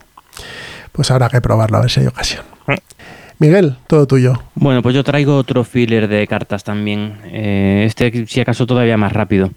[0.92, 2.44] Pues habrá que probarlo a ver si hay ocasión.
[3.40, 4.42] Miguel, todo tuyo.
[4.56, 7.20] Bueno, pues yo traigo otro filler de cartas también.
[7.26, 9.50] Eh, este, si acaso, todavía más rápido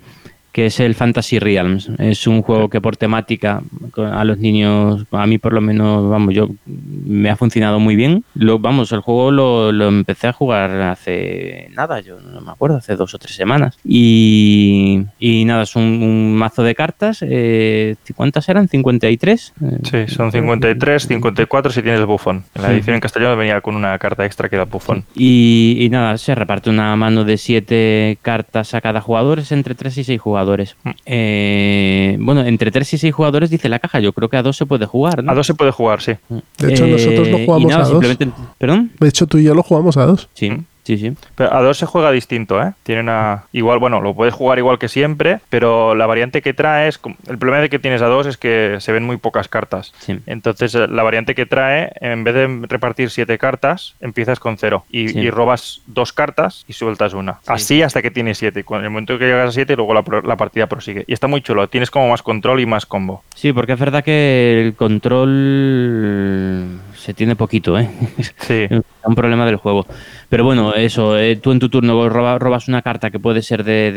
[0.57, 1.91] que es el Fantasy Realms.
[1.99, 3.61] Es un juego que por temática
[3.95, 8.25] a los niños, a mí por lo menos, vamos, yo me ha funcionado muy bien.
[8.33, 12.79] Lo, vamos, el juego lo, lo empecé a jugar hace nada, yo no me acuerdo,
[12.79, 13.79] hace dos o tres semanas.
[13.85, 17.19] Y, y nada, es un, mazo de cartas.
[17.21, 18.67] Eh, ¿Cuántas eran?
[18.67, 19.53] ¿53?
[19.83, 22.45] Sí, son 53, 54 si tienes el bufón.
[22.55, 25.05] En la edición en castellano venía con una carta extra que era bufón.
[25.15, 29.75] Y, y nada, se reparte una mano de siete cartas a cada jugador, es entre
[29.75, 30.46] 3 y 6 jugadores
[30.85, 30.91] Mm.
[31.07, 34.01] Eh, bueno, entre 3 y 6 jugadores dice la caja.
[34.01, 35.25] Yo creo que a 2 se puede jugar.
[35.27, 36.13] A 2 se puede jugar, sí.
[36.59, 38.17] De hecho, nosotros lo eh, jugamos a 2.
[38.59, 38.93] ¿Perdón?
[38.99, 40.29] De hecho, tú y yo lo jugamos a 2.
[40.35, 40.53] Sí.
[40.87, 41.13] Sí, sí.
[41.35, 42.73] Pero a dos se juega distinto, ¿eh?
[42.85, 43.47] Tiene una.
[43.51, 47.01] Igual, bueno, lo puedes jugar igual que siempre, pero la variante que trae es.
[47.27, 49.93] El problema de que tienes a dos es que se ven muy pocas cartas.
[50.27, 54.85] Entonces, eh, la variante que trae, en vez de repartir siete cartas, empiezas con cero.
[54.89, 57.41] Y, robas dos cartas y sueltas una.
[57.49, 58.63] Así hasta que tienes siete.
[58.63, 61.03] Con el momento que llegas a siete, luego la, la, partida prosigue.
[61.09, 61.69] Y está muy chulo.
[61.69, 63.25] Tienes como más control y más combo.
[63.35, 67.89] Sí, porque es verdad que el control se tiene poquito, ¿eh?
[68.39, 68.67] Sí.
[68.69, 69.87] es un problema del juego.
[70.29, 73.93] Pero bueno, eso, eh, tú en tu turno robas una carta que puede ser de,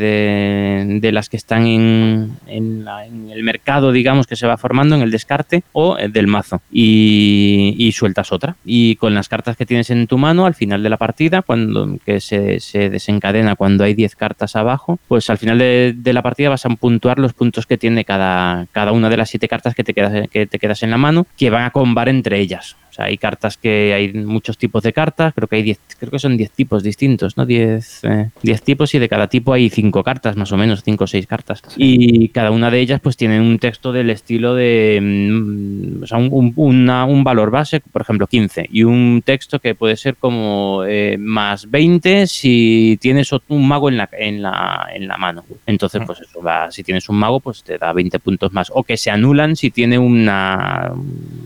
[1.00, 2.86] de, las que están en, en,
[3.32, 6.62] el mercado, digamos, que se va formando, en el descarte, o del mazo.
[6.70, 8.54] Y, y, sueltas otra.
[8.64, 11.98] Y con las cartas que tienes en tu mano, al final de la partida, cuando
[12.06, 16.22] que se, se desencadena cuando hay 10 cartas abajo, pues al final de, de, la
[16.22, 19.74] partida vas a puntuar los puntos que tiene cada, cada una de las 7 cartas
[19.74, 22.76] que te, quedas, que te quedas en la mano, que van a combar entre ellas
[23.00, 26.18] sea, hay cartas que hay muchos tipos de cartas, creo que hay 10, creo que
[26.18, 27.46] son 10 tipos distintos, ¿no?
[27.46, 28.30] 10 eh,
[28.64, 31.62] tipos y de cada tipo hay 5 cartas más o menos, 5 o 6 cartas.
[31.76, 36.18] Y cada una de ellas pues tiene un texto del estilo de mm, o sea,
[36.18, 41.16] un, un, valor base, por ejemplo 15, y un texto que puede ser como eh,
[41.18, 45.44] más 20 si tienes un mago en la, en la, en la mano.
[45.66, 48.70] Entonces, pues eso va, si tienes un mago, pues te da 20 puntos más.
[48.74, 50.92] O que se anulan si tiene una,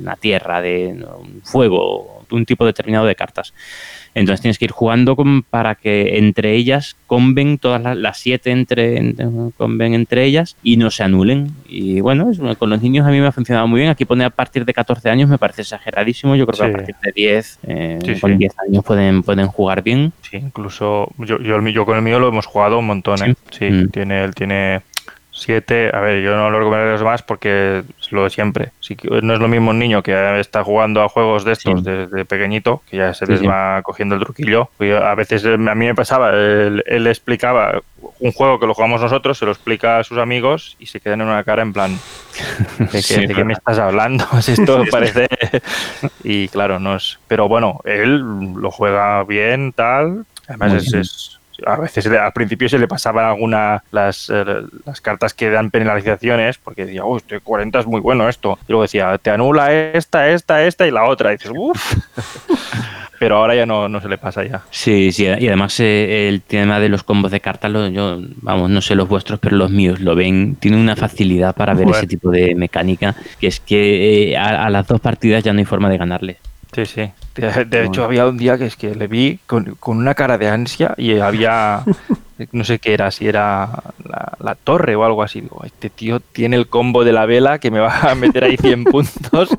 [0.01, 3.55] una tierra de un fuego, un tipo determinado de cartas.
[4.15, 5.16] Entonces tienes que ir jugando
[5.51, 9.15] para que entre ellas conven todas las, siete entre,
[9.57, 11.51] conven entre ellas y no se anulen.
[11.69, 13.91] Y bueno, con los niños a mí me ha funcionado muy bien.
[13.91, 16.37] Aquí pone a partir de 14 años me parece exageradísimo.
[16.37, 20.12] Yo creo que a partir de 10, eh, con 10 años pueden, pueden jugar bien.
[20.23, 23.19] Sí, incluso yo, yo, yo, con el mío lo hemos jugado un montón.
[23.25, 23.35] ¿eh?
[23.51, 23.89] Sí, mm.
[23.89, 24.83] tiene, él tiene
[25.35, 28.70] 7, a ver, yo no lo recomendaría los más porque es lo de siempre.
[29.20, 32.82] no es lo mismo un niño que está jugando a juegos de estos desde pequeñito,
[32.89, 34.70] que ya se les va cogiendo el truquillo.
[35.02, 37.82] A veces eh, a mí me pasaba, él, explicaba
[38.20, 41.20] un juego que lo jugamos nosotros, se lo explica a sus amigos y se quedan
[41.20, 41.98] en una cara en plan,
[42.78, 43.02] ¿de
[43.35, 44.24] qué, me estás hablando?
[44.39, 45.27] Esto parece...
[46.23, 47.19] y claro, no es...
[47.27, 50.27] Pero bueno, él lo juega bien, tal.
[50.47, 54.45] Además es a veces al principio se le pasaban algunas las, eh,
[54.85, 58.59] las cartas que dan penalizaciones porque decía, oh, este 40 es muy bueno esto.
[58.69, 61.33] Y luego decía, te anula esta, esta, esta y la otra.
[61.33, 61.97] Y dices, uff.
[63.19, 64.63] Pero ahora ya no, no, se le pasa ya.
[64.71, 68.83] Sí, sí, y además eh, el tema de los combos de cartas, yo, vamos, no
[68.83, 72.31] sé los vuestros, pero los míos lo ven, tienen una facilidad para ver ese tipo
[72.31, 75.89] de mecánica, que es que eh, a, a, las dos partidas ya no hay forma
[75.89, 76.39] de ganarle.
[76.75, 77.11] Sí, sí.
[77.35, 80.48] De, hecho, había un día que es que le vi con, con una cara de
[80.48, 81.85] ansia y había
[82.52, 83.82] no sé qué era, si era
[84.39, 85.40] la, torre o algo así.
[85.40, 88.56] Digo, este tío tiene el combo de la vela que me va a meter ahí
[88.56, 89.51] 100 puntos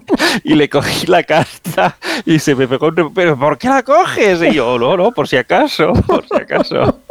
[0.43, 4.41] y le cogí la carta y se me pegó, pero ¿por qué la coges?
[4.41, 7.01] Y yo, no, no, por si acaso, por si acaso.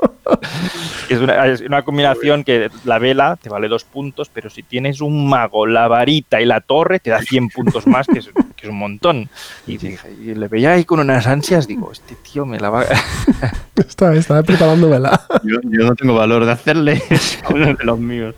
[1.10, 5.02] Es una, es una combinación que la vela te vale dos puntos, pero si tienes
[5.02, 8.66] un mago, la varita y la torre, te da 100 puntos más, que es, que
[8.66, 9.28] es un montón.
[9.66, 12.84] Y, y, le veía ahí con unas ansias, digo, este tío me la va...
[13.76, 17.02] está, está preparando vela yo, no tengo valor de hacerle
[17.50, 18.36] uno de los míos.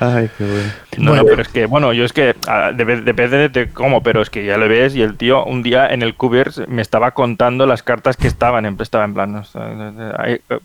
[0.00, 0.70] Ay, qué bueno.
[0.98, 4.30] No, no, pero es que, bueno, yo es que ah, depende de cómo, pero es
[4.30, 7.66] que ya le ves y el tío un día en el Cubers me estaba contando
[7.66, 9.42] las cartas que estaban, en, estaba en plan,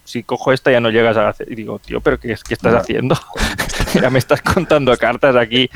[0.04, 1.52] si cojo esta ya no llegas a hacer.
[1.52, 3.18] Y digo, tío, pero ¿qué, qué estás haciendo?
[4.02, 5.70] ya me estás contando cartas aquí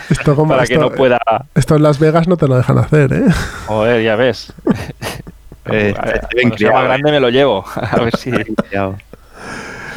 [0.47, 1.19] para que no pueda...
[1.53, 3.25] Esto en Las Vegas no te lo dejan hacer, ¿eh?
[3.67, 4.53] Joder, ya ves.
[5.67, 5.95] Eh,
[6.57, 7.65] sea más grande me lo llevo.
[7.75, 8.31] A ver si...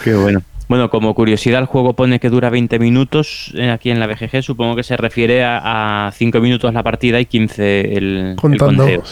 [0.03, 0.41] Qué bueno.
[0.69, 4.43] Bueno, como curiosidad, el juego pone que dura 20 minutos eh, aquí en la BGG.
[4.43, 9.03] Supongo que se refiere a, 5 minutos la partida y 15 el, conteo.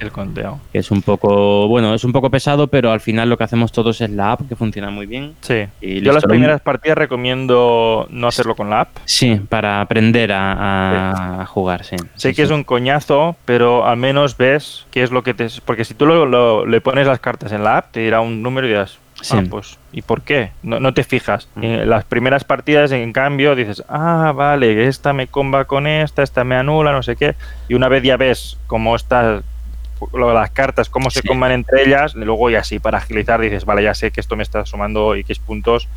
[0.00, 0.58] El conteo.
[0.72, 3.72] Que es un poco, bueno, es un poco pesado, pero al final lo que hacemos
[3.72, 5.34] todos es la app, que funciona muy bien.
[5.42, 5.66] Sí.
[5.82, 8.96] Y Yo las primeras partidas recomiendo no hacerlo con la app.
[9.04, 11.96] Sí, para aprender a, jugar, sí.
[12.14, 15.48] Sé que es un coñazo, pero al menos ves qué es lo que te...
[15.66, 16.06] Porque si tú
[16.66, 19.36] le pones las cartas en la app, te dirá un número y dirás, Sí.
[19.38, 20.50] Ah, pues, ¿y por qué?
[20.62, 21.48] No, no te fijas.
[21.54, 21.64] Mm.
[21.64, 26.44] En las primeras partidas, en cambio, dices, ah, vale, esta me comba con esta, esta
[26.44, 27.36] me anula, no sé qué.
[27.68, 29.42] Y una vez ya ves cómo está
[30.12, 33.94] las cartas, cómo se comban entre ellas, luego ya sí, para agilizar, dices, vale, ya
[33.94, 35.88] sé que esto me está sumando X puntos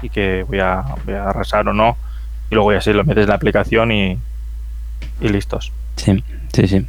[0.00, 1.96] y que voy a, voy a arrasar o no.
[2.50, 4.18] Y luego ya sí, lo metes en la aplicación y,
[5.20, 5.72] y listos.
[5.96, 6.22] Sí,
[6.52, 6.86] sí, sí.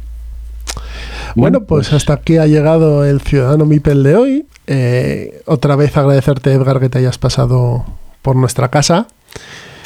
[1.36, 4.46] Bueno, pues hasta aquí ha llegado el Ciudadano Mipel de hoy.
[4.66, 7.84] Eh, otra vez agradecerte, Edgar, que te hayas pasado
[8.22, 9.06] por nuestra casa.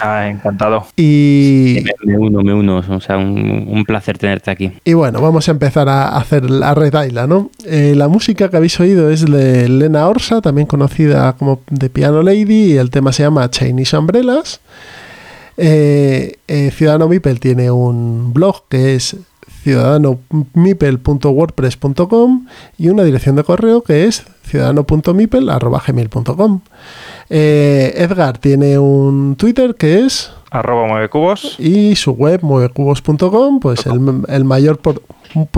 [0.00, 0.86] Ah, encantado.
[0.96, 4.72] Y me, uno, me uno, o sea, un, placer tenerte aquí.
[4.84, 7.50] Y bueno, vamos a empezar a hacer la retaila, ¿no?
[7.64, 12.22] Eh, la música que habéis oído es de Lena Orsa, también conocida como The Piano
[12.22, 14.60] Lady, y el tema se llama Chinese Umbrellas.
[15.56, 16.38] Eh,
[16.74, 19.16] Ciudadano Mipel tiene un blog que es
[19.64, 22.46] ciudadanomipel.wordpress.com
[22.78, 26.60] y una dirección de correo que es ciudadano.mipel.gmail.com
[27.30, 34.24] eh, Edgar tiene un Twitter que es arroba muevecubos y su web muevecubos.com pues el,
[34.28, 35.00] el, mayor por,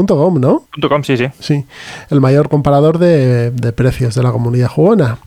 [0.07, 0.65] .com, ¿no?
[0.89, 1.27] .com, sí, sí.
[1.39, 1.65] Sí,
[2.11, 5.19] el mayor comparador de, precios de la comunidad jugona.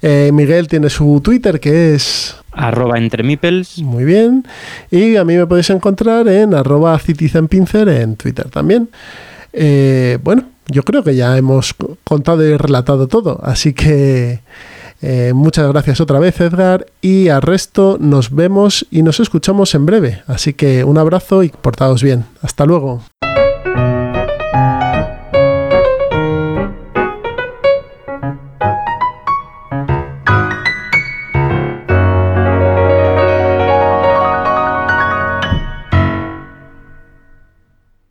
[0.00, 2.36] Eh, Miguel tiene su Twitter que es...
[2.52, 3.78] Arroba entremipels.
[3.78, 4.46] Muy bien.
[4.90, 8.90] Y a mí me podéis encontrar en arroba citizenpincer en Twitter también.
[9.52, 11.74] Eh, bueno, yo creo que ya hemos
[12.04, 14.40] contado y relatado todo, así que...
[15.04, 16.86] Eh, muchas gracias otra vez, Edgar.
[17.00, 20.22] Y al resto nos vemos y nos escuchamos en breve.
[20.28, 22.24] Así que un abrazo y portaos bien.
[22.40, 23.02] Hasta luego.